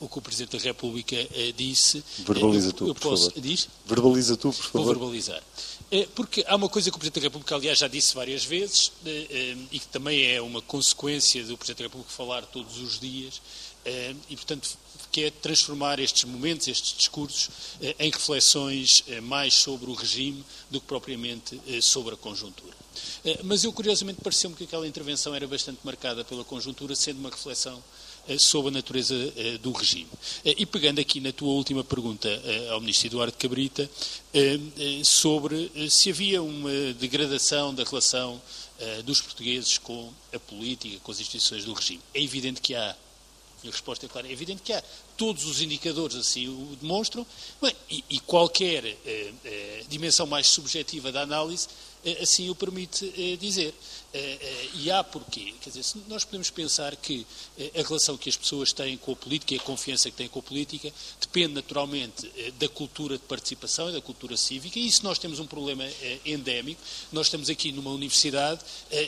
o 0.00 0.08
que 0.08 0.18
o 0.18 0.22
Presidente 0.22 0.56
da 0.56 0.62
República 0.62 1.16
disse. 1.56 2.04
Verbaliza 2.18 2.72
tu, 2.72 2.86
por 2.86 3.00
posso, 3.00 3.30
favor. 3.30 3.40
Diz? 3.40 3.68
Verbaliza 3.86 4.36
tu, 4.36 4.52
por 4.52 4.64
favor. 4.64 4.84
Vou 4.84 4.94
verbalizar. 4.94 5.42
Porque 6.14 6.44
há 6.46 6.54
uma 6.54 6.68
coisa 6.68 6.90
que 6.90 6.96
o 6.96 6.98
Presidente 6.98 7.22
da 7.22 7.26
República, 7.28 7.54
aliás, 7.54 7.78
já 7.78 7.88
disse 7.88 8.14
várias 8.14 8.44
vezes, 8.44 8.92
eh, 9.06 9.26
eh, 9.30 9.56
e 9.72 9.78
que 9.78 9.86
também 9.86 10.22
é 10.26 10.40
uma 10.40 10.60
consequência 10.60 11.42
do 11.44 11.56
Presidente 11.56 11.78
da 11.78 11.84
República 11.84 12.12
falar 12.12 12.42
todos 12.42 12.76
os 12.78 13.00
dias, 13.00 13.40
eh, 13.86 14.14
e, 14.28 14.36
portanto, 14.36 14.68
que 15.10 15.24
é 15.24 15.30
transformar 15.30 15.98
estes 15.98 16.24
momentos, 16.24 16.68
estes 16.68 16.96
discursos, 16.96 17.50
em 17.98 18.10
reflexões 18.10 19.04
mais 19.22 19.54
sobre 19.54 19.90
o 19.90 19.94
regime 19.94 20.44
do 20.70 20.80
que 20.80 20.86
propriamente 20.86 21.60
sobre 21.80 22.14
a 22.14 22.16
conjuntura. 22.16 22.76
Mas 23.44 23.64
eu, 23.64 23.72
curiosamente, 23.72 24.20
pareceu-me 24.22 24.56
que 24.56 24.64
aquela 24.64 24.86
intervenção 24.86 25.34
era 25.34 25.46
bastante 25.46 25.80
marcada 25.84 26.24
pela 26.24 26.44
conjuntura, 26.44 26.94
sendo 26.94 27.18
uma 27.18 27.30
reflexão 27.30 27.82
eh, 28.28 28.38
sobre 28.38 28.68
a 28.68 28.72
natureza 28.72 29.14
eh, 29.36 29.56
do 29.58 29.72
regime. 29.72 30.06
Eh, 30.44 30.54
e 30.58 30.66
pegando 30.66 31.00
aqui 31.00 31.18
na 31.18 31.32
tua 31.32 31.48
última 31.48 31.82
pergunta 31.82 32.28
ao 32.70 32.80
Ministro 32.80 33.08
Eduardo 33.08 33.36
Cabrita, 33.36 33.90
sobre 35.02 35.70
se 35.90 36.10
havia 36.10 36.42
uma 36.42 36.70
degradação 36.98 37.74
da 37.74 37.82
relação 37.84 38.40
dos 39.04 39.20
portugueses 39.20 39.78
com 39.78 40.12
a 40.32 40.38
política, 40.38 40.98
com 41.02 41.10
as 41.10 41.20
instituições 41.20 41.64
do 41.64 41.72
regime. 41.72 42.00
É 42.12 42.22
evidente 42.22 42.60
que 42.60 42.74
há. 42.74 42.94
A 43.62 43.66
resposta 43.66 44.06
é 44.06 44.08
clara. 44.08 44.28
É 44.28 44.32
evidente 44.32 44.62
que 44.62 44.72
há. 44.72 44.82
Todos 45.16 45.44
os 45.44 45.60
indicadores 45.60 46.16
assim 46.16 46.48
o 46.48 46.76
demonstram. 46.80 47.26
Bem, 47.60 47.74
e, 47.90 48.04
e, 48.10 48.20
qualquer 48.20 48.96
dimensão 49.88 50.26
mais 50.26 50.46
subjetiva 50.46 51.10
da 51.10 51.22
análise 51.22 51.68
assim 52.20 52.48
o 52.48 52.54
permite 52.54 53.36
dizer. 53.38 53.74
Eh, 54.14 54.38
eh, 54.40 54.68
e 54.74 54.90
há 54.90 55.04
porquê. 55.04 55.52
Quer 55.60 55.68
dizer, 55.68 55.84
nós 56.08 56.24
podemos 56.24 56.48
pensar 56.48 56.96
que 56.96 57.26
eh, 57.58 57.72
a 57.78 57.82
relação 57.86 58.16
que 58.16 58.30
as 58.30 58.38
pessoas 58.38 58.72
têm 58.72 58.96
com 58.96 59.12
a 59.12 59.16
política 59.16 59.52
e 59.52 59.58
a 59.58 59.60
confiança 59.60 60.10
que 60.10 60.16
têm 60.16 60.28
com 60.28 60.38
a 60.38 60.42
política 60.42 60.90
depende 61.20 61.52
naturalmente 61.52 62.26
da 62.58 62.70
cultura 62.70 63.18
de 63.18 63.24
participação 63.24 63.90
e 63.90 63.92
da 63.92 64.00
cultura 64.00 64.34
cívica, 64.34 64.78
e 64.78 64.86
isso 64.86 65.04
nós 65.04 65.18
temos 65.18 65.38
um 65.40 65.46
problema 65.46 65.84
endémico. 66.24 66.80
Nós 67.12 67.26
estamos 67.26 67.50
aqui 67.50 67.70
numa 67.70 67.90
universidade, 67.90 68.60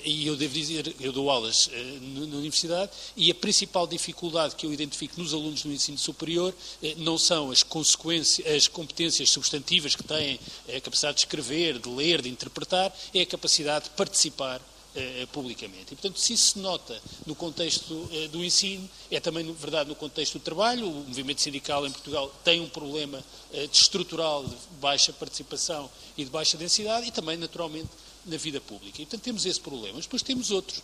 e 0.05 0.26
eu 0.26 0.36
devo 0.36 0.53
dizer, 0.53 0.94
eu 1.01 1.12
dou 1.12 1.30
aulas 1.30 1.70
na 2.03 2.36
universidade, 2.36 2.90
e 3.16 3.30
a 3.30 3.34
principal 3.34 3.86
dificuldade 3.86 4.55
que 4.55 4.66
eu 4.66 4.72
identifico 4.72 5.20
nos 5.20 5.32
alunos 5.32 5.62
do 5.62 5.72
ensino 5.72 5.98
superior 5.98 6.55
não 6.98 7.16
são 7.16 7.51
as 7.51 7.62
consequências, 7.62 8.46
as 8.46 8.68
competências 8.68 9.30
substantivas 9.30 9.96
que 9.96 10.03
têm, 10.03 10.38
a 10.68 10.80
capacidade 10.80 11.16
de 11.16 11.20
escrever, 11.20 11.78
de 11.78 11.88
ler, 11.88 12.20
de 12.20 12.28
interpretar, 12.28 12.94
é 13.14 13.22
a 13.22 13.26
capacidade 13.26 13.84
de 13.86 13.90
participar 13.90 14.61
eh, 14.93 15.24
publicamente. 15.32 15.93
E, 15.93 15.97
portanto, 15.97 16.18
se 16.18 16.32
isso 16.32 16.55
se 16.55 16.59
nota 16.59 17.01
no 17.24 17.32
contexto 17.36 18.09
eh, 18.12 18.26
do 18.26 18.45
ensino, 18.45 18.91
é 19.09 19.20
também 19.20 19.53
verdade 19.53 19.88
no 19.88 19.95
contexto 19.95 20.32
do 20.32 20.41
trabalho. 20.43 20.84
O 20.88 21.05
movimento 21.07 21.41
sindical 21.41 21.86
em 21.86 21.93
Portugal 21.93 22.34
tem 22.43 22.61
um 22.61 22.68
problema 22.68 23.22
eh, 23.53 23.68
estrutural 23.72 24.45
de 24.45 24.57
baixa 24.80 25.12
participação 25.12 25.88
e 26.18 26.24
de 26.24 26.30
baixa 26.30 26.57
densidade 26.57 27.07
e 27.07 27.12
também, 27.12 27.36
naturalmente, 27.36 27.88
na 28.26 28.36
vida 28.36 28.61
pública. 28.61 29.01
E, 29.01 29.07
portanto, 29.07 29.22
temos 29.22 29.47
esse 29.47 29.61
problema. 29.61 29.95
Mas 29.95 30.07
depois 30.07 30.22
temos 30.22 30.51
outros. 30.51 30.82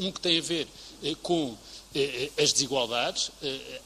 Um 0.00 0.10
que 0.10 0.20
tem 0.20 0.36
a 0.36 0.42
ver 0.42 0.66
com 1.22 1.56
as 2.36 2.52
desigualdades, 2.52 3.30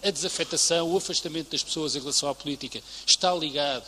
a 0.02 0.10
desafetação, 0.10 0.90
o 0.90 0.96
afastamento 0.96 1.52
das 1.52 1.62
pessoas 1.62 1.94
em 1.94 2.00
relação 2.00 2.28
à 2.28 2.34
política 2.34 2.82
está 3.06 3.32
ligado 3.32 3.84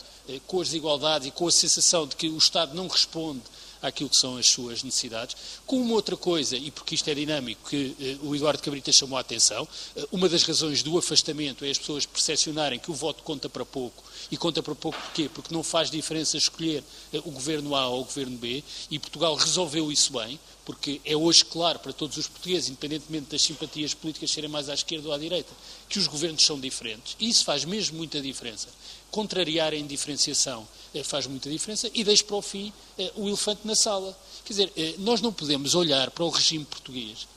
com 0.46 0.60
as 0.60 0.68
desigualdades 0.68 1.26
e 1.26 1.30
com 1.32 1.48
a 1.48 1.50
sensação 1.50 2.06
de 2.06 2.14
que 2.14 2.28
o 2.28 2.38
Estado 2.38 2.76
não 2.76 2.86
responde 2.86 3.42
àquilo 3.82 4.10
que 4.10 4.16
são 4.16 4.36
as 4.36 4.46
suas 4.46 4.82
necessidades. 4.82 5.36
Com 5.66 5.80
uma 5.80 5.94
outra 5.94 6.16
coisa, 6.16 6.56
e 6.56 6.70
porque 6.70 6.94
isto 6.94 7.08
é 7.08 7.14
dinâmico, 7.14 7.68
que 7.68 7.96
eh, 8.00 8.16
o 8.22 8.34
Eduardo 8.34 8.62
Cabrita 8.62 8.92
chamou 8.92 9.16
a 9.16 9.20
atenção, 9.20 9.66
eh, 9.94 10.06
uma 10.10 10.28
das 10.28 10.42
razões 10.42 10.82
do 10.82 10.96
afastamento 10.98 11.64
é 11.64 11.70
as 11.70 11.78
pessoas 11.78 12.06
percepcionarem 12.06 12.78
que 12.78 12.90
o 12.90 12.94
voto 12.94 13.22
conta 13.22 13.48
para 13.48 13.64
pouco. 13.64 14.04
E 14.30 14.36
conta 14.36 14.62
para 14.62 14.74
pouco 14.74 14.98
porquê? 14.98 15.28
Porque 15.28 15.54
não 15.54 15.62
faz 15.62 15.90
diferença 15.90 16.36
escolher 16.36 16.82
eh, 17.12 17.18
o 17.24 17.30
governo 17.30 17.74
A 17.74 17.88
ou 17.88 18.02
o 18.02 18.04
governo 18.04 18.36
B, 18.36 18.62
e 18.90 18.98
Portugal 18.98 19.34
resolveu 19.34 19.90
isso 19.92 20.12
bem, 20.12 20.38
porque 20.64 21.00
é 21.04 21.16
hoje 21.16 21.44
claro 21.44 21.78
para 21.78 21.92
todos 21.92 22.16
os 22.16 22.26
portugueses, 22.26 22.68
independentemente 22.68 23.30
das 23.30 23.42
simpatias 23.42 23.94
políticas 23.94 24.32
serem 24.32 24.50
mais 24.50 24.68
à 24.68 24.74
esquerda 24.74 25.08
ou 25.08 25.14
à 25.14 25.18
direita, 25.18 25.52
que 25.88 25.98
os 25.98 26.08
governos 26.08 26.44
são 26.44 26.58
diferentes. 26.58 27.16
E 27.20 27.28
isso 27.28 27.44
faz 27.44 27.64
mesmo 27.64 27.96
muita 27.96 28.20
diferença. 28.20 28.68
Contrariar 29.10 29.72
a 29.72 29.76
indiferenciação 29.76 30.66
eh, 30.94 31.02
faz 31.02 31.26
muita 31.26 31.50
diferença 31.50 31.90
e 31.92 32.02
deixo 32.02 32.24
para 32.24 32.36
o 32.36 32.42
fim 32.42 32.72
eh, 32.98 33.12
o 33.16 33.28
elefante 33.28 33.60
na 33.64 33.74
sala. 33.74 34.16
Quer 34.44 34.52
dizer, 34.52 34.72
eh, 34.76 34.94
nós 34.98 35.20
não 35.20 35.32
podemos 35.32 35.74
olhar 35.74 36.10
para 36.10 36.24
o 36.24 36.30
regime 36.30 36.64
português 36.64 37.28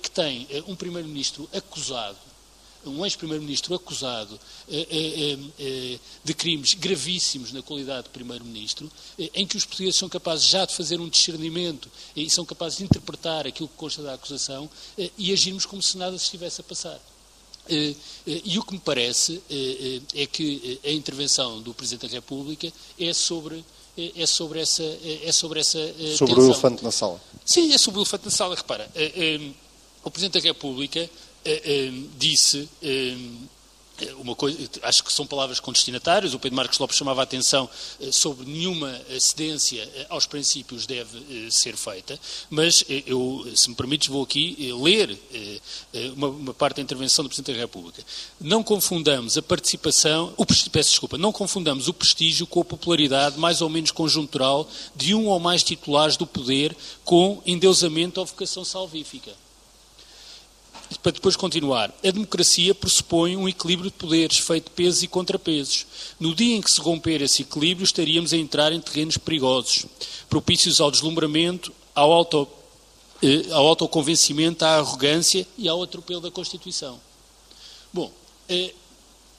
que 0.00 0.08
tem 0.08 0.46
um 0.68 0.76
primeiro-ministro 0.76 1.50
acusado 1.52 2.16
um 2.86 3.04
ex-primeiro-ministro 3.04 3.74
acusado 3.74 4.38
de 6.22 6.34
crimes 6.34 6.74
gravíssimos 6.74 7.50
na 7.50 7.62
qualidade 7.62 8.04
de 8.04 8.10
primeiro-ministro, 8.10 8.92
em 9.18 9.46
que 9.46 9.56
os 9.56 9.64
portugueses 9.64 9.96
são 9.96 10.08
capazes 10.08 10.46
já 10.46 10.66
de 10.66 10.74
fazer 10.74 11.00
um 11.00 11.08
discernimento 11.08 11.90
e 12.14 12.28
são 12.28 12.44
capazes 12.44 12.78
de 12.78 12.84
interpretar 12.84 13.46
aquilo 13.46 13.68
que 13.68 13.74
consta 13.74 14.02
da 14.02 14.14
acusação 14.14 14.70
e 15.16 15.32
agirmos 15.32 15.66
como 15.66 15.82
se 15.82 15.96
nada 15.96 16.16
se 16.18 16.26
estivesse 16.26 16.60
a 16.60 16.64
passar. 16.64 17.00
Eh, 17.68 17.94
eh, 18.26 18.42
e 18.44 18.58
o 18.58 18.62
que 18.62 18.74
me 18.74 18.80
parece 18.80 19.40
eh, 19.50 20.00
é 20.14 20.26
que 20.26 20.80
a 20.84 20.90
intervenção 20.90 21.60
do 21.62 21.72
Presidente 21.72 22.08
da 22.08 22.14
República 22.14 22.70
é 22.98 23.12
sobre 23.12 23.64
é 23.96 24.26
sobre 24.26 24.60
essa 24.60 24.82
é 24.82 25.30
sobre 25.30 25.60
essa 25.60 25.78
sobre 26.16 26.34
tensão. 26.34 26.36
o 26.36 26.50
elefante 26.50 26.82
na 26.82 26.90
sala. 26.90 27.20
Sim, 27.44 27.72
é 27.72 27.78
sobre 27.78 28.00
o 28.00 28.02
elefante 28.02 28.24
na 28.24 28.30
sala. 28.32 28.56
Repara, 28.56 28.90
o 30.02 30.10
Presidente 30.10 30.42
da 30.42 30.48
República 30.48 31.08
disse 32.18 32.68
uma 34.18 34.34
coisa, 34.34 34.58
acho 34.82 35.04
que 35.04 35.12
são 35.12 35.26
palavras 35.26 35.60
com 35.60 35.72
destinatários. 35.72 36.34
O 36.34 36.38
Pedro 36.38 36.56
Marcos 36.56 36.78
Lopes 36.78 36.96
chamava 36.96 37.20
a 37.20 37.24
atenção 37.24 37.68
eh, 38.00 38.10
sobre 38.10 38.44
nenhuma 38.46 39.00
cedência 39.20 39.88
eh, 39.94 40.06
aos 40.08 40.26
princípios 40.26 40.84
deve 40.86 41.18
eh, 41.18 41.48
ser 41.50 41.76
feita, 41.76 42.18
mas 42.50 42.84
eu, 43.06 43.46
se 43.54 43.68
me 43.68 43.76
permites, 43.76 44.08
vou 44.08 44.22
aqui 44.22 44.72
ler 44.82 45.18
uma, 46.16 46.28
uma 46.28 46.54
parte 46.54 46.76
da 46.76 46.82
intervenção 46.82 47.24
do 47.24 47.28
Presidente 47.28 47.54
da 47.54 47.60
República. 47.60 48.02
Não 48.40 48.62
confundamos 48.62 49.38
a 49.38 49.42
participação, 49.42 50.32
o, 50.36 50.44
peço 50.44 50.90
desculpa, 50.90 51.16
não 51.16 51.32
confundamos 51.32 51.88
o 51.88 51.94
prestígio 51.94 52.46
com 52.46 52.60
a 52.60 52.64
popularidade 52.64 53.38
mais 53.38 53.60
ou 53.60 53.68
menos 53.68 53.90
conjuntural 53.90 54.68
de 54.94 55.14
um 55.14 55.26
ou 55.26 55.38
mais 55.38 55.62
titulares 55.62 56.16
do 56.16 56.26
poder 56.26 56.76
com 57.04 57.40
endeusamento 57.46 58.20
ou 58.20 58.26
vocação 58.26 58.64
salvífica 58.64 59.43
para 61.02 61.12
depois 61.12 61.36
continuar. 61.36 61.92
A 62.04 62.10
democracia 62.10 62.74
pressupõe 62.74 63.36
um 63.36 63.48
equilíbrio 63.48 63.90
de 63.90 63.96
poderes, 63.96 64.38
feito 64.38 64.66
de 64.66 64.70
pesos 64.70 65.02
e 65.02 65.08
contrapesos. 65.08 65.86
No 66.18 66.34
dia 66.34 66.56
em 66.56 66.60
que 66.60 66.70
se 66.70 66.80
romper 66.80 67.22
esse 67.22 67.42
equilíbrio, 67.42 67.84
estaríamos 67.84 68.32
a 68.32 68.36
entrar 68.36 68.72
em 68.72 68.80
terrenos 68.80 69.16
perigosos, 69.18 69.86
propícios 70.28 70.80
ao 70.80 70.90
deslumbramento, 70.90 71.72
ao, 71.94 72.12
auto, 72.12 72.48
eh, 73.22 73.50
ao 73.50 73.66
autoconvencimento, 73.66 74.64
à 74.64 74.76
arrogância 74.76 75.46
e 75.56 75.68
ao 75.68 75.82
atropelo 75.82 76.20
da 76.20 76.30
Constituição. 76.30 77.00
Bom, 77.92 78.10
eh, 78.48 78.74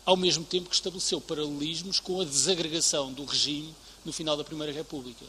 ao 0.05 0.15
mesmo 0.15 0.43
tempo 0.43 0.69
que 0.69 0.75
estabeleceu 0.75 1.19
paralelismos 1.19 1.99
com 1.99 2.21
a 2.21 2.25
desagregação 2.25 3.11
do 3.11 3.25
regime 3.25 3.73
no 4.05 4.13
final 4.13 4.37
da 4.37 4.43
Primeira 4.43 4.71
República. 4.71 5.25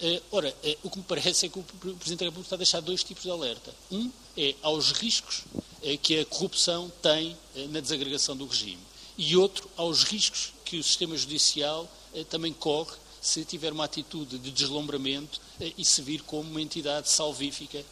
Uh, 0.00 0.22
ora, 0.30 0.54
uh, 0.62 0.76
o 0.82 0.90
que 0.90 0.98
me 0.98 1.04
parece 1.04 1.46
é 1.46 1.48
que 1.48 1.58
o 1.58 1.62
Presidente 1.62 2.20
da 2.20 2.26
República 2.26 2.46
está 2.46 2.56
a 2.56 2.58
deixar 2.58 2.80
dois 2.80 3.02
tipos 3.02 3.22
de 3.22 3.30
alerta. 3.30 3.74
Um 3.90 4.10
é 4.36 4.54
aos 4.62 4.92
riscos 4.92 5.44
uh, 5.54 5.98
que 6.02 6.20
a 6.20 6.24
corrupção 6.24 6.90
tem 7.02 7.36
na 7.70 7.80
desagregação 7.80 8.36
do 8.36 8.46
regime. 8.46 8.78
E 9.16 9.36
outro 9.36 9.70
aos 9.76 10.02
riscos 10.02 10.52
que 10.64 10.78
o 10.78 10.82
sistema 10.82 11.16
judicial 11.16 11.90
também 12.28 12.52
corre 12.52 12.94
se 13.20 13.44
tiver 13.44 13.72
uma 13.72 13.84
atitude 13.84 14.38
de 14.38 14.50
deslumbramento 14.50 15.40
e 15.76 15.84
se 15.84 16.02
vir 16.02 16.22
como 16.22 16.48
uma 16.50 16.60
entidade 16.60 17.08
salvífica 17.08 17.82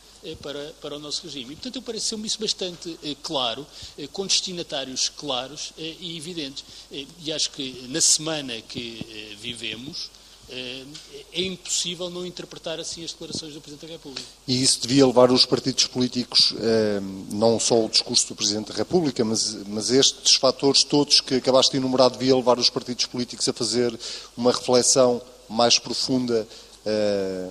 para, 0.41 0.75
para 0.81 0.97
o 0.97 0.99
nosso 0.99 1.23
regime. 1.23 1.53
E, 1.53 1.57
portanto, 1.57 1.77
eu 1.77 1.83
pareceu-me 1.83 2.27
isso 2.27 2.39
bastante 2.39 2.99
claro, 3.23 3.67
com 4.13 4.27
destinatários 4.27 5.09
claros 5.09 5.73
e 5.77 6.17
evidentes. 6.17 6.65
E 6.91 7.33
acho 7.33 7.51
que 7.51 7.87
na 7.89 8.01
semana 8.01 8.61
que 8.63 9.37
vivemos, 9.41 10.11
é, 10.51 10.85
é 11.33 11.43
impossível 11.43 12.11
não 12.11 12.25
interpretar 12.27 12.79
assim 12.79 13.05
as 13.05 13.13
declarações 13.13 13.55
do 13.55 13.61
Presidente 13.61 13.87
da 13.87 13.93
República. 13.93 14.27
E 14.47 14.63
isso 14.63 14.81
devia 14.81 15.07
levar 15.07 15.31
os 15.31 15.45
partidos 15.45 15.87
políticos, 15.87 16.55
é, 16.59 17.01
não 17.31 17.59
só 17.59 17.85
o 17.85 17.89
discurso 17.89 18.29
do 18.29 18.35
Presidente 18.35 18.69
da 18.69 18.75
República, 18.75 19.25
mas, 19.25 19.55
mas 19.67 19.91
estes 19.91 20.35
fatores 20.35 20.85
todos 20.85 21.21
que 21.21 21.35
acabaste 21.37 21.73
de 21.73 21.79
enumerar, 21.79 22.11
devia 22.11 22.37
levar 22.37 22.59
os 22.59 22.71
partidos 22.71 23.07
políticos 23.07 23.49
a 23.49 23.53
fazer 23.53 23.99
uma 24.37 24.53
reflexão 24.53 25.21
mais 25.49 25.79
profunda 25.79 26.47
é, 26.85 27.49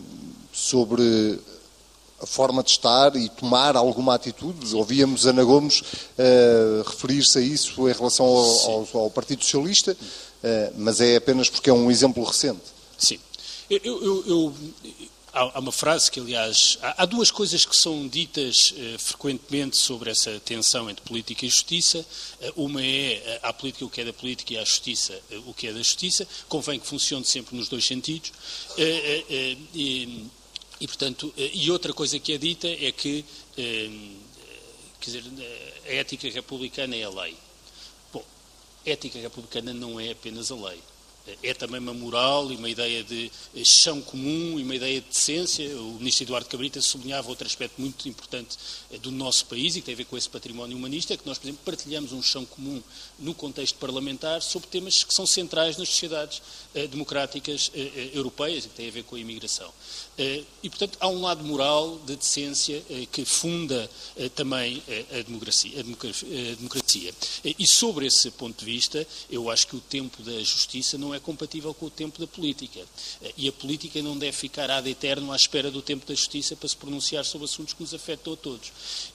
sobre 0.51 1.39
a 2.23 2.25
forma 2.25 2.63
de 2.63 2.71
estar 2.71 3.15
e 3.17 3.27
tomar 3.27 3.75
alguma 3.75 4.15
atitude. 4.15 4.73
Ouvíamos 4.73 5.27
Ana 5.27 5.43
Gomes 5.43 5.81
uh, 5.81 6.89
referir-se 6.89 7.37
a 7.37 7.41
isso 7.41 7.89
em 7.89 7.91
relação 7.91 8.25
ao, 8.25 8.71
ao, 8.71 8.87
ao 8.93 9.09
Partido 9.09 9.43
Socialista, 9.43 9.91
uh, 9.91 10.73
mas 10.77 11.01
é 11.01 11.17
apenas 11.17 11.49
porque 11.49 11.69
é 11.69 11.73
um 11.73 11.91
exemplo 11.91 12.23
recente. 12.23 12.72
Sim. 13.04 13.20
Eu, 13.70 13.80
eu, 13.84 14.28
eu, 14.28 14.56
há 15.34 15.60
uma 15.60 15.72
frase 15.72 16.12
que, 16.12 16.20
aliás, 16.20 16.78
há, 16.82 17.06
duas 17.06 17.32
coisas 17.32 17.66
que 17.66 17.76
são 17.76 18.08
ditas 18.08 18.74
eh, 18.78 18.97
frequentemente 18.99 19.78
sobre 19.78 20.12
essa 20.12 20.39
tensão 20.39 20.89
entre 20.89 21.04
política 21.04 21.45
e 21.45 21.49
justiça. 21.49 22.06
Eh, 22.39 22.54
uma 22.56 22.84
é 22.84 23.39
a 23.41 23.51
política 23.51 23.86
o 23.86 23.89
que 23.89 24.01
é 24.01 24.06
da 24.06 24.14
política 24.14 24.54
e 24.54 24.58
a 24.58 24.64
justiça 24.64 25.20
o 25.47 25.54
que 25.54 25.68
é 25.68 25.72
da 25.74 25.80
justiça. 25.80 26.28
Convém 26.47 26.80
que 26.80 26.86
funcione 26.86 27.26
sempre 27.26 27.56
nos 27.56 27.68
dois 27.68 27.86
sentidos. 27.86 28.32
E, 28.78 29.58
e, 30.80 30.88
portanto, 30.88 31.34
e 31.36 31.72
outra 31.72 31.93
coisa 31.93 32.20
que 32.20 32.34
é 32.34 32.38
dita 32.38 32.68
é 32.68 32.91
que, 32.91 33.26
quer 33.56 33.89
dizer, 35.06 35.24
a 35.86 35.93
ética 35.93 36.30
republicana 36.30 36.95
é 36.95 37.04
a 37.04 37.10
lei. 37.10 37.36
Bom, 38.12 38.24
a 38.86 38.89
ética 38.89 39.20
republicana 39.20 39.74
não 39.74 39.99
é 39.99 40.12
apenas 40.12 40.51
a 40.51 40.56
lei 40.56 40.80
é 41.41 41.53
também 41.53 41.80
uma 41.80 41.93
moral 41.93 42.51
e 42.51 42.55
uma 42.55 42.69
ideia 42.69 43.03
de 43.03 43.32
chão 43.63 44.01
comum 44.01 44.59
e 44.59 44.63
uma 44.63 44.76
ideia 44.76 44.99
de 44.99 45.07
decência. 45.07 45.65
O 45.80 45.93
ministro 45.93 46.26
Eduardo 46.26 46.49
Cabrita 46.49 46.82
sublinhava 46.82 47.30
outro 47.30 47.47
aspecto 47.47 47.80
muito 47.80 48.09
importante 48.09 48.57
eh, 48.91 48.97
do 48.97 49.09
nosso 49.11 49.45
país 49.45 49.76
e 49.76 49.80
que 49.80 49.86
tem 49.86 49.93
a 49.93 49.97
ver 49.97 50.05
com 50.05 50.17
esse 50.17 50.30
património 50.30 50.76
humanista, 50.76 51.13
é 51.13 51.17
que 51.17 51.26
nós, 51.26 51.38
por 51.38 51.45
exemplo, 51.45 51.61
partilhamos 51.63 52.11
um 52.11 52.21
chão 52.21 52.45
comum 52.45 52.82
no 53.17 53.34
contexto 53.34 53.78
parlamentar 53.78 54.41
sobre 54.41 54.67
temas 54.67 55.03
que 55.03 55.13
são 55.13 55.26
centrais 55.26 55.78
nas 55.78 55.88
sociedades 55.89 56.41
eh, 56.76 56.88
democráticas 56.88 57.71
eh, 57.74 58.11
europeias 58.13 58.65
e 58.65 58.69
que 58.69 58.76
têm 58.76 58.89
a 58.89 58.91
ver 58.91 59.03
com 59.03 59.15
a 59.15 59.19
imigração. 59.19 59.71
E, 60.17 60.69
portanto, 60.69 60.97
há 60.99 61.07
um 61.07 61.21
lado 61.21 61.43
moral 61.43 61.97
de 62.05 62.15
decência 62.15 62.84
que 63.11 63.26
funda 63.26 63.89
também 64.36 64.84
a 65.11 65.24
democracia. 65.24 65.80
A 65.80 65.82
democracia. 65.82 66.28
E 67.57 67.67
sobre 67.67 68.05
esse 68.05 68.29
ponto 68.31 68.59
de 68.59 68.65
vista, 68.65 69.05
eu 69.29 69.49
acho 69.49 69.67
que 69.67 69.75
o 69.75 69.79
tempo 69.79 70.21
da 70.23 70.37
justiça 70.39 70.97
não 70.97 71.13
é 71.13 71.19
compatível 71.19 71.73
com 71.73 71.87
o 71.87 71.89
tempo 71.89 72.19
da 72.19 72.27
política. 72.27 72.81
Eh, 73.21 73.33
e 73.37 73.47
a 73.47 73.51
política 73.51 74.01
não 74.01 74.17
deve 74.17 74.33
ficar 74.33 74.69
ad 74.69 74.89
eterno 74.89 75.31
à 75.31 75.35
espera 75.35 75.71
do 75.71 75.81
tempo 75.81 76.05
da 76.05 76.13
justiça 76.13 76.55
para 76.55 76.67
se 76.67 76.75
pronunciar 76.75 77.25
sobre 77.25 77.45
assuntos 77.45 77.73
que 77.73 77.81
nos 77.81 77.93
afetam 77.93 78.33
a 78.33 78.37
todos. 78.37 78.71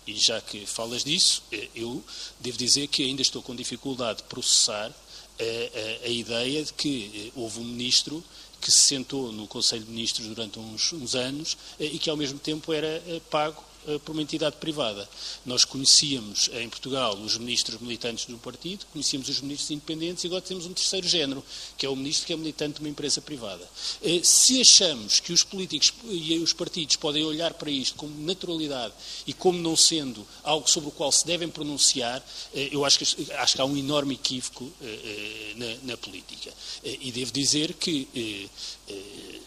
E 0.06 0.14
já 0.14 0.40
que 0.40 0.66
falas 0.66 1.04
disso, 1.04 1.42
eh, 1.52 1.68
eu 1.74 2.02
devo 2.40 2.56
dizer 2.56 2.86
que 2.88 3.04
ainda 3.04 3.22
estou 3.22 3.42
com 3.42 3.54
dificuldade 3.54 4.18
de 4.18 4.24
processar 4.24 4.90
a, 4.90 5.42
eh, 5.42 6.00
a, 6.04 6.06
a 6.06 6.10
ideia 6.10 6.64
de 6.64 6.72
que 6.72 7.32
houve 7.34 7.60
um 7.60 7.64
ministro 7.64 8.22
que 8.60 8.72
se 8.72 8.78
sentou 8.78 9.30
no 9.30 9.46
Conselho 9.46 9.84
de 9.84 9.90
Ministros 9.90 10.26
durante 10.26 10.58
uns, 10.58 10.92
uns 10.92 11.14
anos 11.14 11.56
e 11.78 11.96
que 11.96 12.10
ao 12.10 12.16
mesmo 12.16 12.40
tempo 12.40 12.72
era 12.72 13.00
pago 13.30 13.62
por 14.04 14.12
uma 14.12 14.22
entidade 14.22 14.56
privada. 14.56 15.08
Nós 15.46 15.64
conhecíamos 15.64 16.50
em 16.52 16.68
Portugal 16.68 17.14
os 17.14 17.36
ministros 17.38 17.80
militantes 17.80 18.26
do 18.26 18.36
partido, 18.38 18.86
conhecíamos 18.92 19.28
os 19.28 19.40
ministros 19.40 19.70
independentes 19.70 20.24
e 20.24 20.26
agora 20.26 20.42
temos 20.42 20.66
um 20.66 20.72
terceiro 20.72 21.06
género, 21.06 21.44
que 21.76 21.86
é 21.86 21.88
o 21.88 21.96
ministro 21.96 22.26
que 22.26 22.32
é 22.32 22.36
militante 22.36 22.74
de 22.74 22.80
uma 22.80 22.88
empresa 22.88 23.20
privada. 23.20 23.64
Uh, 24.02 24.24
se 24.24 24.60
achamos 24.60 25.20
que 25.20 25.32
os 25.32 25.42
políticos 25.42 25.92
e 26.04 26.38
os 26.38 26.52
partidos 26.52 26.96
podem 26.96 27.24
olhar 27.24 27.54
para 27.54 27.70
isto 27.70 27.96
como 27.96 28.18
naturalidade 28.24 28.94
e 29.26 29.32
como 29.32 29.58
não 29.58 29.76
sendo 29.76 30.26
algo 30.42 30.68
sobre 30.68 30.88
o 30.88 30.92
qual 30.92 31.10
se 31.12 31.26
devem 31.26 31.48
pronunciar, 31.48 32.24
eu 32.52 32.84
acho 32.84 32.98
que, 32.98 33.32
acho 33.32 33.54
que 33.54 33.60
há 33.60 33.64
um 33.64 33.76
enorme 33.76 34.14
equívoco 34.14 34.70
na, 35.56 35.92
na, 35.92 35.96
política. 35.96 36.52
E 36.82 37.12
devo 37.12 37.32
dizer 37.32 37.74
que, 37.74 38.48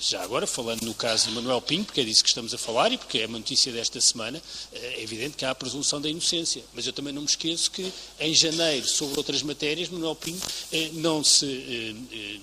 já 0.01 0.23
agora, 0.23 0.47
falando 0.47 0.81
no 0.81 0.95
caso 0.95 1.29
de 1.29 1.35
Manuel 1.35 1.61
Pinho, 1.61 1.85
porque 1.85 2.01
é 2.01 2.03
disso 2.03 2.23
que 2.23 2.29
estamos 2.29 2.53
a 2.53 2.57
falar 2.57 2.91
e 2.91 2.97
porque 2.97 3.19
é 3.19 3.27
uma 3.27 3.37
notícia 3.37 3.71
desta 3.71 4.01
semana, 4.01 4.41
eh, 4.73 4.95
é 4.97 5.03
evidente 5.03 5.37
que 5.37 5.45
há 5.45 5.51
a 5.51 5.55
presunção 5.55 6.01
da 6.01 6.09
inocência. 6.09 6.63
Mas 6.73 6.87
eu 6.87 6.93
também 6.93 7.13
não 7.13 7.21
me 7.21 7.27
esqueço 7.27 7.69
que, 7.69 7.93
em 8.19 8.33
janeiro, 8.33 8.87
sobre 8.87 9.17
outras 9.17 9.43
matérias, 9.43 9.89
Manuel 9.89 10.15
Pinho 10.15 10.41
eh, 10.71 10.89
não 10.93 11.23
se 11.23 11.95
eh, 12.11 12.39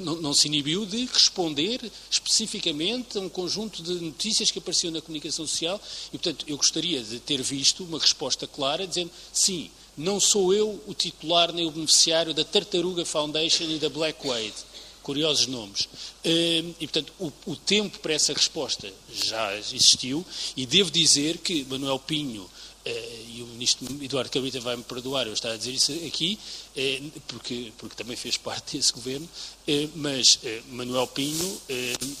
não, 0.00 0.34
se 0.34 0.48
inibiu 0.48 0.84
de 0.84 1.06
responder 1.06 1.80
especificamente 2.10 3.18
a 3.18 3.20
um 3.20 3.28
conjunto 3.28 3.82
de 3.82 3.94
notícias 3.94 4.50
que 4.50 4.58
apareciam 4.58 4.92
na 4.92 5.00
comunicação 5.00 5.46
social 5.46 5.80
e, 6.08 6.18
portanto, 6.18 6.44
eu 6.48 6.56
gostaria 6.56 7.00
de 7.02 7.20
ter 7.20 7.40
visto 7.40 7.84
uma 7.84 7.98
resposta 7.98 8.48
clara 8.48 8.84
dizendo 8.84 9.12
sim, 9.32 9.70
não 9.96 10.18
sou 10.18 10.52
eu 10.52 10.82
o 10.88 10.94
titular 10.94 11.52
nem 11.52 11.66
o 11.66 11.70
beneficiário 11.70 12.34
da 12.34 12.44
Tartaruga 12.44 13.04
Foundation 13.04 13.64
e 13.64 13.78
da 13.78 13.88
Black 13.88 14.26
Wade 14.26 14.69
curiosos 15.02 15.46
nomes. 15.46 15.88
Hum, 16.24 16.74
e, 16.80 16.86
portanto, 16.86 17.12
o, 17.18 17.32
o, 17.46 17.56
tempo 17.56 17.98
para 17.98 18.14
essa 18.14 18.32
resposta 18.32 18.92
já 19.12 19.56
existiu 19.56 20.24
e 20.56 20.66
devo 20.66 20.90
dizer 20.90 21.38
que 21.38 21.64
Manuel 21.64 21.98
Pinho, 21.98 22.48
eh, 22.82 23.24
e 23.36 23.42
o 23.42 23.46
ministro 23.46 23.86
Eduardo 24.02 24.30
Cabrita 24.30 24.58
vai-me 24.58 24.82
perdoar 24.82 25.26
eu 25.26 25.34
estar 25.34 25.50
a 25.50 25.56
dizer 25.56 25.72
isso 25.72 25.92
aqui, 26.06 26.38
eh, 26.74 27.02
porque, 27.28 27.72
porque 27.76 27.94
também 27.94 28.16
fez 28.16 28.38
parte 28.38 28.78
desse 28.78 28.90
governo, 28.90 29.28
eh, 29.68 29.86
mas 29.94 30.38
Manuel 30.70 31.06
Pinho 31.06 31.60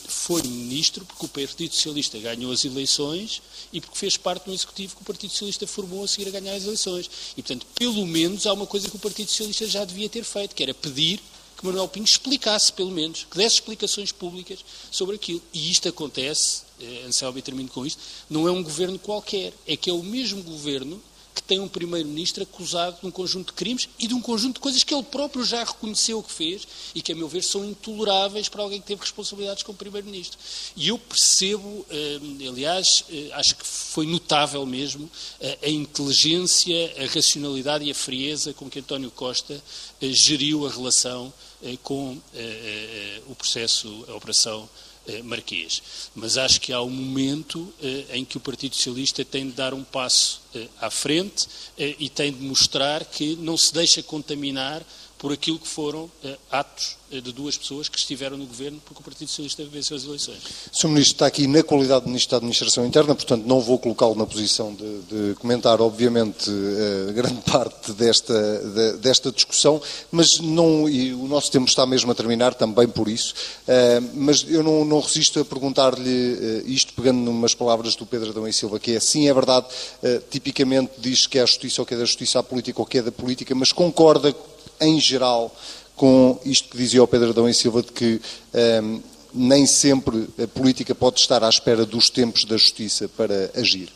foi 0.06 0.42
ministro 0.42 1.04
porque 1.06 1.24
o 1.24 1.28
Partido 1.28 1.74
Socialista 1.74 2.18
ganhou 2.18 2.52
as 2.52 2.64
eleições 2.64 3.40
e 3.72 3.80
porque 3.80 3.96
fez 3.96 4.18
parte 4.18 4.50
um 4.50 4.52
executivo 4.52 4.96
que 4.96 5.02
o 5.02 5.04
Partido 5.04 5.30
Socialista 5.30 5.66
formou 5.66 6.04
a 6.04 6.08
seguir 6.08 6.28
a 6.28 6.30
ganhar 6.30 6.54
as 6.54 6.64
eleições. 6.64 7.10
E, 7.36 7.42
portanto, 7.42 7.66
pelo 7.74 8.06
menos 8.06 8.46
há 8.46 8.52
uma 8.52 8.66
coisa 8.66 8.88
que 8.88 8.96
o 8.96 8.98
Partido 8.98 9.30
Socialista 9.30 9.66
já 9.66 9.84
devia 9.84 10.10
ter 10.10 10.24
feito, 10.24 10.54
que 10.54 10.62
era 10.62 10.74
pedir 10.74 11.20
que 11.60 11.66
Manuel 11.66 11.88
Pinho 11.88 12.04
explicasse, 12.04 12.72
pelo 12.72 12.90
menos, 12.90 13.26
que 13.30 13.36
desse 13.36 13.56
explicações 13.56 14.10
públicas 14.10 14.64
sobre 14.90 15.16
aquilo. 15.16 15.42
E 15.52 15.70
isto 15.70 15.90
acontece, 15.90 16.62
eh, 16.80 17.04
Anselmo, 17.06 17.38
e 17.38 17.42
termino 17.42 17.68
com 17.68 17.84
isto, 17.84 18.00
não 18.30 18.48
é 18.48 18.50
um 18.50 18.62
governo 18.62 18.98
qualquer, 18.98 19.52
é 19.66 19.76
que 19.76 19.90
é 19.90 19.92
o 19.92 20.02
mesmo 20.02 20.42
governo 20.42 21.00
que 21.34 21.42
tem 21.42 21.60
um 21.60 21.68
primeiro-ministro 21.68 22.42
acusado 22.42 22.98
de 23.00 23.06
um 23.06 23.10
conjunto 23.10 23.48
de 23.48 23.52
crimes 23.52 23.88
e 23.98 24.06
de 24.06 24.14
um 24.14 24.20
conjunto 24.20 24.54
de 24.54 24.60
coisas 24.60 24.82
que 24.82 24.92
ele 24.92 25.02
próprio 25.02 25.44
já 25.44 25.62
reconheceu 25.62 26.22
que 26.22 26.32
fez 26.32 26.66
e 26.94 27.02
que, 27.02 27.12
a 27.12 27.14
meu 27.14 27.28
ver, 27.28 27.42
são 27.42 27.64
intoleráveis 27.64 28.48
para 28.48 28.62
alguém 28.62 28.80
que 28.80 28.86
teve 28.86 29.02
responsabilidades 29.02 29.62
como 29.62 29.76
primeiro-ministro. 29.78 30.38
E 30.74 30.88
eu 30.88 30.98
percebo, 30.98 31.86
eh, 31.90 32.48
aliás, 32.48 33.04
eh, 33.10 33.30
acho 33.32 33.56
que 33.56 33.66
foi 33.66 34.06
notável 34.06 34.64
mesmo 34.66 35.10
eh, 35.40 35.58
a 35.62 35.68
inteligência, 35.68 36.94
a 36.98 37.06
racionalidade 37.14 37.84
e 37.84 37.90
a 37.90 37.94
frieza 37.94 38.52
com 38.52 38.68
que 38.68 38.80
António 38.80 39.10
Costa 39.10 39.62
geriu 40.00 40.66
a 40.66 40.70
relação 40.70 41.32
com 41.82 42.18
o 43.26 43.34
processo, 43.34 44.04
a 44.08 44.14
operação 44.14 44.68
eh, 45.06 45.22
Marquês. 45.22 45.82
Mas 46.14 46.36
acho 46.36 46.60
que 46.60 46.72
há 46.72 46.82
um 46.82 46.90
momento 46.90 47.72
eh, 47.82 48.04
em 48.10 48.24
que 48.24 48.36
o 48.36 48.40
Partido 48.40 48.76
Socialista 48.76 49.24
tem 49.24 49.46
de 49.46 49.52
dar 49.52 49.72
um 49.72 49.82
passo 49.82 50.42
eh, 50.54 50.66
à 50.78 50.90
frente 50.90 51.46
e 51.78 52.08
tem 52.10 52.30
de 52.30 52.40
mostrar 52.42 53.04
que 53.06 53.34
não 53.36 53.56
se 53.56 53.72
deixa 53.72 54.02
contaminar 54.02 54.82
por 55.20 55.32
aquilo 55.32 55.58
que 55.58 55.68
foram 55.68 56.10
atos 56.50 56.96
de 57.10 57.32
duas 57.32 57.56
pessoas 57.56 57.88
que 57.88 57.98
estiveram 57.98 58.36
no 58.36 58.46
governo 58.46 58.80
porque 58.84 59.00
o 59.00 59.04
Partido 59.04 59.28
Socialista 59.28 59.64
venceu 59.64 59.96
as 59.96 60.04
eleições. 60.04 60.38
Sr. 60.72 60.88
Ministro 60.88 61.14
está 61.14 61.26
aqui 61.26 61.46
na 61.48 61.62
qualidade 61.62 62.04
de 62.04 62.06
Ministro 62.08 62.30
da 62.30 62.36
Administração 62.36 62.86
Interna, 62.86 63.14
portanto 63.14 63.44
não 63.44 63.60
vou 63.60 63.78
colocá-lo 63.78 64.14
na 64.14 64.24
posição 64.24 64.72
de, 64.72 65.00
de, 65.02 65.34
comentar, 65.34 65.80
obviamente, 65.80 66.48
uh, 66.48 67.12
grande 67.12 67.40
parte 67.42 67.92
desta, 67.92 68.32
de, 68.32 68.98
desta 68.98 69.32
discussão, 69.32 69.82
mas 70.12 70.38
não, 70.38 70.88
e 70.88 71.12
o 71.12 71.26
nosso 71.26 71.50
tempo 71.50 71.66
está 71.66 71.84
mesmo 71.84 72.12
a 72.12 72.14
terminar 72.14 72.54
também 72.54 72.86
por 72.86 73.08
isso, 73.08 73.34
mas 74.14 74.44
eu 74.48 74.62
não, 74.62 74.84
não, 74.84 75.00
resisto 75.00 75.40
a 75.40 75.44
perguntar-lhe 75.44 76.62
isto, 76.66 76.92
pegando 76.92 77.18
numas 77.18 77.54
palavras 77.54 77.96
do 77.96 78.06
Pedro 78.06 78.30
Adão 78.30 78.46
e 78.46 78.52
Silva, 78.52 78.78
que 78.78 78.92
é 78.92 79.00
sim, 79.00 79.28
é 79.28 79.34
verdade, 79.34 79.66
tipicamente 80.30 80.92
diz 80.98 81.26
que 81.26 81.38
é 81.38 81.42
a 81.42 81.46
justiça 81.46 81.82
ou 81.82 81.86
que 81.86 81.94
é 81.94 81.96
da 81.96 82.04
justiça 82.04 82.38
à 82.38 82.42
política 82.42 82.80
ou 82.80 82.86
que 82.86 82.98
é 82.98 83.02
da 83.02 83.12
política, 83.12 83.54
mas 83.54 83.72
concorda 83.72 84.32
em 84.80 85.00
geral 85.00 85.54
com 85.94 86.40
isto 86.44 86.70
que 86.70 86.78
dizia 86.78 87.02
o 87.02 87.06
Pedro 87.06 87.30
Adão 87.30 87.48
e 87.48 87.52
Silva, 87.52 87.82
de 87.82 87.92
que 87.92 88.20
um, 88.54 88.58
ehm, 88.58 89.02
nem 89.34 89.66
sempre 89.66 90.28
a 90.42 90.48
política 90.48 90.94
pode 90.94 91.20
estar 91.20 91.44
à 91.44 91.48
espera 91.48 91.84
dos 91.84 92.08
tempos 92.08 92.44
da 92.44 92.56
justiça 92.56 93.08
para 93.08 93.50
agir? 93.54 93.92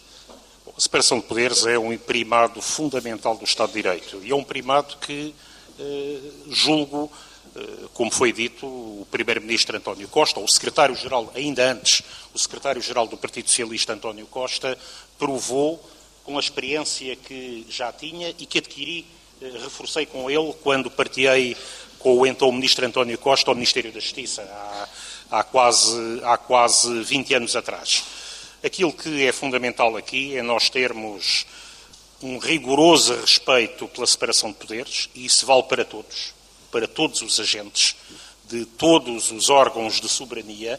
a 0.76 0.80
separação 0.80 1.20
de 1.20 1.26
poderes 1.26 1.64
é 1.66 1.78
um 1.78 1.97
primado 1.97 2.61
fundamental 2.61 3.37
do 3.37 3.45
Estado 3.45 3.68
de 3.68 3.74
Direito 3.74 4.20
e 4.24 4.32
é 4.32 4.35
um 4.35 4.43
primado 4.43 4.97
que 4.97 5.32
eh, 5.78 6.18
julgo, 6.51 7.11
eh, 7.55 7.61
como 7.95 8.11
foi 8.11 8.32
dito, 8.32 8.66
o 8.66 9.07
Primeiro-Ministro 9.09 9.76
António 9.76 10.09
Costa, 10.09 10.41
ou 10.41 10.47
o 10.47 10.49
Secretário-Geral, 10.49 11.30
ainda 11.35 11.70
antes, 11.70 12.03
o 12.35 12.39
Secretário-Geral 12.39 13.07
do 13.07 13.16
Partido 13.16 13.49
Socialista 13.49 13.93
António 13.93 14.26
Costa, 14.26 14.76
provou 15.16 15.80
com 16.24 16.37
a 16.37 16.41
experiência 16.41 17.14
que 17.14 17.64
já 17.68 17.93
tinha 17.93 18.30
e 18.30 18.45
que 18.45 18.59
adquiri, 18.59 19.07
reforcei 19.41 20.07
com 20.07 20.30
ele 20.30 20.55
quando 20.62 20.91
partilhei 20.91 21.57
com 21.99 22.18
o 22.18 22.26
então 22.26 22.53
Ministro 22.53 22.85
António 22.87 23.16
Costa 23.16 23.51
ao 23.51 23.55
Ministério 23.55 23.91
da 23.91 23.99
Justiça, 23.99 24.43
há, 24.43 24.89
há, 25.39 25.43
quase, 25.43 26.20
há 26.22 26.37
quase 26.37 27.03
20 27.03 27.35
anos 27.35 27.57
atrás. 27.57 28.05
Aquilo 28.62 28.93
que 28.93 29.26
é 29.26 29.32
fundamental 29.32 29.97
aqui 29.97 30.37
é 30.37 30.43
nós 30.43 30.68
termos 30.68 31.47
um 32.22 32.39
rigoroso 32.39 33.14
respeito 33.14 33.89
pela 33.89 34.07
separação 34.07 34.51
de 34.51 34.57
poderes, 34.57 35.09
e 35.14 35.24
isso 35.24 35.47
vale 35.47 35.62
para 35.64 35.85
todos, 35.85 36.35
para 36.70 36.87
todos 36.87 37.22
os 37.22 37.41
agentes 37.41 37.97
de 38.49 38.64
todos 38.64 39.30
os 39.30 39.49
órgãos 39.49 40.01
de 40.01 40.09
soberania, 40.09 40.78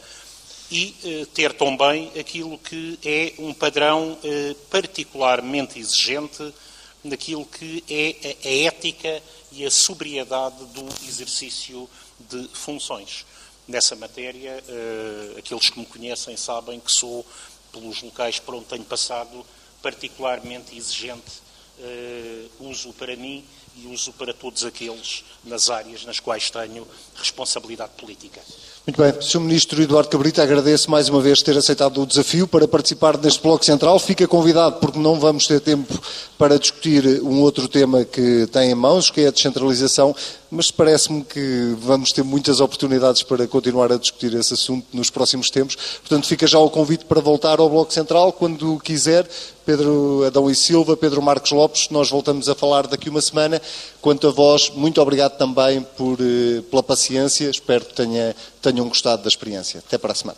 e 0.72 0.96
eh, 1.04 1.28
ter 1.34 1.54
também 1.54 2.12
aquilo 2.20 2.58
que 2.58 3.00
é 3.04 3.34
um 3.38 3.54
padrão 3.54 4.18
eh, 4.24 4.56
particularmente 4.70 5.80
exigente 5.80 6.54
naquilo 7.06 7.46
que 7.46 7.84
é 7.90 8.38
a 8.44 8.68
ética 8.68 9.22
e 9.52 9.66
a 9.66 9.72
sobriedade 9.72 10.66
do 10.66 10.86
exercício 11.08 11.90
de 12.20 12.48
funções. 12.54 13.26
Nessa 13.68 13.96
matéria, 13.96 14.64
uh, 14.68 15.38
aqueles 15.38 15.70
que 15.70 15.80
me 15.80 15.86
conhecem 15.86 16.36
sabem 16.36 16.80
que 16.80 16.92
sou, 16.92 17.26
pelos 17.72 18.02
locais 18.02 18.40
por 18.40 18.56
onde 18.56 18.66
tenho 18.66 18.84
passado, 18.84 19.46
particularmente 19.82 20.76
exigente, 20.76 21.32
uh, 21.80 22.70
uso 22.70 22.92
para 22.94 23.16
mim 23.16 23.46
e 23.78 23.88
uso 23.88 24.12
para 24.14 24.34
todos 24.34 24.64
aqueles 24.64 25.24
nas 25.44 25.70
áreas 25.70 26.06
nas 26.06 26.20
quais 26.20 26.50
tenho 26.50 26.88
responsabilidade 27.16 27.94
política. 27.98 28.42
Muito 28.88 29.02
bem. 29.02 29.20
Sr. 29.20 29.40
Ministro 29.40 29.82
Eduardo 29.82 30.10
Cabrita, 30.10 30.44
agradeço 30.44 30.92
mais 30.92 31.10
uma 31.10 31.20
vez 31.20 31.42
ter 31.42 31.58
aceitado 31.58 32.00
o 32.00 32.06
desafio 32.06 32.48
para 32.48 32.68
participar 32.68 33.18
neste 33.18 33.42
Bloco 33.42 33.66
Central. 33.66 33.98
Fica 33.98 34.28
convidado 34.28 34.76
porque 34.76 35.00
não 35.00 35.20
vamos 35.20 35.48
ter 35.48 35.60
tempo 35.60 35.92
para 36.38 36.60
discutir 36.60 37.04
um 37.24 37.42
outro 37.42 37.68
tema 37.68 38.06
que 38.06 38.46
tem 38.52 38.70
em 38.70 38.76
mãos, 38.76 39.10
que 39.10 39.22
é 39.22 39.28
a 39.28 39.32
descentralização, 39.32 40.16
mas 40.52 40.70
parece-me 40.70 41.24
que 41.24 41.76
vamos 41.80 42.12
ter 42.12 42.24
muitas 42.24 42.60
oportunidades 42.60 43.24
para 43.24 43.48
continuar 43.48 43.92
a 43.92 43.98
discutir 43.98 44.36
esse 44.36 44.54
assunto 44.54 44.86
nos 44.94 45.10
próximos 45.10 45.50
tempos. 45.50 45.76
Portanto, 46.02 46.28
fica 46.28 46.46
já 46.46 46.60
o 46.60 46.70
convite 46.70 47.06
para 47.06 47.20
voltar 47.20 47.60
ao 47.60 47.68
Bloco 47.68 47.92
Central 47.92 48.34
quando 48.34 48.80
quiser. 48.82 49.28
Pedro 49.66 50.24
Adão 50.28 50.48
e 50.48 50.54
Silva, 50.54 50.96
Pedro 50.96 51.24
Marcos 51.24 51.52
Lopes, 51.52 51.90
nós 51.90 52.12
voltamos 52.12 52.48
a 52.48 52.54
falar 52.54 52.86
daqui 52.86 53.10
uma 53.10 53.22
semana. 53.22 53.60
Quanto 54.06 54.28
a 54.28 54.32
vós, 54.32 54.70
muito 54.70 55.02
obrigado 55.02 55.36
também 55.36 55.82
por, 55.82 56.20
eh, 56.22 56.62
pela 56.70 56.84
paciência. 56.84 57.50
Espero 57.50 57.86
que 57.86 57.96
tenha, 57.96 58.36
tenham 58.62 58.88
gostado 58.88 59.24
da 59.24 59.28
experiência. 59.28 59.80
Até 59.80 59.98
para 59.98 60.12
a 60.12 60.16
semana. 60.16 60.38